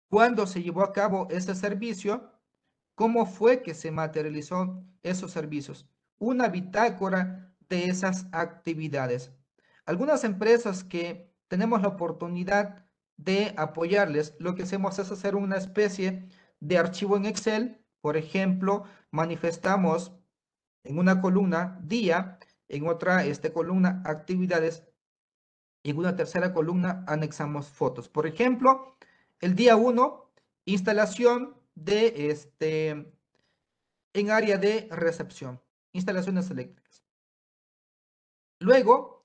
cuándo 0.09 0.46
se 0.46 0.62
llevó 0.62 0.82
a 0.82 0.94
cabo 0.94 1.28
ese 1.28 1.55
servicio, 1.55 2.32
cómo 2.94 3.26
fue 3.26 3.61
que 3.62 3.74
se 3.74 3.90
materializó 3.90 4.82
esos 5.03 5.32
servicios, 5.32 5.86
una 6.16 6.48
bitácora 6.48 7.55
de 7.68 7.90
esas 7.90 8.26
actividades. 8.32 9.32
Algunas 9.84 10.24
empresas 10.24 10.82
que 10.82 11.29
tenemos 11.51 11.82
la 11.82 11.88
oportunidad 11.88 12.86
de 13.16 13.53
apoyarles, 13.57 14.36
lo 14.38 14.55
que 14.55 14.62
hacemos 14.62 15.01
es 15.01 15.11
hacer 15.11 15.34
una 15.34 15.57
especie 15.57 16.28
de 16.61 16.78
archivo 16.78 17.16
en 17.16 17.26
Excel. 17.26 17.84
Por 18.01 18.16
ejemplo, 18.16 18.84
manifestamos 19.11 20.12
en 20.84 20.96
una 20.96 21.20
columna 21.20 21.76
día, 21.82 22.38
en 22.68 22.86
otra 22.86 23.24
este, 23.24 23.53
columna 23.53 24.01
actividades 24.07 24.84
y 25.82 25.90
en 25.90 25.98
una 25.98 26.14
tercera 26.14 26.55
columna 26.55 27.05
anexamos 27.09 27.66
fotos. 27.66 28.09
Por 28.09 28.28
ejemplo, 28.28 28.96
el 29.40 29.57
día 29.57 29.74
1, 29.74 30.30
instalación 30.66 31.57
de 31.74 32.30
este, 32.30 33.12
en 34.12 34.30
área 34.30 34.57
de 34.57 34.86
recepción, 34.92 35.61
instalaciones 35.92 36.48
eléctricas. 36.48 37.03
Luego 38.61 39.19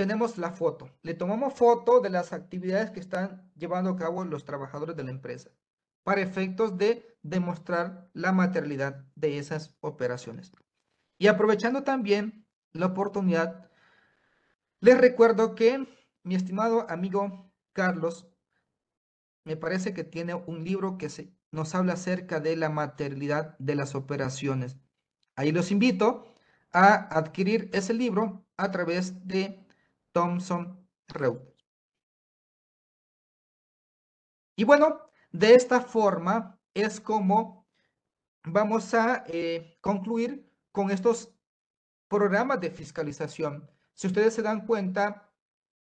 tenemos 0.00 0.38
la 0.38 0.52
foto. 0.52 0.88
Le 1.02 1.12
tomamos 1.12 1.52
foto 1.52 2.00
de 2.00 2.08
las 2.08 2.32
actividades 2.32 2.90
que 2.90 3.00
están 3.00 3.52
llevando 3.54 3.90
a 3.90 3.96
cabo 3.96 4.24
los 4.24 4.46
trabajadores 4.46 4.96
de 4.96 5.04
la 5.04 5.10
empresa 5.10 5.50
para 6.04 6.22
efectos 6.22 6.78
de 6.78 7.18
demostrar 7.22 8.08
la 8.14 8.32
materialidad 8.32 9.04
de 9.14 9.36
esas 9.36 9.76
operaciones. 9.80 10.52
Y 11.18 11.26
aprovechando 11.26 11.82
también 11.82 12.46
la 12.72 12.86
oportunidad, 12.86 13.68
les 14.80 14.96
recuerdo 14.96 15.54
que 15.54 15.86
mi 16.22 16.34
estimado 16.34 16.88
amigo 16.88 17.52
Carlos 17.74 18.26
me 19.44 19.58
parece 19.58 19.92
que 19.92 20.04
tiene 20.04 20.32
un 20.32 20.64
libro 20.64 20.96
que 20.96 21.10
nos 21.50 21.74
habla 21.74 21.92
acerca 21.92 22.40
de 22.40 22.56
la 22.56 22.70
materialidad 22.70 23.54
de 23.58 23.74
las 23.74 23.94
operaciones. 23.94 24.78
Ahí 25.36 25.52
los 25.52 25.70
invito 25.70 26.24
a 26.72 26.94
adquirir 27.18 27.68
ese 27.74 27.92
libro 27.92 28.46
a 28.56 28.70
través 28.70 29.28
de 29.28 29.59
Thomson 30.12 30.86
Reuters. 31.08 31.50
Y 34.56 34.64
bueno, 34.64 35.00
de 35.32 35.54
esta 35.54 35.80
forma 35.80 36.58
es 36.74 37.00
como 37.00 37.66
vamos 38.44 38.94
a 38.94 39.24
eh, 39.26 39.78
concluir 39.80 40.50
con 40.72 40.90
estos 40.90 41.32
programas 42.08 42.60
de 42.60 42.70
fiscalización. 42.70 43.70
Si 43.94 44.06
ustedes 44.06 44.34
se 44.34 44.42
dan 44.42 44.66
cuenta, 44.66 45.30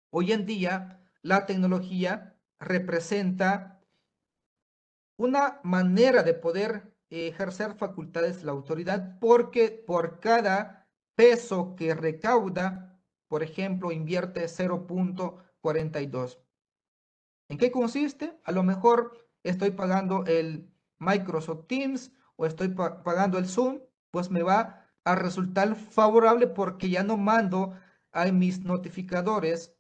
hoy 0.10 0.32
en 0.32 0.46
día 0.46 1.02
la 1.22 1.46
tecnología 1.46 2.38
representa 2.60 3.82
una 5.18 5.60
manera 5.64 6.24
de 6.24 6.34
poder 6.34 6.96
ejercer 7.10 7.76
facultades 7.76 8.44
la 8.44 8.52
autoridad 8.52 9.20
porque 9.20 9.70
por 9.70 10.20
cada 10.20 10.88
peso 11.16 11.76
que 11.76 11.94
recauda, 11.94 12.95
por 13.28 13.44
ejemplo, 13.44 13.92
invierte 13.92 14.46
0.42. 14.46 16.40
¿En 17.50 17.58
qué 17.58 17.72
consiste? 17.72 18.40
A 18.44 18.52
lo 18.52 18.64
mejor 18.64 19.28
estoy 19.44 19.72
pagando 19.72 20.26
el 20.26 20.72
Microsoft 21.00 21.68
Teams 21.68 22.12
o 22.36 22.46
estoy 22.46 22.70
pagando 22.70 23.38
el 23.38 23.48
Zoom, 23.48 23.80
pues 24.12 24.30
me 24.30 24.44
va 24.44 24.86
a 25.04 25.16
resultar 25.16 25.76
favorable 25.76 26.48
porque 26.48 26.90
ya 26.90 27.04
no 27.04 27.18
mando 27.18 27.78
a 28.12 28.26
mis 28.32 28.64
notificadores 28.64 29.76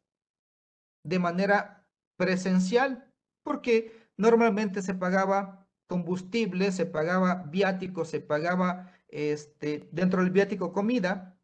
de 1.03 1.19
manera 1.19 1.87
presencial, 2.17 3.11
porque 3.43 4.09
normalmente 4.17 4.81
se 4.81 4.93
pagaba 4.93 5.67
combustible, 5.87 6.71
se 6.71 6.85
pagaba 6.85 7.43
viático, 7.47 8.05
se 8.05 8.21
pagaba 8.21 8.91
este, 9.07 9.87
dentro 9.91 10.21
del 10.21 10.31
viático 10.31 10.73
comida. 10.73 11.39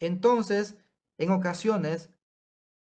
Entonces, 0.00 0.76
en 1.18 1.30
ocasiones 1.30 2.10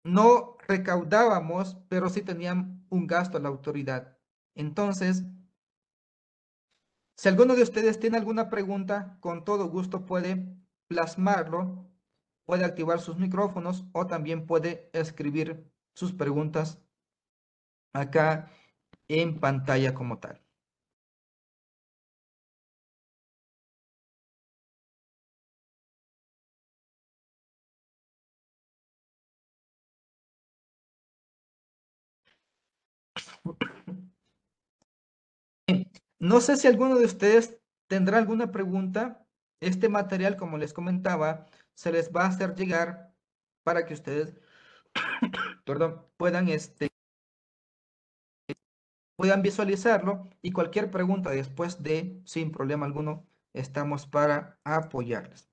no 0.05 0.57
recaudábamos, 0.67 1.77
pero 1.89 2.09
sí 2.09 2.23
tenían 2.23 2.87
un 2.89 3.07
gasto 3.07 3.39
a 3.39 3.41
la 3.41 3.49
autoridad. 3.49 4.19
Entonces, 4.55 5.25
si 7.17 7.29
alguno 7.29 7.55
de 7.55 7.63
ustedes 7.63 8.01
tiene 8.01 8.17
alguna 8.17 8.49
pregunta, 8.49 9.19
con 9.21 9.45
todo 9.45 9.69
gusto 9.69 10.07
puede 10.07 10.57
plasmarlo, 10.89 11.91
puede 12.47 12.65
activar 12.65 13.01
sus 13.01 13.19
micrófonos 13.19 13.85
o 13.93 14.07
también 14.07 14.47
puede 14.47 14.91
escribir 14.93 15.71
sus 15.95 16.13
preguntas 16.13 16.81
acá 17.93 18.51
en 19.09 19.39
pantalla 19.39 19.95
como 19.95 20.19
tal. 20.19 20.41
No 36.19 36.41
sé 36.41 36.57
si 36.57 36.67
alguno 36.69 36.99
de 36.99 37.07
ustedes 37.07 37.59
tendrá 37.87 38.19
alguna 38.19 38.51
pregunta. 38.53 39.27
Este 39.61 39.89
material, 39.89 40.37
como 40.37 40.59
les 40.59 40.73
comentaba, 40.73 41.47
se 41.75 41.93
les 41.93 42.11
va 42.13 42.25
a 42.25 42.29
hacer 42.29 42.55
llegar 42.55 43.15
para 43.63 43.87
que 43.87 43.95
ustedes, 43.95 44.35
perdón, 45.65 46.07
puedan 46.17 46.49
este, 46.49 46.91
puedan 49.17 49.43
visualizarlo 49.43 50.31
y 50.41 50.53
cualquier 50.53 50.91
pregunta 50.91 51.31
después 51.31 51.83
de, 51.83 52.23
sin 52.25 52.53
problema 52.53 52.87
alguno, 52.87 53.27
estamos 53.53 54.07
para 54.07 54.59
apoyarles. 54.65 55.50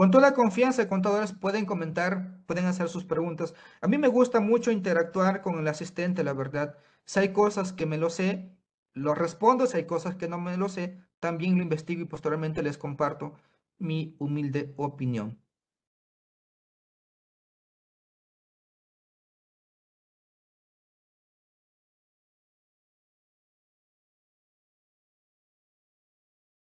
Con 0.00 0.10
toda 0.10 0.32
confianza, 0.34 0.88
contadores 0.88 1.32
pueden 1.32 1.64
comentar, 1.66 2.42
pueden 2.46 2.64
hacer 2.66 2.88
sus 2.88 3.04
preguntas. 3.04 3.54
A 3.82 3.86
mí 3.86 3.98
me 3.98 4.08
gusta 4.08 4.40
mucho 4.40 4.70
interactuar 4.70 5.42
con 5.42 5.58
el 5.58 5.68
asistente, 5.68 6.24
la 6.24 6.32
verdad. 6.32 6.76
Si 7.04 7.20
hay 7.20 7.32
cosas 7.32 7.72
que 7.72 7.84
me 7.86 7.98
lo 7.98 8.08
sé, 8.10 8.50
lo 8.94 9.14
respondo. 9.14 9.66
Si 9.66 9.76
hay 9.76 9.86
cosas 9.86 10.16
que 10.16 10.26
no 10.28 10.38
me 10.40 10.56
lo 10.56 10.68
sé, 10.70 10.98
también 11.20 11.56
lo 11.56 11.62
investigo 11.62 12.02
y 12.02 12.06
posteriormente 12.06 12.62
les 12.62 12.78
comparto 12.78 13.34
mi 13.78 14.16
humilde 14.18 14.72
opinión. 14.78 15.38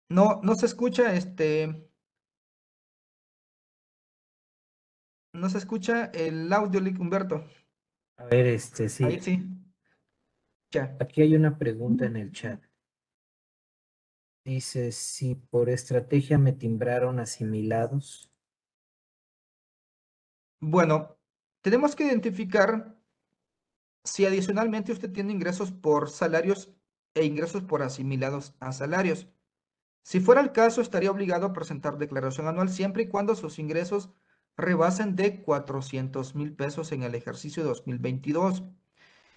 No, 0.09 0.41
no 0.43 0.55
se 0.55 0.65
escucha 0.65 1.13
este. 1.15 1.86
No 5.37 5.49
se 5.49 5.59
escucha 5.59 6.05
el 6.05 6.51
audio, 6.51 6.79
Humberto. 6.99 7.45
A 8.17 8.25
ver, 8.25 8.47
este 8.47 8.89
sí. 8.89 9.03
Ahí 9.03 9.19
sí. 9.19 9.47
Ya. 10.71 10.97
Aquí 10.99 11.21
hay 11.21 11.35
una 11.35 11.59
pregunta 11.59 12.05
en 12.05 12.15
el 12.15 12.31
chat. 12.31 12.59
Dice, 14.43 14.91
si 14.91 15.35
por 15.35 15.69
estrategia 15.69 16.39
me 16.39 16.53
timbraron 16.53 17.19
asimilados. 17.19 18.31
Bueno, 20.59 21.19
tenemos 21.61 21.95
que 21.95 22.05
identificar 22.05 22.97
si 24.03 24.25
adicionalmente 24.25 24.91
usted 24.91 25.11
tiene 25.11 25.33
ingresos 25.33 25.71
por 25.71 26.09
salarios 26.09 26.73
e 27.13 27.25
ingresos 27.25 27.61
por 27.61 27.83
asimilados 27.83 28.55
a 28.59 28.71
salarios. 28.71 29.27
Si 30.01 30.19
fuera 30.19 30.41
el 30.41 30.51
caso, 30.51 30.81
estaría 30.81 31.11
obligado 31.11 31.45
a 31.45 31.53
presentar 31.53 31.99
declaración 31.99 32.47
anual 32.47 32.69
siempre 32.69 33.03
y 33.03 33.07
cuando 33.07 33.35
sus 33.35 33.59
ingresos 33.59 34.09
rebasen 34.57 35.15
de 35.15 35.41
400 35.41 36.35
mil 36.35 36.53
pesos 36.53 36.91
en 36.91 37.03
el 37.03 37.15
ejercicio 37.15 37.63
2022. 37.63 38.63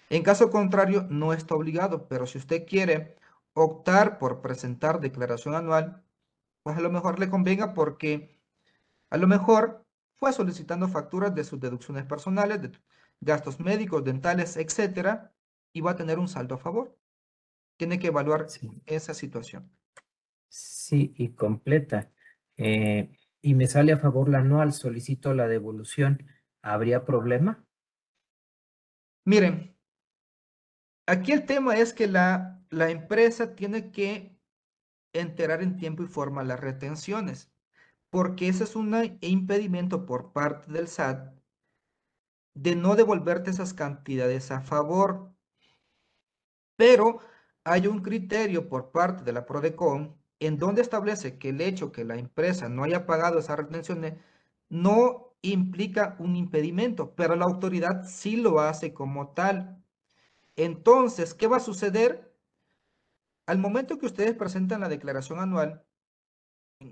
En 0.09 0.23
caso 0.23 0.49
contrario, 0.49 1.07
no 1.09 1.31
está 1.31 1.55
obligado, 1.55 2.07
pero 2.07 2.27
si 2.27 2.37
usted 2.37 2.65
quiere 2.65 3.15
optar 3.53 4.17
por 4.17 4.41
presentar 4.41 4.99
declaración 4.99 5.55
anual, 5.55 6.03
pues 6.63 6.77
a 6.77 6.81
lo 6.81 6.91
mejor 6.91 7.19
le 7.19 7.29
convenga 7.29 7.73
porque 7.73 8.37
a 9.09 9.17
lo 9.17 9.27
mejor 9.27 9.85
fue 10.15 10.33
solicitando 10.33 10.87
facturas 10.87 11.33
de 11.33 11.43
sus 11.43 11.59
deducciones 11.59 12.05
personales, 12.05 12.61
de 12.61 12.71
gastos 13.21 13.59
médicos, 13.59 14.03
dentales, 14.03 14.57
etcétera, 14.57 15.33
y 15.73 15.81
va 15.81 15.91
a 15.91 15.95
tener 15.95 16.19
un 16.19 16.27
saldo 16.27 16.55
a 16.55 16.59
favor. 16.59 16.97
Tiene 17.77 17.99
que 17.99 18.07
evaluar 18.07 18.47
esa 18.85 19.13
situación. 19.13 19.71
Sí, 20.49 21.13
y 21.17 21.29
completa. 21.29 22.11
Eh, 22.57 23.09
y 23.41 23.55
me 23.55 23.67
sale 23.67 23.91
a 23.91 23.97
favor 23.97 24.29
la 24.29 24.39
anual, 24.39 24.73
solicito 24.73 25.33
la 25.33 25.47
devolución, 25.47 26.27
¿habría 26.61 27.05
problema? 27.05 27.65
Miren, 29.25 29.75
aquí 31.07 31.31
el 31.31 31.45
tema 31.45 31.77
es 31.77 31.93
que 31.93 32.07
la, 32.07 32.63
la 32.69 32.89
empresa 32.89 33.55
tiene 33.55 33.91
que 33.91 34.37
enterar 35.13 35.61
en 35.61 35.77
tiempo 35.77 36.03
y 36.03 36.07
forma 36.07 36.43
las 36.43 36.59
retenciones, 36.59 37.51
porque 38.09 38.47
ese 38.47 38.63
es 38.63 38.75
un 38.75 39.17
impedimento 39.21 40.05
por 40.05 40.31
parte 40.31 40.71
del 40.71 40.87
SAT 40.87 41.41
de 42.53 42.75
no 42.75 42.95
devolverte 42.95 43.49
esas 43.49 43.73
cantidades 43.73 44.51
a 44.51 44.61
favor. 44.61 45.33
Pero 46.75 47.19
hay 47.63 47.87
un 47.87 48.01
criterio 48.01 48.67
por 48.67 48.91
parte 48.91 49.23
de 49.23 49.33
la 49.33 49.45
PRODECON 49.45 50.20
en 50.41 50.57
donde 50.57 50.81
establece 50.81 51.37
que 51.37 51.49
el 51.49 51.61
hecho 51.61 51.91
que 51.91 52.03
la 52.03 52.15
empresa 52.17 52.67
no 52.67 52.83
haya 52.83 53.05
pagado 53.05 53.39
esas 53.39 53.57
retenciones 53.57 54.15
no 54.69 55.35
implica 55.41 56.15
un 56.19 56.35
impedimento, 56.35 57.15
pero 57.15 57.35
la 57.35 57.45
autoridad 57.45 58.03
sí 58.07 58.37
lo 58.37 58.59
hace 58.59 58.93
como 58.93 59.29
tal. 59.33 59.83
Entonces, 60.55 61.33
¿qué 61.35 61.47
va 61.47 61.57
a 61.57 61.59
suceder? 61.61 62.35
Al 63.45 63.59
momento 63.59 63.99
que 63.99 64.07
ustedes 64.07 64.35
presentan 64.35 64.81
la 64.81 64.89
declaración 64.89 65.39
anual, 65.39 65.85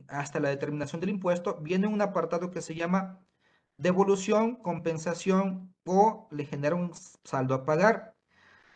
hasta 0.07 0.39
la 0.39 0.49
determinación 0.49 1.01
del 1.01 1.09
impuesto, 1.11 1.57
viene 1.61 1.87
un 1.87 2.01
apartado 2.01 2.51
que 2.51 2.61
se 2.61 2.75
llama 2.75 3.19
devolución, 3.77 4.57
compensación 4.57 5.73
o 5.85 6.27
le 6.31 6.45
genera 6.45 6.75
un 6.75 6.91
saldo 7.23 7.55
a 7.55 7.65
pagar. 7.65 8.15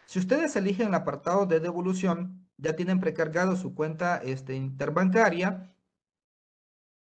Si 0.06 0.20
ustedes 0.20 0.56
eligen 0.56 0.88
el 0.90 0.96
apartado 0.96 1.46
de 1.46 1.60
devolución, 1.60 2.43
ya 2.64 2.76
tienen 2.78 3.02
precargado 3.02 3.58
su 3.58 3.76
cuenta 3.76 4.18
este, 4.18 4.56
interbancaria, 4.56 5.76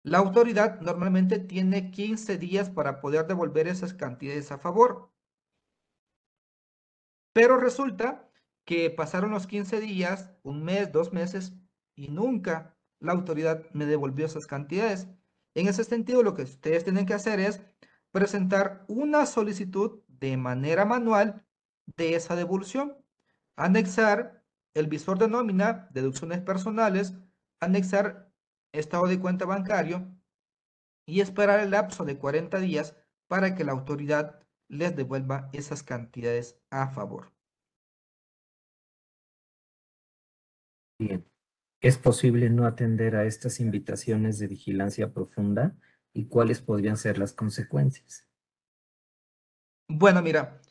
la 0.03 0.17
autoridad 0.17 0.81
normalmente 0.81 1.39
tiene 1.39 1.89
15 1.89 2.37
días 2.37 2.69
para 2.69 2.99
poder 2.99 3.25
devolver 3.27 3.69
esas 3.69 3.93
cantidades 3.93 4.51
a 4.51 4.57
favor. 4.57 5.09
Pero 7.31 7.57
resulta 7.57 8.29
que 8.65 8.89
pasaron 8.89 9.31
los 9.31 9.47
15 9.47 9.79
días, 9.79 10.33
un 10.43 10.63
mes, 10.63 10.91
dos 10.91 11.13
meses, 11.13 11.53
y 11.95 12.09
nunca 12.09 12.77
la 12.99 13.13
autoridad 13.13 13.63
me 13.71 13.85
devolvió 13.85 14.25
esas 14.25 14.47
cantidades. 14.47 15.07
En 15.55 15.69
ese 15.69 15.85
sentido, 15.85 16.23
lo 16.23 16.33
que 16.33 16.41
ustedes 16.41 16.83
tienen 16.83 17.05
que 17.05 17.13
hacer 17.13 17.39
es 17.39 17.61
presentar 18.11 18.83
una 18.89 19.25
solicitud 19.25 20.01
de 20.09 20.35
manera 20.35 20.83
manual 20.83 21.45
de 21.85 22.15
esa 22.15 22.35
devolución, 22.35 22.97
anexar 23.55 24.42
el 24.73 24.87
visor 24.87 25.19
de 25.19 25.27
nómina, 25.27 25.87
deducciones 25.91 26.41
personales, 26.41 27.13
anexar 27.59 28.31
estado 28.71 29.07
de 29.07 29.19
cuenta 29.19 29.45
bancario 29.45 30.11
y 31.05 31.21
esperar 31.21 31.59
el 31.59 31.71
lapso 31.71 32.05
de 32.05 32.17
40 32.17 32.59
días 32.59 32.95
para 33.27 33.55
que 33.55 33.63
la 33.63 33.71
autoridad 33.71 34.39
les 34.67 34.95
devuelva 34.95 35.49
esas 35.53 35.83
cantidades 35.83 36.59
a 36.69 36.89
favor. 36.89 37.31
Bien. 40.99 41.25
¿Es 41.81 41.97
posible 41.97 42.49
no 42.49 42.65
atender 42.65 43.15
a 43.15 43.25
estas 43.25 43.59
invitaciones 43.59 44.39
de 44.39 44.47
vigilancia 44.47 45.11
profunda? 45.11 45.75
¿Y 46.13 46.27
cuáles 46.27 46.61
podrían 46.61 46.95
ser 46.95 47.17
las 47.17 47.33
consecuencias? 47.33 48.25
Bueno, 49.89 50.21
mira, 50.21 50.61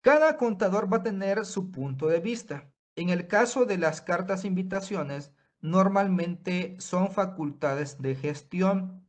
cada 0.00 0.36
contador 0.36 0.92
va 0.92 0.98
a 0.98 1.02
tener 1.02 1.44
su 1.44 1.70
punto 1.70 2.08
de 2.08 2.20
vista. 2.20 2.72
En 2.96 3.10
el 3.10 3.26
caso 3.26 3.66
de 3.66 3.78
las 3.78 4.00
cartas 4.00 4.44
invitaciones, 4.44 5.32
normalmente 5.60 6.76
son 6.78 7.10
facultades 7.12 8.00
de 8.00 8.14
gestión, 8.14 9.08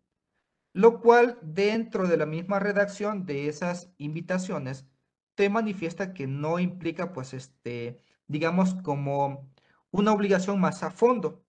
lo 0.74 1.02
cual 1.02 1.38
dentro 1.42 2.08
de 2.08 2.18
la 2.18 2.26
misma 2.26 2.60
redacción 2.60 3.26
de 3.26 3.48
esas 3.48 3.94
invitaciones 3.98 4.86
te 5.36 5.50
manifiesta 5.50 6.14
que 6.14 6.28
no 6.28 6.60
implica, 6.60 7.14
pues, 7.14 7.34
este, 7.34 7.98
digamos, 8.28 8.76
como 8.76 9.50
una 9.92 10.14
obligación 10.14 10.60
más 10.60 10.84
a 10.84 10.92
fondo. 10.92 11.46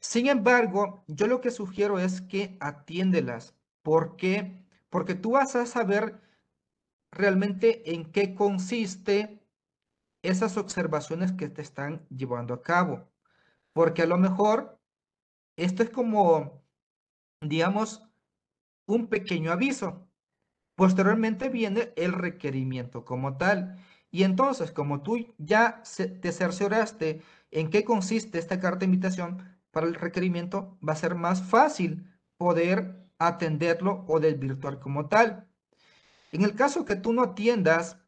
Sin 0.00 0.28
embargo, 0.28 1.04
yo 1.08 1.26
lo 1.26 1.40
que 1.40 1.50
sugiero 1.50 1.98
es 1.98 2.20
que 2.20 2.56
atiéndelas. 2.60 3.54
¿Por 3.82 4.16
qué? 4.16 4.64
Porque 4.88 5.14
tú 5.14 5.32
vas 5.32 5.56
a 5.56 5.66
saber 5.66 6.20
realmente 7.12 7.94
en 7.94 8.10
qué 8.12 8.34
consiste 8.34 9.40
esas 10.22 10.56
observaciones 10.56 11.32
que 11.32 11.48
te 11.48 11.62
están 11.62 12.06
llevando 12.08 12.54
a 12.54 12.62
cabo. 12.62 13.08
Porque 13.72 14.02
a 14.02 14.06
lo 14.06 14.18
mejor 14.18 14.80
esto 15.56 15.82
es 15.82 15.90
como, 15.90 16.62
digamos, 17.40 18.08
un 18.86 19.08
pequeño 19.08 19.52
aviso. 19.52 20.08
Posteriormente 20.74 21.48
viene 21.48 21.92
el 21.96 22.12
requerimiento 22.12 23.04
como 23.04 23.36
tal. 23.36 23.78
Y 24.10 24.24
entonces, 24.24 24.72
como 24.72 25.02
tú 25.02 25.34
ya 25.38 25.82
te 26.20 26.32
cercioraste 26.32 27.22
en 27.50 27.70
qué 27.70 27.84
consiste 27.84 28.38
esta 28.38 28.58
carta 28.58 28.80
de 28.80 28.86
invitación 28.86 29.60
para 29.70 29.86
el 29.86 29.94
requerimiento, 29.94 30.78
va 30.86 30.94
a 30.94 30.96
ser 30.96 31.14
más 31.14 31.42
fácil 31.42 32.10
poder 32.36 33.08
atenderlo 33.18 34.04
o 34.08 34.18
desvirtuar 34.18 34.80
como 34.80 35.08
tal. 35.08 35.49
En 36.30 36.42
el 36.42 36.54
caso 36.54 36.84
que 36.84 36.96
tú 36.96 37.12
no 37.12 37.22
atiendas 37.22 37.98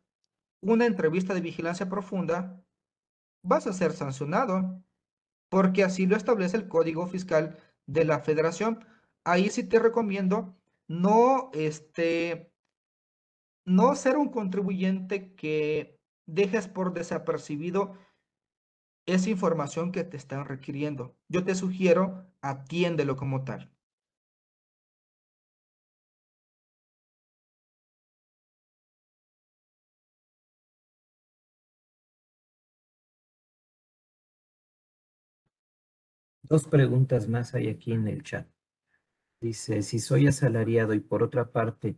una 0.61 0.87
entrevista 0.87 1.35
de 1.35 1.41
vigilancia 1.41 1.89
profunda, 1.89 2.65
vas 3.43 3.67
a 3.67 3.73
ser 3.73 3.93
sancionado, 3.93 4.83
porque 5.49 5.85
así 5.85 6.07
lo 6.07 6.17
establece 6.17 6.57
el 6.57 6.69
Código 6.69 7.07
Fiscal 7.07 7.59
de 7.87 8.05
la 8.05 8.21
Federación. 8.21 8.87
Ahí 9.25 9.51
sí 9.51 9.65
te 9.65 9.79
recomiendo 9.79 10.57
no, 10.89 11.51
este, 11.53 12.53
no 13.67 13.95
ser 13.97 14.17
un 14.17 14.31
contribuyente 14.31 15.35
que 15.35 16.01
dejes 16.27 16.69
por 16.69 16.93
desapercibido 16.93 17.97
esa 19.07 19.31
información 19.31 19.91
que 19.91 20.05
te 20.05 20.17
están 20.17 20.45
requiriendo. 20.45 21.17
Yo 21.29 21.45
te 21.45 21.55
sugiero, 21.55 22.25
atiéndelo 22.41 23.17
como 23.17 23.45
tal. 23.45 23.73
Dos 36.53 36.69
preguntas 36.69 37.29
más 37.29 37.55
hay 37.55 37.71
aquí 37.71 37.93
en 37.93 38.07
el 38.09 38.23
chat. 38.23 38.47
Dice, 39.41 39.81
si 39.81 39.99
soy 39.99 40.27
asalariado 40.27 40.93
y 40.93 41.01
por 41.01 41.23
otra 41.23 41.51
parte, 41.51 41.97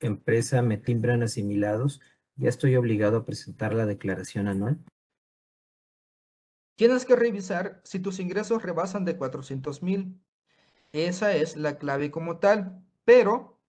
empresa 0.00 0.62
me 0.62 0.78
timbran 0.78 1.22
asimilados, 1.22 2.00
¿ya 2.34 2.48
estoy 2.48 2.74
obligado 2.74 3.18
a 3.18 3.24
presentar 3.24 3.72
la 3.72 3.86
declaración 3.86 4.48
anual? 4.48 4.84
Tienes 6.74 7.04
que 7.04 7.14
revisar 7.14 7.80
si 7.84 8.00
tus 8.00 8.18
ingresos 8.18 8.64
rebasan 8.64 9.04
de 9.04 9.16
400 9.16 9.80
mil. 9.84 10.20
Esa 10.90 11.36
es 11.36 11.56
la 11.56 11.78
clave 11.78 12.10
como 12.10 12.40
tal, 12.40 12.84
pero 13.04 13.60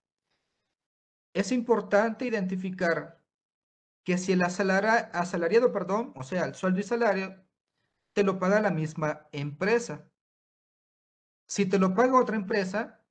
es 1.36 1.52
importante 1.52 2.26
identificar 2.26 3.22
que 4.04 4.18
si 4.18 4.32
el 4.32 4.42
asalariado, 4.42 5.72
perdón, 5.72 6.14
o 6.16 6.24
sea, 6.24 6.46
el 6.46 6.56
sueldo 6.56 6.80
y 6.80 6.84
salario, 6.84 7.43
te 8.14 8.24
lo 8.24 8.40
paga 8.40 8.62
la 8.62 8.72
misma 8.72 9.28
empresa. 9.32 10.10
Si 11.48 11.66
te 11.66 11.80
lo 11.80 11.94
paga 11.94 12.20
otra 12.20 12.36
empresa, 12.36 13.04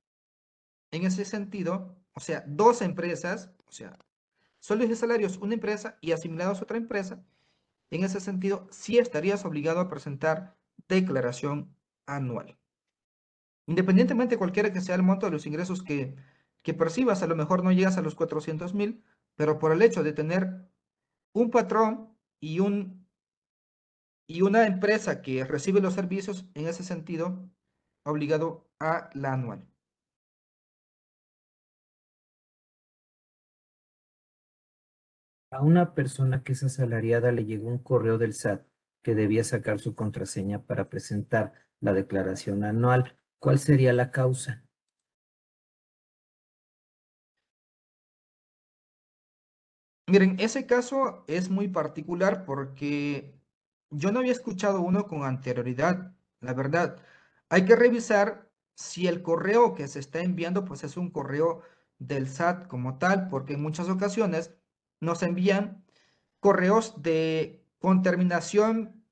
en 0.91 1.05
ese 1.05 1.25
sentido, 1.25 1.97
o 2.13 2.19
sea, 2.19 2.43
dos 2.47 2.81
empresas, 2.81 3.51
o 3.65 3.71
sea, 3.71 3.97
sueldos 4.59 4.89
y 4.89 4.95
salarios 4.95 5.37
una 5.37 5.55
empresa 5.55 5.97
y 6.01 6.11
asimilados 6.11 6.61
otra 6.61 6.77
empresa, 6.77 7.23
en 7.89 8.03
ese 8.03 8.19
sentido, 8.19 8.67
sí 8.71 8.97
estarías 8.97 9.45
obligado 9.45 9.79
a 9.79 9.89
presentar 9.89 10.57
declaración 10.87 11.75
anual. 12.05 12.57
Independientemente 13.67 14.37
cualquiera 14.37 14.73
que 14.73 14.81
sea 14.81 14.95
el 14.95 15.03
monto 15.03 15.25
de 15.25 15.31
los 15.31 15.45
ingresos 15.45 15.83
que, 15.83 16.15
que 16.63 16.73
percibas, 16.73 17.23
a 17.23 17.27
lo 17.27 17.35
mejor 17.35 17.63
no 17.63 17.71
llegas 17.71 17.97
a 17.97 18.01
los 18.01 18.15
400 18.15 18.73
mil, 18.73 19.03
pero 19.35 19.59
por 19.59 19.71
el 19.71 19.81
hecho 19.81 20.03
de 20.03 20.13
tener 20.13 20.67
un 21.33 21.49
patrón 21.49 22.17
y 22.39 22.59
un 22.59 23.02
y 24.27 24.41
una 24.41 24.65
empresa 24.67 25.21
que 25.21 25.43
recibe 25.45 25.81
los 25.81 25.93
servicios, 25.93 26.45
en 26.53 26.67
ese 26.67 26.83
sentido, 26.83 27.49
obligado 28.05 28.69
a 28.79 29.09
la 29.13 29.33
anual. 29.33 29.67
A 35.51 35.61
una 35.61 35.93
persona 35.93 36.43
que 36.43 36.53
es 36.53 36.63
asalariada 36.63 37.31
le 37.31 37.45
llegó 37.45 37.67
un 37.67 37.77
correo 37.77 38.17
del 38.17 38.33
SAT 38.33 38.65
que 39.03 39.13
debía 39.15 39.43
sacar 39.43 39.79
su 39.79 39.93
contraseña 39.95 40.63
para 40.65 40.89
presentar 40.89 41.53
la 41.79 41.93
declaración 41.93 42.63
anual. 42.63 43.17
¿Cuál 43.39 43.59
sería 43.59 43.93
la 43.93 44.09
causa? 44.11 44.65
Miren, 50.07 50.39
ese 50.39 50.65
caso 50.65 51.23
es 51.27 51.49
muy 51.49 51.67
particular 51.67 52.45
porque 52.45 53.33
yo 53.95 54.11
no 54.11 54.19
había 54.19 54.31
escuchado 54.31 54.81
uno 54.81 55.07
con 55.07 55.23
anterioridad, 55.23 56.15
la 56.39 56.53
verdad. 56.53 57.01
Hay 57.49 57.65
que 57.65 57.75
revisar 57.75 58.51
si 58.75 59.07
el 59.07 59.21
correo 59.23 59.75
que 59.75 59.87
se 59.87 59.99
está 59.99 60.21
enviando 60.21 60.65
pues 60.65 60.83
es 60.83 60.97
un 60.97 61.11
correo 61.11 61.61
del 61.99 62.27
SAT 62.27 62.67
como 62.67 62.97
tal, 62.97 63.27
porque 63.29 63.53
en 63.53 63.61
muchas 63.61 63.89
ocasiones 63.89 64.55
nos 64.99 65.23
envían 65.23 65.85
correos 66.39 67.01
de 67.01 67.65
con 67.79 68.01
terminación 68.03 69.05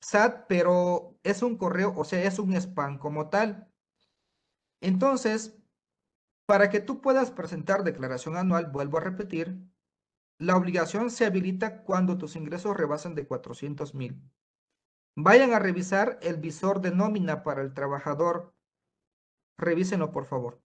SAT, 0.00 0.46
pero 0.48 1.18
es 1.22 1.42
un 1.42 1.56
correo, 1.56 1.94
o 1.96 2.04
sea, 2.04 2.22
es 2.24 2.38
un 2.38 2.54
spam 2.54 2.98
como 2.98 3.28
tal. 3.30 3.70
Entonces, 4.80 5.56
para 6.46 6.70
que 6.70 6.80
tú 6.80 7.00
puedas 7.00 7.30
presentar 7.30 7.84
declaración 7.84 8.36
anual, 8.36 8.66
vuelvo 8.70 8.98
a 8.98 9.00
repetir, 9.02 9.58
la 10.40 10.56
obligación 10.56 11.10
se 11.10 11.24
habilita 11.26 11.84
cuando 11.84 12.18
tus 12.18 12.34
ingresos 12.34 12.76
rebasan 12.76 13.14
de 13.14 13.28
400 13.28 13.94
mil. 13.94 14.20
Vayan 15.16 15.52
a 15.52 15.60
revisar 15.60 16.18
el 16.22 16.36
visor 16.38 16.80
de 16.80 16.92
nómina 16.92 17.44
para 17.44 17.62
el 17.62 17.74
trabajador. 17.74 18.54
Revísenlo, 19.58 20.10
por 20.10 20.24
favor. 20.26 20.60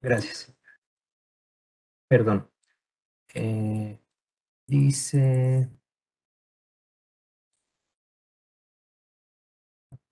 Gracias. 0.00 0.53
Perdón. 2.14 2.48
Eh, 3.34 3.98
dice... 4.68 5.68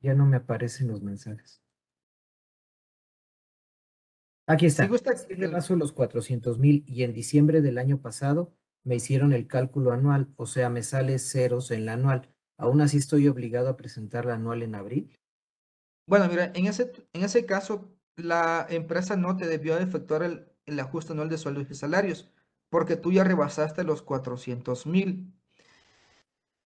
Ya 0.00 0.12
no 0.14 0.26
me 0.26 0.38
aparecen 0.38 0.88
los 0.88 1.00
mensajes. 1.00 1.62
Aquí 4.48 4.66
está. 4.66 4.88
Si 4.88 5.36
paso 5.46 5.76
los 5.76 5.92
400 5.92 6.58
mil 6.58 6.82
y 6.88 7.04
en 7.04 7.12
diciembre 7.12 7.62
del 7.62 7.78
año 7.78 8.02
pasado 8.02 8.52
me 8.82 8.96
hicieron 8.96 9.32
el 9.32 9.46
cálculo 9.46 9.92
anual, 9.92 10.34
o 10.34 10.46
sea, 10.46 10.70
me 10.70 10.82
sale 10.82 11.20
ceros 11.20 11.70
en 11.70 11.86
la 11.86 11.92
anual. 11.92 12.34
¿Aún 12.58 12.80
así 12.80 12.96
estoy 12.96 13.28
obligado 13.28 13.68
a 13.68 13.76
presentar 13.76 14.26
la 14.26 14.34
anual 14.34 14.64
en 14.64 14.74
abril? 14.74 15.16
Bueno, 16.08 16.26
mira, 16.28 16.50
en 16.52 16.66
ese, 16.66 16.90
en 17.12 17.22
ese 17.22 17.46
caso, 17.46 17.96
la 18.16 18.66
empresa 18.70 19.14
no 19.14 19.36
te 19.36 19.46
debió 19.46 19.78
efectuar 19.78 20.24
el, 20.24 20.51
el 20.66 20.78
ajuste 20.80 21.12
anual 21.12 21.28
de 21.28 21.38
sueldos 21.38 21.70
y 21.70 21.74
salarios, 21.74 22.30
porque 22.70 22.96
tú 22.96 23.12
ya 23.12 23.24
rebasaste 23.24 23.84
los 23.84 24.02
400 24.02 24.86
mil. 24.86 25.32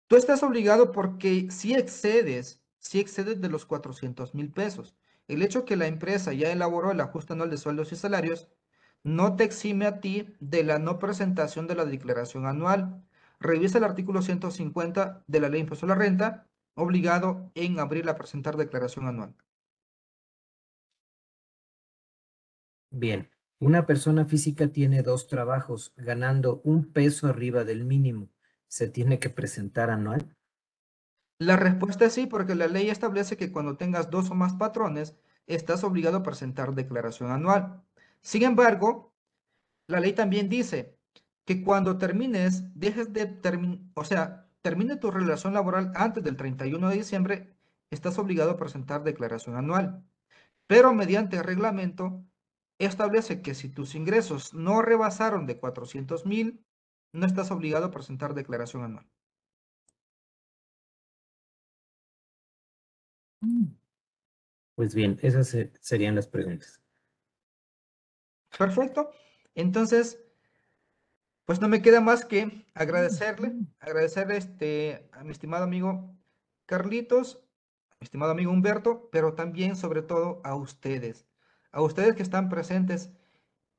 Tú 0.07 0.16
estás 0.16 0.43
obligado 0.43 0.93
porque 0.93 1.51
si 1.51 1.74
excedes, 1.74 2.62
si 2.78 3.01
excedes 3.01 3.41
de 3.41 3.49
los 3.49 3.66
400 3.66 4.34
mil 4.34 4.51
pesos. 4.53 4.97
El 5.28 5.43
hecho 5.43 5.64
que 5.64 5.76
la 5.76 5.86
empresa 5.86 6.32
ya 6.32 6.51
elaboró 6.51 6.91
el 6.91 7.01
ajuste 7.01 7.34
anual 7.34 7.51
de 7.51 7.59
sueldos 7.59 7.93
y 7.93 7.97
salarios 7.97 8.49
no 9.03 9.36
te 9.36 9.45
exime 9.45 9.86
a 9.86 10.01
ti 10.01 10.34
de 10.41 10.64
la 10.64 10.78
no 10.78 10.99
presentación 10.99 11.66
de 11.66 11.74
la 11.74 11.84
declaración 11.84 12.47
anual. 12.47 13.05
Revisa 13.41 13.78
el 13.78 13.84
artículo 13.84 14.22
150 14.22 15.24
de 15.26 15.41
la 15.41 15.49
Ley 15.49 15.61
de 15.61 15.64
Impuesto 15.64 15.86
a 15.86 15.91
la 15.91 15.95
Renta, 15.95 16.49
obligado 16.74 17.51
en 17.55 17.78
abril 17.80 18.09
a 18.09 18.16
presentar 18.16 18.57
declaración 18.57 19.07
anual. 19.07 19.34
Bien, 22.91 23.28
una 23.61 23.85
persona 23.87 24.25
física 24.25 24.69
tiene 24.69 25.03
dos 25.03 25.29
trabajos 25.29 25.93
ganando 25.97 26.63
un 26.65 26.93
peso 26.93 27.29
arriba 27.29 27.63
del 27.65 27.85
mínimo. 27.85 28.31
¿Se 28.69 28.89
tiene 28.89 29.19
que 29.19 29.29
presentar 29.29 29.91
anual? 29.91 30.35
La 31.39 31.57
respuesta 31.57 32.07
es 32.07 32.15
sí, 32.15 32.27
porque 32.27 32.55
la 32.55 32.69
ley 32.69 32.89
establece 32.89 33.37
que 33.37 33.53
cuando 33.53 33.77
tengas 33.77 34.11
dos 34.11 34.31
o 34.31 34.35
más 34.35 34.55
patrones, 34.55 35.17
estás 35.47 35.85
obligado 35.85 36.19
a 36.19 36.23
presentar 36.23 36.75
declaración 36.75 37.31
anual. 37.31 37.83
Sin 38.23 38.45
embargo, 38.45 39.13
la 39.87 40.01
ley 40.01 40.15
también 40.15 40.49
dice 40.49 40.99
que 41.45 41.63
cuando 41.63 41.99
termines, 41.99 42.63
dejes 42.75 43.13
de 43.13 43.27
terminar, 43.27 43.81
o 43.95 44.05
sea, 44.05 44.49
termine 44.63 44.97
tu 44.97 45.11
relación 45.11 45.53
laboral 45.53 45.93
antes 45.97 46.25
del 46.25 46.37
31 46.37 46.89
de 46.89 46.97
diciembre, 46.97 47.57
estás 47.91 48.19
obligado 48.19 48.53
a 48.53 48.57
presentar 48.57 49.03
declaración 49.03 49.57
anual. 49.57 50.05
Pero 50.67 50.95
mediante 50.95 51.43
reglamento, 51.43 52.25
establece 52.87 53.43
que 53.43 53.55
si 53.55 53.68
tus 53.68 53.95
ingresos 53.95 54.55
no 54.55 54.83
rebasaron 54.83 55.47
de 55.47 55.59
400 55.59 56.26
mil, 56.26 56.64
no 57.12 57.26
estás 57.26 57.51
obligado 57.51 57.87
a 57.87 57.91
presentar 57.91 58.35
declaración 58.35 58.85
anual. 58.85 59.07
Pues 64.74 64.95
bien, 64.95 65.18
esas 65.22 65.57
serían 65.81 66.14
las 66.14 66.26
preguntas. 66.26 66.81
Perfecto. 68.57 69.11
Entonces, 69.55 70.18
pues 71.45 71.61
no 71.61 71.68
me 71.68 71.83
queda 71.83 72.01
más 72.01 72.24
que 72.24 72.66
agradecerle, 72.74 73.55
agradecerle 73.81 74.37
este, 74.37 75.09
a 75.12 75.24
mi 75.24 75.33
estimado 75.33 75.64
amigo 75.64 76.16
Carlitos, 76.66 77.45
a 77.91 77.97
mi 78.01 78.05
estimado 78.05 78.33
amigo 78.33 78.53
Humberto, 78.53 79.11
pero 79.11 79.35
también 79.35 79.76
sobre 79.76 80.03
todo 80.03 80.41
a 80.45 80.55
ustedes, 80.55 81.26
a 81.73 81.83
ustedes 81.83 82.14
que 82.14 82.23
están 82.23 82.49
presentes 82.49 83.12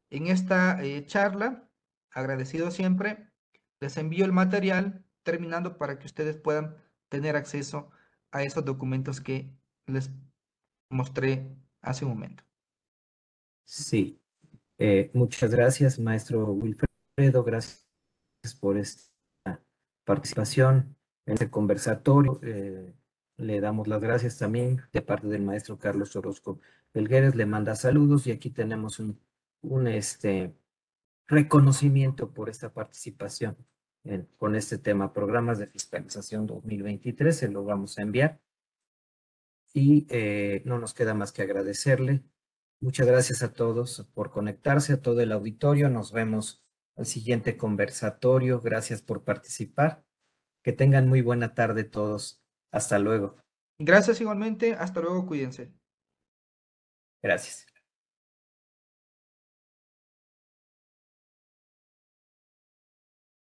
en 0.09 0.27
esta 0.27 0.83
eh, 0.83 1.05
charla, 1.05 1.69
agradecido 2.11 2.71
siempre, 2.71 3.31
les 3.79 3.97
envío 3.97 4.25
el 4.25 4.31
material 4.31 5.05
terminando 5.23 5.77
para 5.77 5.99
que 5.99 6.05
ustedes 6.05 6.37
puedan 6.37 6.77
tener 7.09 7.35
acceso 7.35 7.89
a 8.31 8.43
esos 8.43 8.63
documentos 8.65 9.21
que 9.21 9.53
les 9.87 10.11
mostré 10.89 11.55
hace 11.81 12.05
un 12.05 12.11
momento. 12.11 12.43
Sí, 13.65 14.19
eh, 14.77 15.11
muchas 15.13 15.51
gracias, 15.51 15.99
maestro 15.99 16.45
Wilfredo. 16.53 17.43
Gracias 17.43 17.85
por 18.59 18.77
esta 18.77 19.61
participación 20.05 20.95
en 21.25 21.33
este 21.33 21.49
conversatorio. 21.49 22.39
Eh, 22.43 22.93
le 23.37 23.61
damos 23.61 23.87
las 23.87 24.01
gracias 24.01 24.37
también 24.37 24.81
de 24.91 25.01
parte 25.01 25.27
del 25.27 25.41
maestro 25.41 25.77
Carlos 25.79 26.15
Orozco 26.15 26.59
Belgueres. 26.93 27.35
Le 27.35 27.45
manda 27.45 27.75
saludos 27.75 28.27
y 28.27 28.31
aquí 28.31 28.49
tenemos 28.49 28.99
un, 28.99 29.19
un 29.61 29.87
este, 29.87 30.53
reconocimiento 31.27 32.33
por 32.33 32.49
esta 32.49 32.73
participación 32.73 33.57
con 34.37 34.55
este 34.55 34.79
tema, 34.79 35.13
programas 35.13 35.59
de 35.59 35.67
fiscalización 35.67 36.47
2023. 36.47 37.35
Se 37.37 37.49
lo 37.49 37.63
vamos 37.63 37.97
a 37.97 38.01
enviar. 38.01 38.41
Y 39.73 40.05
eh, 40.09 40.63
no 40.65 40.79
nos 40.79 40.93
queda 40.93 41.13
más 41.13 41.31
que 41.31 41.43
agradecerle 41.43 42.23
Muchas 42.83 43.05
gracias 43.05 43.43
a 43.43 43.53
todos 43.53 44.09
por 44.15 44.31
conectarse, 44.31 44.93
a 44.93 45.01
todo 45.01 45.21
el 45.21 45.31
auditorio. 45.31 45.87
Nos 45.87 46.11
vemos 46.11 46.63
al 46.95 47.05
siguiente 47.05 47.55
conversatorio. 47.55 48.59
Gracias 48.59 49.03
por 49.03 49.23
participar. 49.23 50.03
Que 50.63 50.73
tengan 50.73 51.07
muy 51.07 51.21
buena 51.21 51.53
tarde 51.53 51.83
todos. 51.83 52.41
Hasta 52.71 52.97
luego. 52.97 53.35
Gracias 53.77 54.19
igualmente. 54.19 54.73
Hasta 54.73 54.99
luego. 54.99 55.27
Cuídense. 55.27 55.71
Gracias. 57.23 57.65